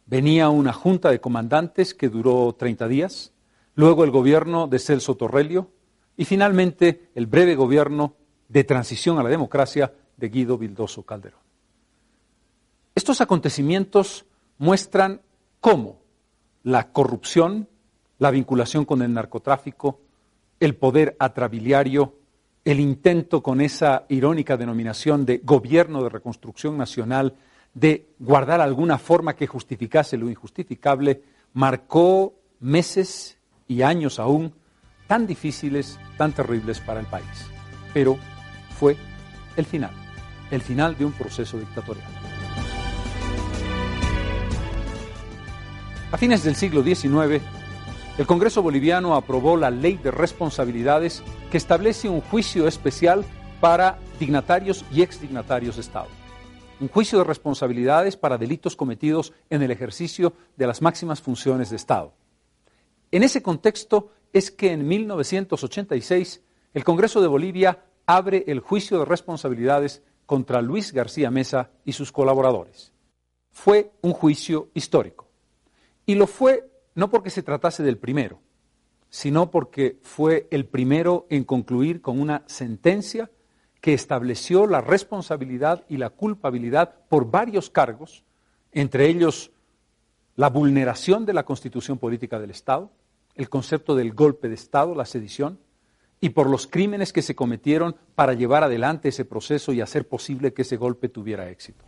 Venía 0.06 0.50
una 0.50 0.74
junta 0.74 1.12
de 1.12 1.22
comandantes 1.22 1.94
que 1.94 2.10
duró 2.10 2.54
30 2.60 2.90
días, 2.90 3.32
luego 3.76 4.04
el 4.04 4.12
gobierno 4.12 4.68
de 4.68 4.80
Celso 4.80 5.16
Torrelio 5.16 5.72
y 6.18 6.26
finalmente 6.26 7.10
el 7.16 7.26
breve 7.26 7.56
gobierno 7.56 8.16
de 8.50 8.66
transición 8.66 9.18
a 9.18 9.24
la 9.24 9.30
democracia 9.30 9.94
de 10.18 10.28
Guido 10.28 10.58
Vildoso 10.58 11.04
Calderón. 11.04 11.49
Estos 13.00 13.22
acontecimientos 13.22 14.26
muestran 14.58 15.22
cómo 15.62 16.02
la 16.64 16.92
corrupción, 16.92 17.70
la 18.18 18.30
vinculación 18.30 18.84
con 18.84 19.02
el 19.02 19.14
narcotráfico, 19.14 20.02
el 20.60 20.76
poder 20.76 21.16
atrabiliario, 21.18 22.18
el 22.66 22.82
intento 22.82 23.42
con 23.42 23.62
esa 23.62 24.04
irónica 24.10 24.58
denominación 24.58 25.26
de 25.26 25.38
gobierno 25.38 26.04
de 26.04 26.10
reconstrucción 26.10 26.78
nacional 26.78 27.36
de 27.74 28.10
guardar 28.20 28.60
alguna 28.60 28.98
forma 28.98 29.34
que 29.34 29.48
justificase 29.48 30.18
lo 30.18 30.30
injustificable, 30.30 31.24
marcó 31.54 32.34
meses 32.60 33.38
y 33.66 33.82
años 33.82 34.20
aún 34.20 34.54
tan 35.08 35.26
difíciles, 35.26 35.98
tan 36.18 36.34
terribles 36.34 36.82
para 36.82 37.00
el 37.00 37.06
país. 37.06 37.48
Pero 37.94 38.18
fue 38.78 38.98
el 39.56 39.64
final, 39.64 39.92
el 40.52 40.62
final 40.62 40.98
de 40.98 41.06
un 41.06 41.14
proceso 41.14 41.58
dictatorial. 41.58 42.29
A 46.12 46.18
fines 46.18 46.44
del 46.44 46.56
siglo 46.56 46.82
XIX, 46.82 47.40
el 48.18 48.26
Congreso 48.26 48.64
boliviano 48.64 49.14
aprobó 49.14 49.56
la 49.56 49.70
Ley 49.70 49.98
de 49.98 50.10
Responsabilidades 50.10 51.22
que 51.52 51.58
establece 51.58 52.10
un 52.10 52.22
juicio 52.22 52.68
especial 52.68 53.24
para 53.62 54.00
dignatarios 54.20 54.84
y 54.92 55.04
exdignatarios 55.04 55.76
de 55.76 55.82
Estado. 55.82 56.08
Un 56.80 56.88
juicio 56.88 57.20
de 57.20 57.26
responsabilidades 57.26 58.18
para 58.18 58.40
delitos 58.40 58.76
cometidos 58.76 59.34
en 59.52 59.62
el 59.62 59.70
ejercicio 59.70 60.34
de 60.58 60.66
las 60.66 60.82
máximas 60.82 61.22
funciones 61.22 61.70
de 61.70 61.76
Estado. 61.76 62.16
En 63.12 63.22
ese 63.22 63.44
contexto 63.44 64.10
es 64.34 64.50
que 64.50 64.72
en 64.72 64.88
1986 64.88 66.42
el 66.74 66.84
Congreso 66.84 67.22
de 67.22 67.28
Bolivia 67.28 67.84
abre 68.08 68.46
el 68.48 68.62
juicio 68.62 68.98
de 68.98 69.06
responsabilidades 69.06 70.02
contra 70.26 70.64
Luis 70.64 70.92
García 70.92 71.30
Mesa 71.30 71.70
y 71.86 71.92
sus 71.94 72.12
colaboradores. 72.12 72.94
Fue 73.52 73.92
un 74.02 74.14
juicio 74.14 74.70
histórico. 74.74 75.29
Y 76.10 76.16
lo 76.16 76.26
fue 76.26 76.68
no 76.96 77.12
porque 77.12 77.30
se 77.30 77.44
tratase 77.44 77.84
del 77.84 78.00
primero, 78.00 78.40
sino 79.12 79.52
porque 79.52 80.00
fue 80.02 80.48
el 80.50 80.66
primero 80.66 81.28
en 81.30 81.44
concluir 81.44 82.02
con 82.02 82.20
una 82.20 82.42
sentencia 82.48 83.30
que 83.80 83.94
estableció 83.94 84.66
la 84.66 84.82
responsabilidad 84.82 85.86
y 85.88 85.98
la 85.98 86.10
culpabilidad 86.10 86.96
por 87.10 87.30
varios 87.30 87.70
cargos, 87.70 88.24
entre 88.72 89.08
ellos 89.08 89.52
la 90.36 90.50
vulneración 90.50 91.28
de 91.28 91.34
la 91.34 91.46
constitución 91.46 92.00
política 92.00 92.40
del 92.40 92.50
Estado, 92.50 92.90
el 93.36 93.48
concepto 93.48 93.94
del 93.94 94.12
golpe 94.12 94.50
de 94.50 94.56
Estado, 94.56 94.96
la 94.96 95.06
sedición, 95.06 95.60
y 96.20 96.30
por 96.30 96.50
los 96.50 96.66
crímenes 96.66 97.14
que 97.14 97.22
se 97.22 97.36
cometieron 97.36 97.96
para 98.16 98.34
llevar 98.34 98.64
adelante 98.64 99.10
ese 99.10 99.26
proceso 99.26 99.74
y 99.74 99.82
hacer 99.82 100.08
posible 100.08 100.54
que 100.54 100.64
ese 100.64 100.76
golpe 100.76 101.08
tuviera 101.08 101.52
éxito. 101.52 101.86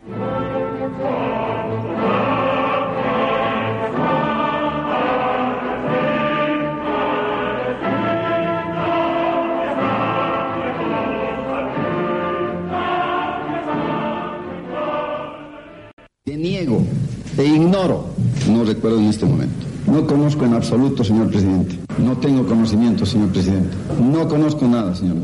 Recuerdo 18.64 18.98
en 18.98 19.06
este 19.06 19.26
momento. 19.26 19.66
No 19.86 20.06
conozco 20.06 20.44
en 20.44 20.54
absoluto, 20.54 21.02
señor 21.02 21.28
presidente. 21.28 21.78
No 21.98 22.16
tengo 22.16 22.46
conocimiento, 22.46 23.04
señor 23.04 23.30
presidente. 23.30 23.76
No 24.00 24.28
conozco 24.28 24.66
nada, 24.68 24.94
señor. 24.94 25.16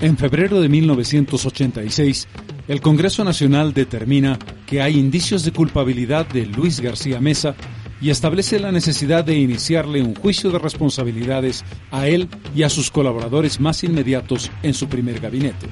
En 0.00 0.16
febrero 0.16 0.60
de 0.60 0.68
1986, 0.68 2.28
el 2.66 2.80
Congreso 2.80 3.24
Nacional 3.24 3.72
determina 3.72 4.38
que 4.66 4.82
hay 4.82 4.98
indicios 4.98 5.44
de 5.44 5.52
culpabilidad 5.52 6.26
de 6.28 6.46
Luis 6.46 6.80
García 6.80 7.20
Mesa 7.20 7.54
y 8.00 8.10
establece 8.10 8.60
la 8.60 8.72
necesidad 8.72 9.24
de 9.24 9.36
iniciarle 9.36 10.02
un 10.02 10.14
juicio 10.14 10.50
de 10.50 10.58
responsabilidades 10.58 11.64
a 11.90 12.06
él 12.06 12.28
y 12.54 12.62
a 12.62 12.68
sus 12.68 12.90
colaboradores 12.90 13.60
más 13.60 13.82
inmediatos 13.84 14.50
en 14.62 14.74
su 14.74 14.88
primer 14.88 15.20
gabinete. 15.20 15.66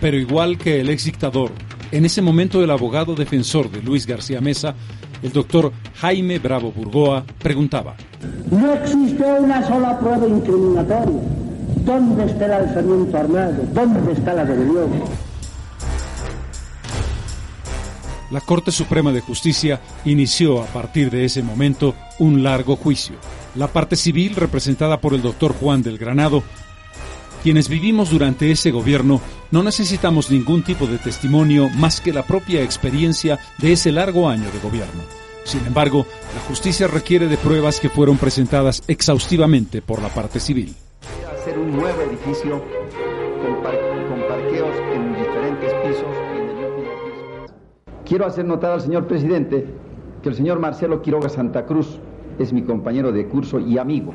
Pero 0.00 0.16
igual 0.16 0.58
que 0.58 0.80
el 0.80 0.90
ex 0.90 1.04
dictador, 1.04 1.50
en 1.90 2.04
ese 2.04 2.22
momento 2.22 2.62
el 2.62 2.70
abogado 2.70 3.14
defensor 3.14 3.70
de 3.70 3.82
Luis 3.82 4.06
García 4.06 4.40
Mesa, 4.40 4.74
el 5.22 5.32
doctor 5.32 5.72
Jaime 5.96 6.38
Bravo 6.38 6.70
Burgoa, 6.70 7.24
preguntaba. 7.38 7.96
No 8.50 8.74
existe 8.74 9.24
una 9.24 9.66
sola 9.66 9.98
prueba 9.98 10.26
incriminatoria. 10.26 11.20
¿Dónde 11.84 12.24
está 12.26 12.46
el 12.46 12.52
alzamiento 12.52 13.16
armado? 13.16 13.64
¿Dónde 13.72 14.12
está 14.12 14.34
la 14.34 14.44
rebelión? 14.44 14.90
la 18.30 18.40
Corte 18.40 18.70
Suprema 18.70 19.12
de 19.12 19.20
Justicia 19.20 19.80
inició 20.04 20.62
a 20.62 20.66
partir 20.66 21.10
de 21.10 21.24
ese 21.24 21.42
momento 21.42 21.94
un 22.18 22.42
largo 22.42 22.76
juicio. 22.76 23.16
La 23.54 23.68
parte 23.68 23.96
civil, 23.96 24.36
representada 24.36 25.00
por 25.00 25.14
el 25.14 25.22
doctor 25.22 25.54
Juan 25.54 25.82
del 25.82 25.98
Granado, 25.98 26.42
quienes 27.42 27.68
vivimos 27.68 28.10
durante 28.10 28.50
ese 28.50 28.70
gobierno 28.70 29.20
no 29.50 29.62
necesitamos 29.62 30.30
ningún 30.30 30.62
tipo 30.62 30.86
de 30.86 30.98
testimonio 30.98 31.68
más 31.70 32.00
que 32.00 32.12
la 32.12 32.22
propia 32.22 32.62
experiencia 32.62 33.38
de 33.58 33.72
ese 33.72 33.92
largo 33.92 34.28
año 34.28 34.50
de 34.50 34.58
gobierno. 34.60 35.02
Sin 35.44 35.64
embargo, 35.66 36.04
la 36.34 36.40
justicia 36.42 36.86
requiere 36.86 37.26
de 37.26 37.38
pruebas 37.38 37.80
que 37.80 37.88
fueron 37.88 38.18
presentadas 38.18 38.82
exhaustivamente 38.86 39.80
por 39.80 40.02
la 40.02 40.08
parte 40.08 40.40
civil. 40.40 40.74
Hacer 41.32 41.58
un 41.58 41.72
nuevo 41.72 42.02
edificio 42.02 42.62
con, 43.42 43.62
parqueos 44.28 44.76
en 44.94 45.14
diferentes 45.14 45.72
pisos 45.86 46.28
Quiero 48.04 48.24
hacer 48.24 48.46
notar 48.46 48.72
al 48.72 48.80
señor 48.80 49.06
presidente 49.06 49.66
que 50.22 50.30
el 50.30 50.34
señor 50.34 50.58
Marcelo 50.58 51.02
Quiroga 51.02 51.28
Santa 51.28 51.66
Cruz 51.66 51.98
es 52.38 52.54
mi 52.54 52.62
compañero 52.62 53.12
de 53.12 53.26
curso 53.26 53.60
y 53.60 53.76
amigo. 53.76 54.14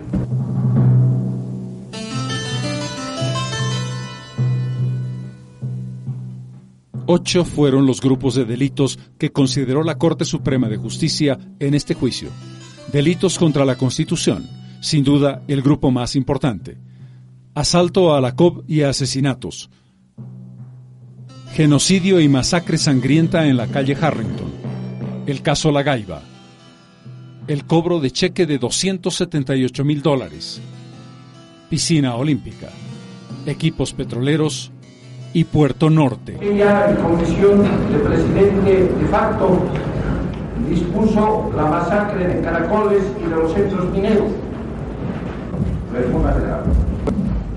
Ocho 7.06 7.43
fueron 7.43 7.86
los 7.86 7.99
grupos 7.99 8.36
de 8.36 8.45
delitos 8.45 8.97
que 9.18 9.32
consideró 9.32 9.84
la 9.84 9.97
Corte 9.97 10.26
Suprema 10.26 10.70
de 10.70 10.78
Justicia 10.78 11.38
en 11.60 11.74
este 11.74 11.93
juicio. 11.93 12.30
Delitos 12.91 13.38
contra 13.38 13.66
la 13.66 13.76
Constitución, 13.76 14.49
sin 14.82 15.04
duda 15.04 15.43
el 15.47 15.62
grupo 15.62 15.91
más 15.91 16.16
importante. 16.16 16.78
Asalto 17.56 18.16
a 18.16 18.22
la 18.22 18.36
COB 18.36 18.64
y 18.68 18.82
asesinatos, 18.82 19.70
Genocidio 21.54 22.20
y 22.20 22.28
masacre 22.28 22.80
sangrienta 22.80 23.45
en 23.45 23.58
la 23.58 23.68
calle 23.68 23.95
Harrington. 23.95 24.51
El 25.28 25.43
caso 25.43 25.72
La 25.72 25.84
Gaiba. 25.84 26.24
El 27.47 27.66
cobro 27.66 27.99
de 27.99 28.10
cheque 28.10 28.47
de 28.47 28.58
278 28.58 29.86
mil 29.86 30.01
dólares. 30.01 30.60
Piscina 31.70 32.16
olímpica. 32.16 32.70
Equipos 33.45 33.93
petroleros 33.93 34.72
y 35.34 35.44
Puerto 35.44 35.90
Norte. 35.90 36.38
Ella, 36.42 36.96
comisión 37.02 37.64
de 37.92 38.00
presidente 38.00 38.94
de 39.00 39.08
facto, 39.10 39.60
dispuso 40.70 41.52
la 41.56 41.66
masacre 41.66 42.28
de 42.28 42.42
Caracoles 42.42 43.04
y 43.20 43.30
de 43.30 43.36
los 43.36 43.54
centros 43.54 43.90
mineros. 43.92 44.32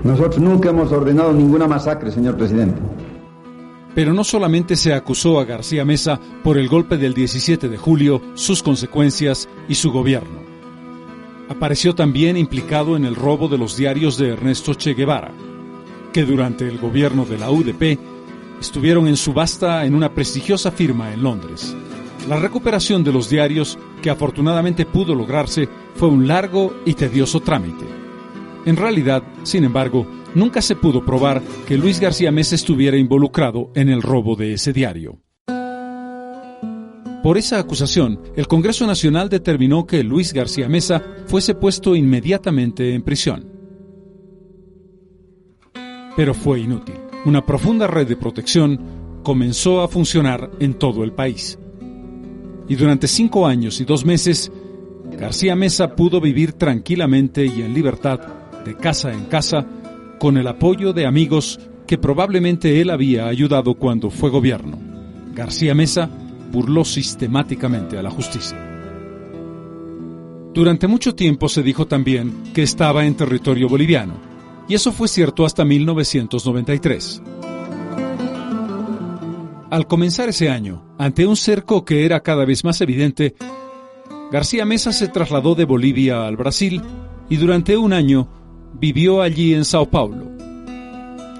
Nosotros 0.03 0.39
nunca 0.39 0.69
hemos 0.69 0.91
ordenado 0.91 1.33
ninguna 1.33 1.67
masacre, 1.67 2.11
señor 2.11 2.37
presidente. 2.37 2.79
Pero 3.95 4.13
no 4.13 4.23
solamente 4.23 4.75
se 4.75 4.93
acusó 4.93 5.39
a 5.39 5.45
García 5.45 5.83
Mesa 5.83 6.19
por 6.43 6.57
el 6.57 6.67
golpe 6.67 6.97
del 6.97 7.15
17 7.15 7.67
de 7.67 7.77
julio, 7.77 8.21
sus 8.35 8.61
consecuencias 8.61 9.49
y 9.67 9.75
su 9.75 9.91
gobierno. 9.91 10.45
Apareció 11.49 11.95
también 11.95 12.37
implicado 12.37 12.95
en 12.95 13.05
el 13.05 13.15
robo 13.15 13.47
de 13.47 13.57
los 13.57 13.75
diarios 13.75 14.17
de 14.17 14.33
Ernesto 14.33 14.75
Che 14.75 14.93
Guevara, 14.93 15.31
que 16.13 16.23
durante 16.23 16.67
el 16.67 16.77
gobierno 16.77 17.25
de 17.25 17.37
la 17.37 17.51
UDP 17.51 17.99
estuvieron 18.59 19.07
en 19.07 19.17
subasta 19.17 19.85
en 19.85 19.95
una 19.95 20.13
prestigiosa 20.13 20.71
firma 20.71 21.13
en 21.13 21.23
Londres. 21.23 21.75
La 22.27 22.39
recuperación 22.39 23.03
de 23.03 23.13
los 23.13 23.29
diarios, 23.29 23.77
que 24.01 24.09
afortunadamente 24.09 24.85
pudo 24.85 25.15
lograrse, 25.15 25.69
fue 25.95 26.09
un 26.09 26.27
largo 26.27 26.81
y 26.85 26.93
tedioso 26.93 27.39
trámite. 27.39 27.85
En 28.65 28.75
realidad, 28.75 29.23
sin 29.43 29.63
embargo, 29.63 30.05
nunca 30.35 30.61
se 30.61 30.75
pudo 30.75 31.05
probar 31.05 31.41
que 31.65 31.77
Luis 31.77 31.99
García 31.99 32.31
Mesa 32.31 32.55
estuviera 32.55 32.97
involucrado 32.97 33.71
en 33.75 33.89
el 33.89 34.01
robo 34.01 34.35
de 34.35 34.53
ese 34.53 34.73
diario. 34.73 35.21
Por 37.23 37.37
esa 37.37 37.59
acusación, 37.59 38.21
el 38.35 38.47
Congreso 38.47 38.85
Nacional 38.85 39.29
determinó 39.29 39.85
que 39.85 40.03
Luis 40.03 40.33
García 40.33 40.69
Mesa 40.69 41.01
fuese 41.27 41.55
puesto 41.55 41.95
inmediatamente 41.95 42.93
en 42.93 43.01
prisión. 43.01 43.56
Pero 46.17 46.33
fue 46.33 46.59
inútil. 46.59 46.95
Una 47.23 47.45
profunda 47.45 47.87
red 47.87 48.07
de 48.07 48.17
protección 48.17 49.21
comenzó 49.23 49.81
a 49.81 49.87
funcionar 49.87 50.49
en 50.59 50.73
todo 50.73 51.03
el 51.03 51.13
país. 51.13 51.57
Y 52.67 52.75
durante 52.75 53.07
cinco 53.07 53.47
años 53.47 53.79
y 53.79 53.85
dos 53.85 54.03
meses, 54.03 54.51
García 55.17 55.55
Mesa 55.55 55.95
pudo 55.95 56.19
vivir 56.19 56.53
tranquilamente 56.53 57.45
y 57.45 57.61
en 57.61 57.73
libertad, 57.73 58.19
de 58.65 58.75
casa 58.75 59.13
en 59.13 59.25
casa, 59.25 59.65
con 60.19 60.37
el 60.37 60.47
apoyo 60.47 60.91
de 60.91 61.05
amigos 61.05 61.59
que 61.85 61.97
probablemente 61.97 62.81
él 62.81 62.89
había 62.89 63.27
ayudado 63.27 63.75
cuando 63.75 64.09
fue 64.09 64.29
gobierno. 64.29 64.77
García 65.33 65.75
Mesa 65.75 66.09
burló 66.51 66.83
sistemáticamente 66.83 67.97
a 67.97 68.03
la 68.03 68.09
justicia. 68.09 68.57
Durante 70.53 70.87
mucho 70.87 71.13
tiempo 71.13 71.47
se 71.47 71.61
dijo 71.61 71.85
también 71.85 72.51
que 72.53 72.63
estaba 72.63 73.05
en 73.05 73.15
territorio 73.15 73.69
boliviano, 73.69 74.15
y 74.67 74.75
eso 74.75 74.91
fue 74.91 75.07
cierto 75.07 75.45
hasta 75.45 75.65
1993. 75.65 77.21
Al 79.69 79.85
comenzar 79.87 80.29
ese 80.29 80.49
año, 80.49 80.95
ante 80.97 81.25
un 81.25 81.35
cerco 81.35 81.83
que 81.83 82.05
era 82.05 82.21
cada 82.21 82.45
vez 82.45 82.63
más 82.63 82.79
evidente, 82.81 83.35
García 84.31 84.65
Mesa 84.65 84.93
se 84.93 85.07
trasladó 85.07 85.55
de 85.55 85.65
Bolivia 85.65 86.25
al 86.25 86.37
Brasil 86.37 86.81
y 87.29 87.37
durante 87.37 87.75
un 87.77 87.93
año 87.93 88.29
vivió 88.73 89.21
allí 89.21 89.53
en 89.53 89.65
Sao 89.65 89.89
Paulo. 89.89 90.31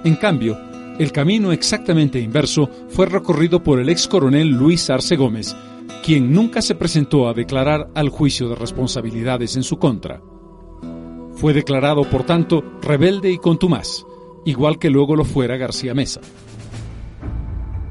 En 0.04 0.16
cambio, 0.16 0.58
el 0.98 1.12
camino 1.12 1.52
exactamente 1.52 2.20
inverso 2.20 2.68
fue 2.88 3.06
recorrido 3.06 3.62
por 3.62 3.78
el 3.78 3.88
ex 3.88 4.08
coronel 4.08 4.48
Luis 4.48 4.90
Arce 4.90 5.16
Gómez, 5.16 5.54
quien 6.04 6.32
nunca 6.32 6.60
se 6.60 6.74
presentó 6.74 7.28
a 7.28 7.34
declarar 7.34 7.90
al 7.94 8.08
juicio 8.08 8.48
de 8.48 8.56
responsabilidades 8.56 9.56
en 9.56 9.62
su 9.62 9.78
contra. 9.78 10.20
Fue 11.38 11.52
declarado, 11.52 12.04
por 12.04 12.24
tanto, 12.24 12.64
rebelde 12.82 13.30
y 13.30 13.38
contumaz, 13.38 14.04
igual 14.44 14.78
que 14.78 14.90
luego 14.90 15.16
lo 15.16 15.24
fuera 15.24 15.56
García 15.56 15.94
Mesa. 15.94 16.20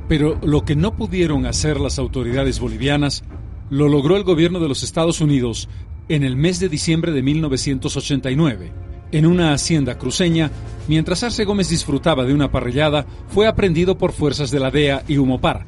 Pero 0.08 0.38
lo 0.44 0.64
que 0.64 0.76
no 0.76 0.96
pudieron 0.96 1.46
hacer 1.46 1.80
las 1.80 1.98
autoridades 1.98 2.60
bolivianas, 2.60 3.24
lo 3.70 3.90
logró 3.90 4.18
el 4.18 4.24
gobierno 4.24 4.60
de 4.60 4.70
los 4.70 4.84
Estados 4.84 5.22
Unidos 5.22 5.70
en 6.10 6.24
el 6.24 6.36
mes 6.36 6.60
de 6.60 6.70
diciembre 6.70 7.12
de 7.12 7.22
1989 7.24 8.72
en 9.12 9.26
una 9.26 9.54
hacienda 9.54 9.98
cruceña, 9.98 10.52
mientras 10.88 11.24
Arce 11.24 11.46
Gómez 11.46 11.70
disfrutaba 11.70 12.26
de 12.26 12.34
una 12.34 12.52
parrillada, 12.52 13.06
fue 13.30 13.48
aprendido 13.48 13.98
por 13.98 14.12
fuerzas 14.12 14.52
de 14.52 14.60
la 14.60 14.72
DEA 14.72 15.04
y 15.08 15.18
Humopar. 15.18 15.66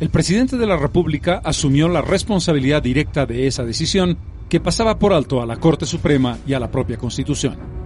El 0.00 0.10
presidente 0.10 0.56
de 0.56 0.66
la 0.66 0.76
República 0.76 1.40
asumió 1.44 1.88
la 1.88 2.02
responsabilidad 2.02 2.82
directa 2.82 3.26
de 3.26 3.46
esa 3.46 3.64
decisión 3.64 4.18
que 4.54 4.60
pasaba 4.60 4.96
por 5.00 5.12
alto 5.12 5.42
a 5.42 5.46
la 5.46 5.56
Corte 5.56 5.84
Suprema 5.84 6.38
y 6.46 6.52
a 6.52 6.60
la 6.60 6.70
propia 6.70 6.96
Constitución. 6.96 7.83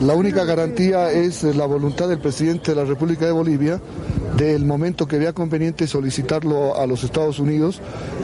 La 0.00 0.14
única 0.14 0.44
garantía 0.44 1.10
es 1.12 1.44
la 1.44 1.66
voluntad 1.66 2.08
del 2.08 2.18
presidente 2.18 2.72
de 2.72 2.76
la 2.76 2.84
República 2.84 3.26
de 3.26 3.32
Bolivia 3.32 3.80
del 4.36 4.64
momento 4.64 5.06
que 5.06 5.18
vea 5.18 5.32
conveniente 5.32 5.86
solicitarlo 5.86 6.76
a 6.76 6.86
los 6.86 7.04
Estados 7.04 7.38
Unidos 7.38 7.80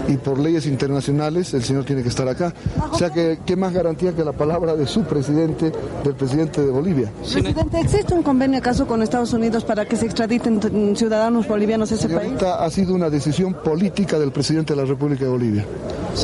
y 0.09 0.17
por 0.17 0.39
leyes 0.39 0.67
internacionales 0.67 1.55
el 1.55 1.63
señor 1.63 1.85
tiene 1.85 2.03
que 2.03 2.09
estar 2.09 2.27
acá. 2.27 2.53
O 2.91 2.99
sea 2.99 3.11
que 3.11 3.39
qué 3.47 3.55
más 3.55 3.73
garantía 3.73 4.13
que 4.13 4.25
la 4.25 4.33
palabra 4.33 4.75
de 4.75 4.87
su 4.87 5.05
presidente, 5.05 5.73
del 6.03 6.15
presidente 6.15 6.63
de 6.63 6.71
Bolivia. 6.71 7.13
Presidente, 7.21 7.81
¿existe 7.81 8.15
un 8.15 8.23
convenio 8.23 8.59
acaso 8.59 8.87
con 8.87 9.03
Estados 9.03 9.33
Unidos 9.33 9.65
para 9.65 9.87
que 9.87 9.97
se 9.97 10.07
extraditen 10.07 10.61
ciudadanos 10.97 11.47
bolivianos 11.47 11.93
a 11.93 11.95
ese 11.95 12.09
país? 12.09 12.33
Ha 12.43 12.71
sido 12.71 12.95
una 12.95 13.09
decisión 13.09 13.55
política 13.55 14.19
del 14.19 14.33
presidente 14.33 14.75
de 14.75 14.83
la 14.83 14.87
República 14.87 15.25
de 15.25 15.31
Bolivia. 15.31 15.65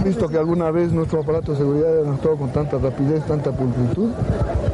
Visto 0.04 0.28
que 0.28 0.36
alguna 0.36 0.70
vez 0.72 0.90
nuestro 0.92 1.20
aparato 1.20 1.52
de 1.52 1.58
seguridad 1.58 2.06
ha 2.06 2.12
actuado 2.12 2.36
con 2.36 2.52
tanta 2.52 2.76
rapidez, 2.78 3.24
tanta 3.26 3.52
pulcritud, 3.52 4.10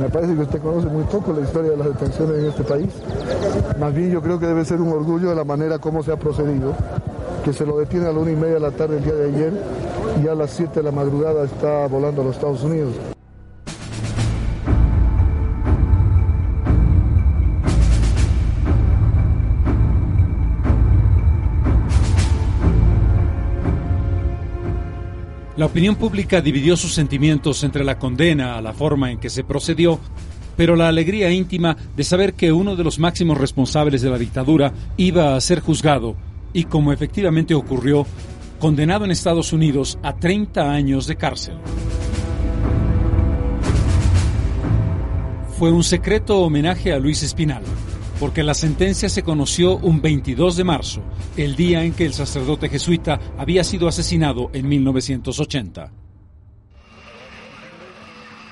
me 0.01 0.09
parece 0.09 0.35
que 0.35 0.41
usted 0.41 0.62
conoce 0.63 0.87
muy 0.87 1.05
poco 1.05 1.33
la 1.33 1.43
historia 1.43 1.73
de 1.73 1.77
las 1.77 1.89
detenciones 1.89 2.39
en 2.39 2.47
este 2.47 2.63
país. 2.63 2.89
Más 3.79 3.93
bien 3.95 4.11
yo 4.11 4.23
creo 4.23 4.39
que 4.39 4.47
debe 4.47 4.65
ser 4.65 4.81
un 4.81 4.89
orgullo 4.93 5.29
de 5.29 5.35
la 5.35 5.45
manera 5.45 5.79
como 5.79 6.03
se 6.03 6.13
ha 6.13 6.17
procedido, 6.17 6.75
que 7.45 7.53
se 7.53 7.67
lo 7.67 7.79
detiene 7.79 8.07
a 8.07 8.13
la 8.13 8.21
una 8.21 8.31
y 8.31 8.37
media 8.37 8.55
de 8.55 8.61
la 8.61 8.71
tarde 8.71 8.99
el 8.99 9.05
día 9.05 9.15
de 9.15 9.29
ayer 9.29 9.53
y 10.23 10.29
a 10.29 10.35
las 10.35 10.51
7 10.51 10.73
de 10.75 10.83
la 10.83 10.93
madrugada 10.93 11.45
está 11.45 11.87
volando 11.89 12.23
a 12.23 12.25
los 12.25 12.37
Estados 12.37 12.63
Unidos. 12.63 12.95
La 25.55 25.67
opinión 25.67 25.97
pública 25.97 26.41
dividió 26.41 26.77
sus 26.77 26.95
sentimientos 26.95 27.63
entre 27.63 27.85
la 27.85 27.99
condena 27.99 28.57
a 28.57 28.63
la 28.63 28.73
forma 28.73 29.11
en 29.11 29.21
que 29.21 29.31
se 29.31 29.45
procedió, 29.45 30.01
pero 30.57 30.77
la 30.77 30.89
alegría 30.89 31.31
íntima 31.31 31.77
de 31.97 32.05
saber 32.05 32.35
que 32.35 32.53
uno 32.53 32.77
de 32.77 32.85
los 32.85 32.99
máximos 32.99 33.39
responsables 33.39 34.03
de 34.03 34.11
la 34.11 34.19
dictadura 34.19 34.73
iba 34.97 35.35
a 35.35 35.41
ser 35.41 35.61
juzgado 35.61 36.17
y, 36.53 36.65
como 36.65 36.93
efectivamente 36.93 37.55
ocurrió, 37.55 38.07
condenado 38.59 39.05
en 39.05 39.11
Estados 39.11 39.53
Unidos 39.53 39.99
a 40.03 40.15
30 40.17 40.71
años 40.71 41.07
de 41.07 41.17
cárcel. 41.17 41.57
Fue 45.59 45.71
un 45.71 45.85
secreto 45.85 46.41
homenaje 46.41 46.93
a 46.93 46.99
Luis 46.99 47.23
Espinal, 47.23 47.63
porque 48.19 48.43
la 48.43 48.55
sentencia 48.55 49.09
se 49.09 49.23
conoció 49.23 49.77
un 49.79 50.01
22 50.01 50.57
de 50.57 50.65
marzo, 50.65 51.03
el 51.37 51.57
día 51.57 51.85
en 51.85 51.93
que 51.93 52.05
el 52.05 52.15
sacerdote 52.15 52.69
jesuita 52.69 53.21
había 53.39 53.65
sido 53.65 53.89
asesinado 53.89 54.51
en 54.53 54.69
1980. 54.69 56.02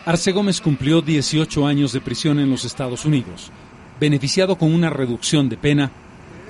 Arce 0.07 0.33
Gómez 0.33 0.63
cumplió 0.63 1.03
18 1.03 1.67
años 1.67 1.93
de 1.93 2.01
prisión 2.01 2.41
en 2.41 2.51
los 2.51 2.65
Estados 2.65 3.05
Unidos. 3.05 3.51
Beneficiado 4.01 4.57
con 4.57 4.73
una 4.73 4.89
reducción 4.89 5.51
de 5.51 5.59
pena, 5.59 5.91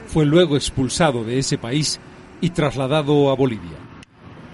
fue 0.06 0.24
luego 0.24 0.56
expulsado 0.56 1.24
de 1.24 1.38
ese 1.38 1.58
país 1.58 1.98
y 2.40 2.50
trasladado 2.50 3.28
a 3.28 3.34
Bolivia. 3.34 3.76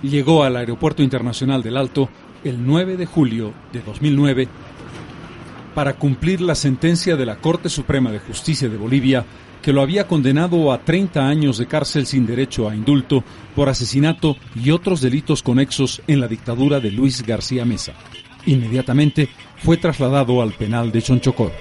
Llegó 0.02 0.44
al 0.44 0.56
Aeropuerto 0.56 1.02
Internacional 1.02 1.62
del 1.62 1.76
Alto 1.76 2.08
el 2.42 2.64
9 2.64 2.96
de 2.96 3.04
julio 3.04 3.52
de 3.70 3.82
2009 3.82 4.48
para 5.74 5.94
cumplir 5.94 6.40
la 6.40 6.54
sentencia 6.54 7.16
de 7.16 7.26
la 7.26 7.36
Corte 7.36 7.68
Suprema 7.68 8.10
de 8.10 8.18
Justicia 8.18 8.68
de 8.68 8.78
Bolivia 8.78 9.26
que 9.60 9.74
lo 9.74 9.82
había 9.82 10.06
condenado 10.06 10.72
a 10.72 10.78
30 10.78 11.26
años 11.26 11.58
de 11.58 11.66
cárcel 11.66 12.06
sin 12.06 12.24
derecho 12.24 12.68
a 12.68 12.74
indulto 12.74 13.24
por 13.54 13.68
asesinato 13.68 14.36
y 14.54 14.70
otros 14.70 15.02
delitos 15.02 15.42
conexos 15.42 16.00
en 16.06 16.20
la 16.20 16.28
dictadura 16.28 16.80
de 16.80 16.92
Luis 16.92 17.26
García 17.26 17.64
Mesa. 17.66 17.92
Inmediatamente 18.46 19.28
fue 19.56 19.76
trasladado 19.76 20.40
al 20.40 20.52
penal 20.52 20.92
de 20.92 21.02
Chonchocor. 21.02 21.52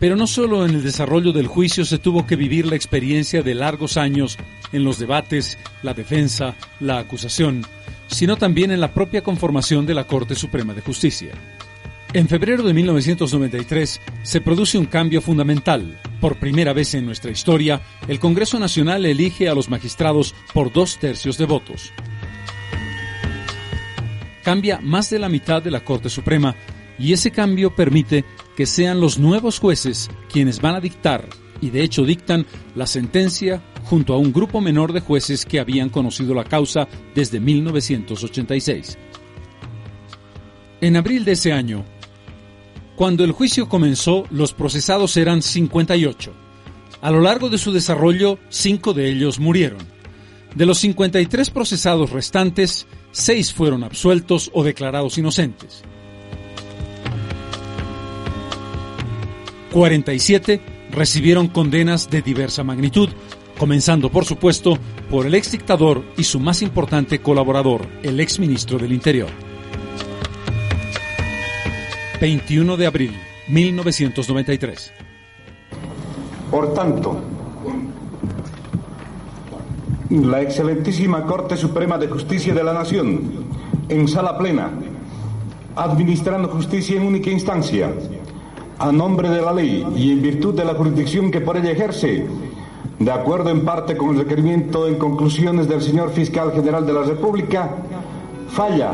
Pero 0.00 0.16
no 0.16 0.26
solo 0.26 0.64
en 0.64 0.74
el 0.74 0.82
desarrollo 0.82 1.30
del 1.32 1.46
juicio 1.46 1.84
se 1.84 1.98
tuvo 1.98 2.26
que 2.26 2.34
vivir 2.34 2.66
la 2.66 2.74
experiencia 2.74 3.42
de 3.42 3.54
largos 3.54 3.98
años 3.98 4.38
en 4.72 4.82
los 4.82 4.98
debates, 4.98 5.58
la 5.82 5.92
defensa, 5.92 6.56
la 6.80 6.98
acusación, 6.98 7.66
sino 8.06 8.36
también 8.36 8.70
en 8.70 8.80
la 8.80 8.94
propia 8.94 9.22
conformación 9.22 9.84
de 9.84 9.92
la 9.92 10.06
Corte 10.06 10.34
Suprema 10.34 10.72
de 10.72 10.80
Justicia. 10.80 11.32
En 12.14 12.28
febrero 12.28 12.62
de 12.62 12.72
1993 12.72 14.00
se 14.22 14.40
produce 14.40 14.78
un 14.78 14.86
cambio 14.86 15.20
fundamental. 15.20 16.00
Por 16.18 16.38
primera 16.38 16.72
vez 16.72 16.94
en 16.94 17.04
nuestra 17.04 17.30
historia, 17.30 17.82
el 18.08 18.18
Congreso 18.18 18.58
Nacional 18.58 19.04
elige 19.04 19.50
a 19.50 19.54
los 19.54 19.68
magistrados 19.68 20.34
por 20.54 20.72
dos 20.72 20.98
tercios 20.98 21.36
de 21.36 21.44
votos. 21.44 21.92
Cambia 24.42 24.80
más 24.80 25.10
de 25.10 25.18
la 25.18 25.28
mitad 25.28 25.62
de 25.62 25.70
la 25.70 25.84
Corte 25.84 26.08
Suprema 26.08 26.56
y 27.00 27.14
ese 27.14 27.30
cambio 27.30 27.74
permite 27.74 28.24
que 28.56 28.66
sean 28.66 29.00
los 29.00 29.18
nuevos 29.18 29.58
jueces 29.58 30.10
quienes 30.30 30.60
van 30.60 30.74
a 30.74 30.80
dictar, 30.80 31.26
y 31.62 31.70
de 31.70 31.82
hecho 31.82 32.04
dictan, 32.04 32.46
la 32.74 32.86
sentencia 32.86 33.62
junto 33.84 34.12
a 34.14 34.18
un 34.18 34.32
grupo 34.32 34.60
menor 34.60 34.92
de 34.92 35.00
jueces 35.00 35.44
que 35.46 35.58
habían 35.58 35.88
conocido 35.88 36.34
la 36.34 36.44
causa 36.44 36.86
desde 37.14 37.40
1986. 37.40 38.98
En 40.82 40.96
abril 40.96 41.24
de 41.24 41.32
ese 41.32 41.52
año, 41.52 41.84
cuando 42.96 43.24
el 43.24 43.32
juicio 43.32 43.68
comenzó, 43.68 44.24
los 44.30 44.52
procesados 44.52 45.16
eran 45.16 45.40
58. 45.40 46.32
A 47.00 47.10
lo 47.10 47.20
largo 47.20 47.48
de 47.48 47.56
su 47.56 47.72
desarrollo, 47.72 48.38
cinco 48.50 48.92
de 48.92 49.10
ellos 49.10 49.38
murieron. 49.38 49.80
De 50.54 50.66
los 50.66 50.78
53 50.78 51.48
procesados 51.48 52.10
restantes, 52.10 52.86
seis 53.10 53.54
fueron 53.54 53.84
absueltos 53.84 54.50
o 54.52 54.62
declarados 54.64 55.16
inocentes. 55.16 55.82
47 59.72 60.60
recibieron 60.90 61.48
condenas 61.48 62.10
de 62.10 62.22
diversa 62.22 62.64
magnitud, 62.64 63.08
comenzando 63.58 64.10
por 64.10 64.24
supuesto 64.24 64.78
por 65.10 65.26
el 65.26 65.34
ex 65.34 65.52
dictador 65.52 66.02
y 66.16 66.24
su 66.24 66.40
más 66.40 66.62
importante 66.62 67.20
colaborador, 67.20 67.86
el 68.02 68.18
ex 68.20 68.38
ministro 68.38 68.78
del 68.78 68.92
Interior. 68.92 69.28
21 72.20 72.76
de 72.76 72.86
abril 72.86 73.16
1993. 73.48 74.92
Por 76.50 76.74
tanto, 76.74 77.22
la 80.10 80.42
excelentísima 80.42 81.24
Corte 81.24 81.56
Suprema 81.56 81.96
de 81.96 82.08
Justicia 82.08 82.52
de 82.52 82.64
la 82.64 82.74
Nación, 82.74 83.46
en 83.88 84.08
sala 84.08 84.36
plena, 84.36 84.70
administrando 85.76 86.48
justicia 86.48 86.96
en 86.96 87.06
única 87.06 87.30
instancia, 87.30 87.92
a 88.80 88.90
nombre 88.90 89.28
de 89.28 89.42
la 89.42 89.52
ley 89.52 89.86
y 89.94 90.10
en 90.10 90.22
virtud 90.22 90.54
de 90.54 90.64
la 90.64 90.74
jurisdicción 90.74 91.30
que 91.30 91.42
por 91.42 91.56
ella 91.56 91.70
ejerce, 91.70 92.26
de 92.98 93.10
acuerdo 93.12 93.50
en 93.50 93.62
parte 93.62 93.94
con 93.94 94.10
el 94.10 94.22
requerimiento 94.22 94.88
en 94.88 94.96
conclusiones 94.96 95.68
del 95.68 95.82
señor 95.82 96.10
Fiscal 96.12 96.50
General 96.52 96.86
de 96.86 96.92
la 96.94 97.02
República, 97.02 97.70
falla 98.48 98.92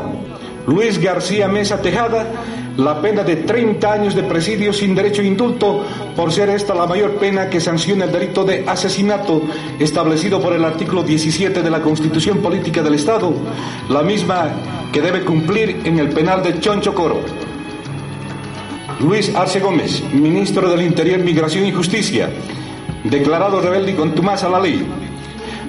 Luis 0.67 1.01
García 1.01 1.47
Mesa 1.47 1.81
Tejada 1.81 2.27
la 2.75 3.01
pena 3.01 3.23
de 3.23 3.37
30 3.37 3.91
años 3.91 4.13
de 4.13 4.23
presidio 4.23 4.71
sin 4.71 4.93
derecho 4.93 5.21
a 5.21 5.25
indulto 5.25 5.83
por 6.15 6.31
ser 6.31 6.49
esta 6.49 6.75
la 6.75 6.85
mayor 6.85 7.15
pena 7.15 7.49
que 7.49 7.59
sanciona 7.59 8.05
el 8.05 8.11
delito 8.11 8.43
de 8.43 8.65
asesinato 8.67 9.41
establecido 9.79 10.41
por 10.41 10.53
el 10.53 10.63
artículo 10.63 11.01
17 11.01 11.63
de 11.63 11.69
la 11.69 11.81
Constitución 11.81 12.39
Política 12.39 12.83
del 12.83 12.95
Estado, 12.95 13.33
la 13.89 14.03
misma 14.03 14.51
que 14.91 15.01
debe 15.01 15.23
cumplir 15.23 15.81
en 15.85 15.97
el 15.97 16.09
penal 16.09 16.43
de 16.43 16.59
Choncho 16.59 16.93
Coro. 16.93 17.46
Luis 18.99 19.33
Arce 19.35 19.59
Gómez, 19.59 20.03
ministro 20.11 20.69
del 20.71 20.81
Interior, 20.81 21.19
Migración 21.19 21.67
y 21.67 21.71
Justicia, 21.71 22.31
declarado 23.03 23.61
rebelde 23.61 23.91
y 23.91 23.95
contumaz 23.95 24.43
a 24.43 24.49
la 24.49 24.59
ley. 24.59 24.87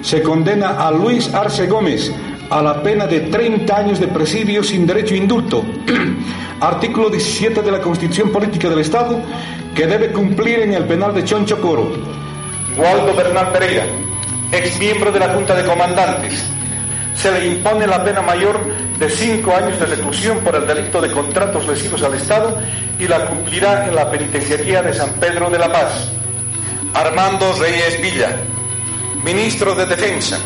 Se 0.01 0.23
condena 0.23 0.69
a 0.69 0.91
Luis 0.91 1.31
Arce 1.31 1.67
Gómez 1.67 2.11
a 2.49 2.63
la 2.63 2.81
pena 2.81 3.05
de 3.05 3.19
30 3.19 3.77
años 3.77 3.99
de 3.99 4.07
presidio 4.07 4.63
sin 4.63 4.87
derecho 4.87 5.13
a 5.13 5.17
indulto. 5.17 5.63
Artículo 6.59 7.11
17 7.11 7.61
de 7.61 7.71
la 7.71 7.79
Constitución 7.79 8.31
Política 8.31 8.67
del 8.67 8.79
Estado 8.79 9.21
que 9.75 9.85
debe 9.85 10.11
cumplir 10.11 10.61
en 10.61 10.73
el 10.73 10.85
penal 10.85 11.13
de 11.13 11.23
Choncho 11.23 11.61
Coro. 11.61 11.91
Waldo 12.77 13.15
Bernal 13.15 13.51
Pereira, 13.51 13.85
ex 14.51 14.79
miembro 14.79 15.11
de 15.11 15.19
la 15.19 15.29
Junta 15.29 15.53
de 15.53 15.65
Comandantes. 15.65 16.58
Se 17.21 17.29
le 17.33 17.45
impone 17.47 17.85
la 17.85 18.01
pena 18.01 18.21
mayor 18.21 18.61
de 18.97 19.09
cinco 19.09 19.53
años 19.53 19.77
de 19.77 19.87
reclusión 19.87 20.39
por 20.39 20.55
el 20.55 20.65
delito 20.65 21.01
de 21.01 21.11
contratos 21.11 21.67
lesivos 21.67 22.01
al 22.01 22.13
Estado 22.13 22.57
y 22.97 23.09
la 23.09 23.25
cumplirá 23.25 23.87
en 23.87 23.95
la 23.95 24.09
penitenciaría 24.09 24.81
de 24.81 24.93
San 24.93 25.11
Pedro 25.19 25.49
de 25.49 25.59
la 25.59 25.69
Paz. 25.69 26.07
Armando 26.93 27.53
Reyes 27.59 28.01
Villa, 28.01 28.37
ministro 29.21 29.75
de 29.75 29.85
Defensa, 29.85 30.39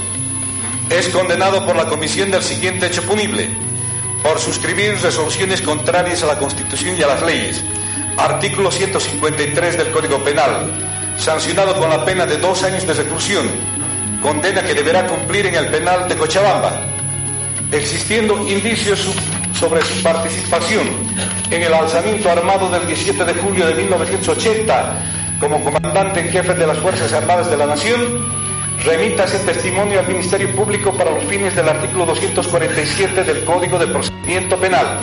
es 0.90 1.10
condenado 1.10 1.64
por 1.64 1.76
la 1.76 1.86
comisión 1.86 2.32
del 2.32 2.42
siguiente 2.42 2.88
hecho 2.88 3.04
punible, 3.04 3.50
por 4.24 4.40
suscribir 4.40 4.98
resoluciones 5.00 5.62
contrarias 5.62 6.24
a 6.24 6.28
la 6.28 6.40
Constitución 6.40 6.96
y 6.98 7.04
a 7.04 7.08
las 7.08 7.22
leyes. 7.22 7.64
Artículo 8.18 8.72
153 8.72 9.78
del 9.78 9.92
Código 9.92 10.24
Penal, 10.24 10.72
sancionado 11.18 11.76
con 11.78 11.92
la 11.92 12.04
pena 12.04 12.26
de 12.26 12.38
dos 12.38 12.64
años 12.64 12.88
de 12.88 12.94
reclusión, 12.94 13.48
condena 14.24 14.64
que 14.64 14.74
deberá 14.74 15.06
cumplir 15.06 15.46
en 15.48 15.56
el 15.56 15.68
penal 15.68 16.08
de 16.08 16.16
Cochabamba, 16.16 16.72
existiendo 17.72 18.38
indicios 18.48 19.14
sobre 19.54 19.82
su 19.82 20.02
participación 20.02 20.88
en 21.52 21.62
el 21.62 21.74
alzamiento 21.74 22.32
armado 22.32 22.70
del 22.70 22.88
17 22.88 23.26
de 23.26 23.34
julio 23.34 23.68
de 23.68 23.76
1980 23.76 25.04
como 25.42 25.62
comandante 25.62 26.22
en 26.22 26.30
jefe 26.30 26.54
de 26.54 26.66
las 26.66 26.78
Fuerzas 26.78 27.12
Armadas 27.12 27.52
de 27.52 27.58
la 27.58 27.66
Nación, 27.66 28.00
remita 28.86 29.26
ese 29.26 29.40
testimonio 29.40 30.00
al 30.00 30.08
Ministerio 30.08 30.50
Público 30.56 30.94
para 30.94 31.12
los 31.12 31.26
fines 31.26 31.54
del 31.54 31.68
artículo 31.68 32.06
247 32.06 33.26
del 33.26 33.44
Código 33.44 33.78
de 33.78 33.88
Procedimiento 33.88 34.58
Penal. 34.58 35.00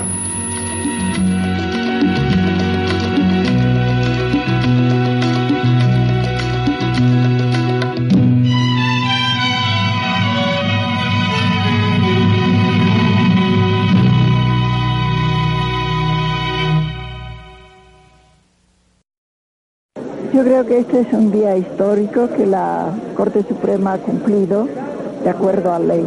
Yo 20.40 20.46
creo 20.46 20.64
que 20.66 20.78
este 20.78 21.00
es 21.00 21.12
un 21.12 21.30
día 21.30 21.54
histórico 21.54 22.26
que 22.34 22.46
la 22.46 22.94
Corte 23.14 23.44
Suprema 23.46 23.92
ha 23.92 23.98
cumplido 23.98 24.66
de 25.22 25.28
acuerdo 25.28 25.70
a 25.70 25.78
la 25.78 25.96
ley. 25.96 26.06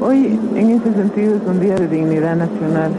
Hoy, 0.00 0.36
en 0.56 0.70
ese 0.70 0.92
sentido, 0.94 1.36
es 1.36 1.42
un 1.46 1.60
día 1.60 1.76
de 1.76 1.86
dignidad 1.86 2.34
nacional. 2.34 2.90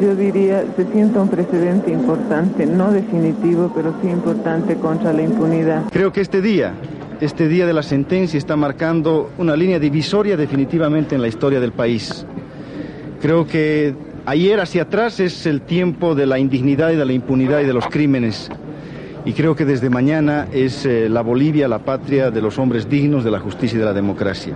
Yo 0.00 0.14
diría, 0.14 0.62
se 0.76 0.86
siente 0.92 1.18
un 1.18 1.28
precedente 1.28 1.90
importante, 1.90 2.66
no 2.66 2.92
definitivo, 2.92 3.72
pero 3.74 3.96
sí 4.00 4.06
importante 4.06 4.76
contra 4.76 5.12
la 5.12 5.22
impunidad. 5.22 5.82
Creo 5.90 6.12
que 6.12 6.20
este 6.20 6.40
día, 6.40 6.74
este 7.20 7.48
día 7.48 7.66
de 7.66 7.72
la 7.72 7.82
sentencia 7.82 8.38
está 8.38 8.54
marcando 8.54 9.30
una 9.38 9.56
línea 9.56 9.80
divisoria 9.80 10.36
definitivamente 10.36 11.16
en 11.16 11.22
la 11.22 11.26
historia 11.26 11.58
del 11.58 11.72
país. 11.72 12.24
Creo 13.20 13.44
que 13.44 13.92
ayer 14.24 14.60
hacia 14.60 14.82
atrás 14.82 15.18
es 15.18 15.46
el 15.46 15.62
tiempo 15.62 16.14
de 16.14 16.26
la 16.26 16.38
indignidad 16.38 16.92
y 16.92 16.96
de 16.96 17.04
la 17.04 17.12
impunidad 17.12 17.58
y 17.58 17.64
de 17.64 17.72
los 17.72 17.88
crímenes 17.88 18.52
y 19.26 19.32
creo 19.32 19.56
que 19.56 19.64
desde 19.64 19.90
mañana 19.90 20.46
es 20.52 20.86
eh, 20.86 21.08
la 21.08 21.20
Bolivia 21.20 21.66
la 21.66 21.80
patria 21.80 22.30
de 22.30 22.40
los 22.40 22.58
hombres 22.60 22.88
dignos, 22.88 23.24
de 23.24 23.32
la 23.32 23.40
justicia 23.40 23.76
y 23.76 23.80
de 23.80 23.84
la 23.84 23.92
democracia. 23.92 24.54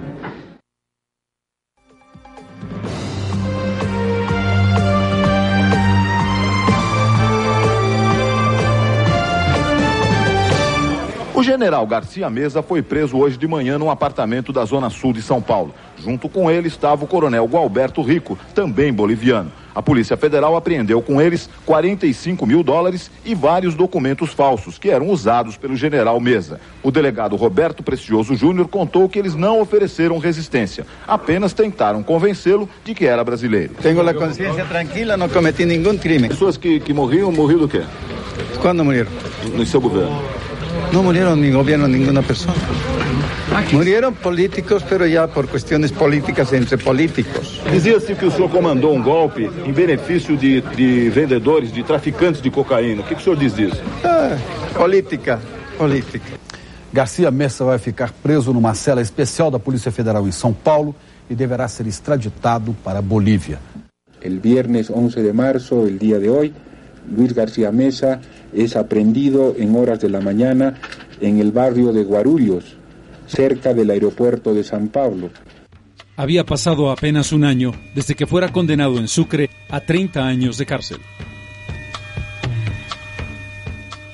O 11.40 11.42
general 11.42 11.86
Garcia 11.86 12.28
Mesa 12.28 12.60
foi 12.60 12.82
preso 12.82 13.16
hoje 13.16 13.38
de 13.38 13.48
manhã 13.48 13.78
num 13.78 13.90
apartamento 13.90 14.52
da 14.52 14.62
zona 14.66 14.90
sul 14.90 15.10
de 15.10 15.22
São 15.22 15.40
Paulo. 15.40 15.74
Junto 15.96 16.28
com 16.28 16.50
ele 16.50 16.68
estava 16.68 17.02
o 17.02 17.08
coronel 17.08 17.46
Gualberto 17.46 18.02
Rico, 18.02 18.38
também 18.54 18.92
boliviano. 18.92 19.50
A 19.74 19.80
Polícia 19.80 20.18
Federal 20.18 20.54
apreendeu 20.54 21.00
com 21.00 21.18
eles 21.18 21.48
45 21.64 22.44
mil 22.44 22.62
dólares 22.62 23.10
e 23.24 23.34
vários 23.34 23.74
documentos 23.74 24.34
falsos 24.34 24.78
que 24.78 24.90
eram 24.90 25.08
usados 25.08 25.56
pelo 25.56 25.74
general 25.76 26.20
Mesa. 26.20 26.60
O 26.82 26.90
delegado 26.90 27.36
Roberto 27.36 27.82
Precioso 27.82 28.34
Júnior 28.34 28.68
contou 28.68 29.08
que 29.08 29.18
eles 29.18 29.34
não 29.34 29.62
ofereceram 29.62 30.18
resistência, 30.18 30.86
apenas 31.08 31.54
tentaram 31.54 32.02
convencê-lo 32.02 32.68
de 32.84 32.94
que 32.94 33.06
era 33.06 33.24
brasileiro. 33.24 33.72
Tenho 33.80 34.06
a 34.06 34.12
consciência 34.12 34.66
tranquila, 34.66 35.16
não 35.16 35.26
cometi 35.30 35.64
nenhum 35.64 35.96
crime. 35.96 36.28
Pessoas 36.28 36.58
que, 36.58 36.80
que 36.80 36.92
morriam, 36.92 37.32
morriam 37.32 37.60
do 37.60 37.68
quê? 37.68 37.82
Quando 38.60 38.84
morreram? 38.84 39.10
No 39.54 39.64
seu 39.64 39.80
governo. 39.80 40.39
No 40.92 41.02
murieron 41.02 41.40
ni 41.40 41.50
gobierno 41.50 41.86
ninguna 41.86 42.22
persona. 42.22 42.54
Murieron 43.72 44.14
políticos, 44.14 44.84
pero 44.88 45.06
ya 45.06 45.26
por 45.26 45.48
cuestiones 45.48 45.92
políticas 45.92 46.52
entre 46.52 46.78
políticos. 46.78 47.60
Dizia-se 47.72 48.14
que 48.14 48.26
o 48.26 48.30
senhor 48.30 48.50
comandou 48.50 48.94
um 48.94 49.02
golpe 49.02 49.50
em 49.64 49.72
benefício 49.72 50.36
de, 50.36 50.60
de 50.60 51.10
vendedores, 51.10 51.72
de 51.72 51.82
traficantes 51.82 52.42
de 52.42 52.50
cocaína. 52.50 53.02
O 53.02 53.04
que, 53.04 53.14
que 53.14 53.20
o 53.20 53.24
senhor 53.24 53.36
diz 53.38 53.54
disso? 53.54 53.80
Ah, 54.04 54.36
política, 54.76 55.40
política. 55.78 56.32
Garcia 56.92 57.30
Mesa 57.30 57.64
vai 57.64 57.78
ficar 57.78 58.12
preso 58.12 58.52
numa 58.52 58.74
cela 58.74 59.00
especial 59.00 59.50
da 59.50 59.58
Polícia 59.58 59.92
Federal 59.92 60.26
em 60.26 60.32
São 60.32 60.52
Paulo 60.52 60.94
e 61.28 61.34
deverá 61.34 61.68
ser 61.68 61.86
extraditado 61.86 62.74
para 62.82 63.00
Bolívia. 63.00 63.60
El 64.20 64.40
viernes 64.40 64.90
11 64.90 65.22
de 65.22 65.32
marzo, 65.32 65.86
el 65.86 65.98
día 65.98 66.18
de 66.18 66.28
hoy, 66.28 66.52
Luis 67.08 67.32
García 67.32 67.70
Mesa 67.70 68.20
es 68.54 68.76
aprendido 68.76 69.54
en 69.56 69.74
horas 69.76 70.00
de 70.00 70.08
la 70.08 70.20
mañana 70.20 70.74
en 71.20 71.38
el 71.38 71.52
barrio 71.52 71.92
de 71.92 72.04
Guarulhos, 72.04 72.76
cerca 73.26 73.74
del 73.74 73.90
aeropuerto 73.90 74.54
de 74.54 74.64
San 74.64 74.88
Pablo. 74.88 75.30
Había 76.16 76.44
pasado 76.44 76.90
apenas 76.90 77.32
un 77.32 77.44
año 77.44 77.72
desde 77.94 78.14
que 78.14 78.26
fuera 78.26 78.52
condenado 78.52 78.98
en 78.98 79.08
Sucre 79.08 79.50
a 79.70 79.80
30 79.80 80.26
años 80.26 80.58
de 80.58 80.66
cárcel. 80.66 80.98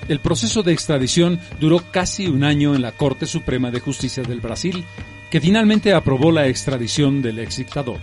El 0.08 0.20
proceso 0.20 0.62
de 0.62 0.72
extradición 0.72 1.40
duró 1.58 1.82
casi 1.90 2.28
un 2.28 2.44
año 2.44 2.76
en 2.76 2.82
la 2.82 2.92
Corte 2.92 3.26
Suprema 3.26 3.72
de 3.72 3.80
Justicia 3.80 4.22
del 4.22 4.40
Brasil, 4.40 4.84
que 5.30 5.40
finalmente 5.40 5.92
aprobó 5.92 6.30
la 6.30 6.46
extradición 6.46 7.22
del 7.22 7.40
ex 7.40 7.56
dictador. 7.56 7.98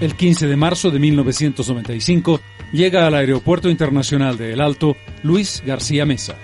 El 0.00 0.14
15 0.14 0.46
de 0.46 0.56
marzo 0.56 0.90
de 0.92 1.00
1995 1.00 2.40
llega 2.72 3.06
al 3.06 3.14
Aeropuerto 3.14 3.68
Internacional 3.68 4.38
de 4.38 4.52
El 4.52 4.60
Alto 4.60 4.96
Luis 5.24 5.62
García 5.66 6.06
Mesa. 6.06 6.36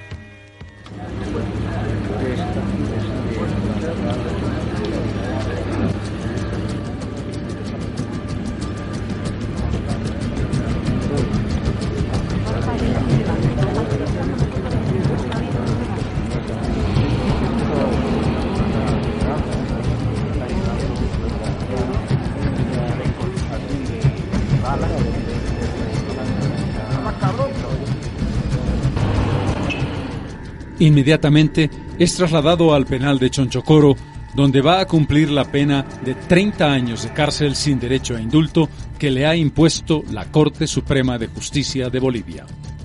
Inmediatamente 30.85 31.71
es 31.99 32.15
trasladado 32.15 32.75
al 32.75 32.85
penal 32.85 33.19
de 33.19 33.31
Chonchocoro, 33.31 33.97
donde 34.35 34.61
va 34.61 34.81
a 34.81 34.87
cumplir 34.87 35.31
la 35.31 35.47
pena 35.47 35.83
de 36.05 36.15
30 36.15 36.71
años 36.71 37.05
de 37.05 37.09
cárcel 37.09 37.55
sin 37.55 37.81
derecho 37.81 38.15
a 38.15 38.21
indulto 38.21 38.69
que 38.99 39.11
le 39.11 39.25
ha 39.25 39.35
impuesto 39.35 40.03
la 40.13 40.27
Corte 40.27 40.67
Suprema 40.67 41.17
de 41.17 41.29
Justicia 41.29 41.89
de 41.89 41.99
Bolivia. 41.99 42.45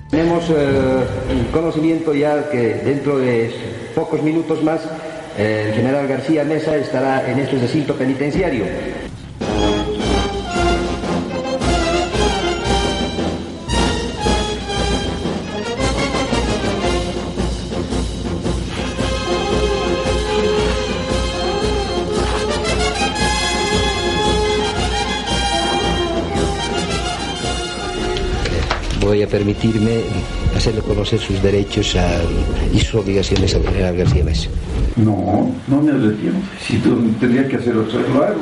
Tenemos 0.09 0.45
eh, 0.49 1.03
conocimiento 1.51 2.13
ya 2.15 2.49
que 2.49 2.75
dentro 2.75 3.19
de 3.19 3.51
pocos 3.93 4.23
minutos 4.23 4.63
más 4.63 4.79
eh, 5.37 5.65
el 5.67 5.73
general 5.73 6.07
García 6.07 6.45
Mesa 6.45 6.77
estará 6.77 7.29
en 7.29 7.39
este 7.39 7.59
recinto 7.59 7.95
penitenciario. 7.95 8.63
Permitirme 29.29 30.01
hacerle 30.55 30.81
conocer 30.81 31.19
sus 31.19 31.41
derechos 31.41 31.95
a, 31.95 32.21
y 32.73 32.79
sus 32.79 32.95
obligaciones 32.95 33.55
al 33.55 33.63
general 33.63 33.95
García 33.95 34.23
Mesa. 34.23 34.49
No, 34.95 35.51
no 35.67 35.81
me 35.81 35.91
retiro. 35.91 36.33
Si 36.65 36.77
tú 36.77 37.09
tendrías 37.19 37.47
que 37.47 37.57
hacerlo, 37.57 37.85
lo 38.13 38.23
hago. 38.23 38.41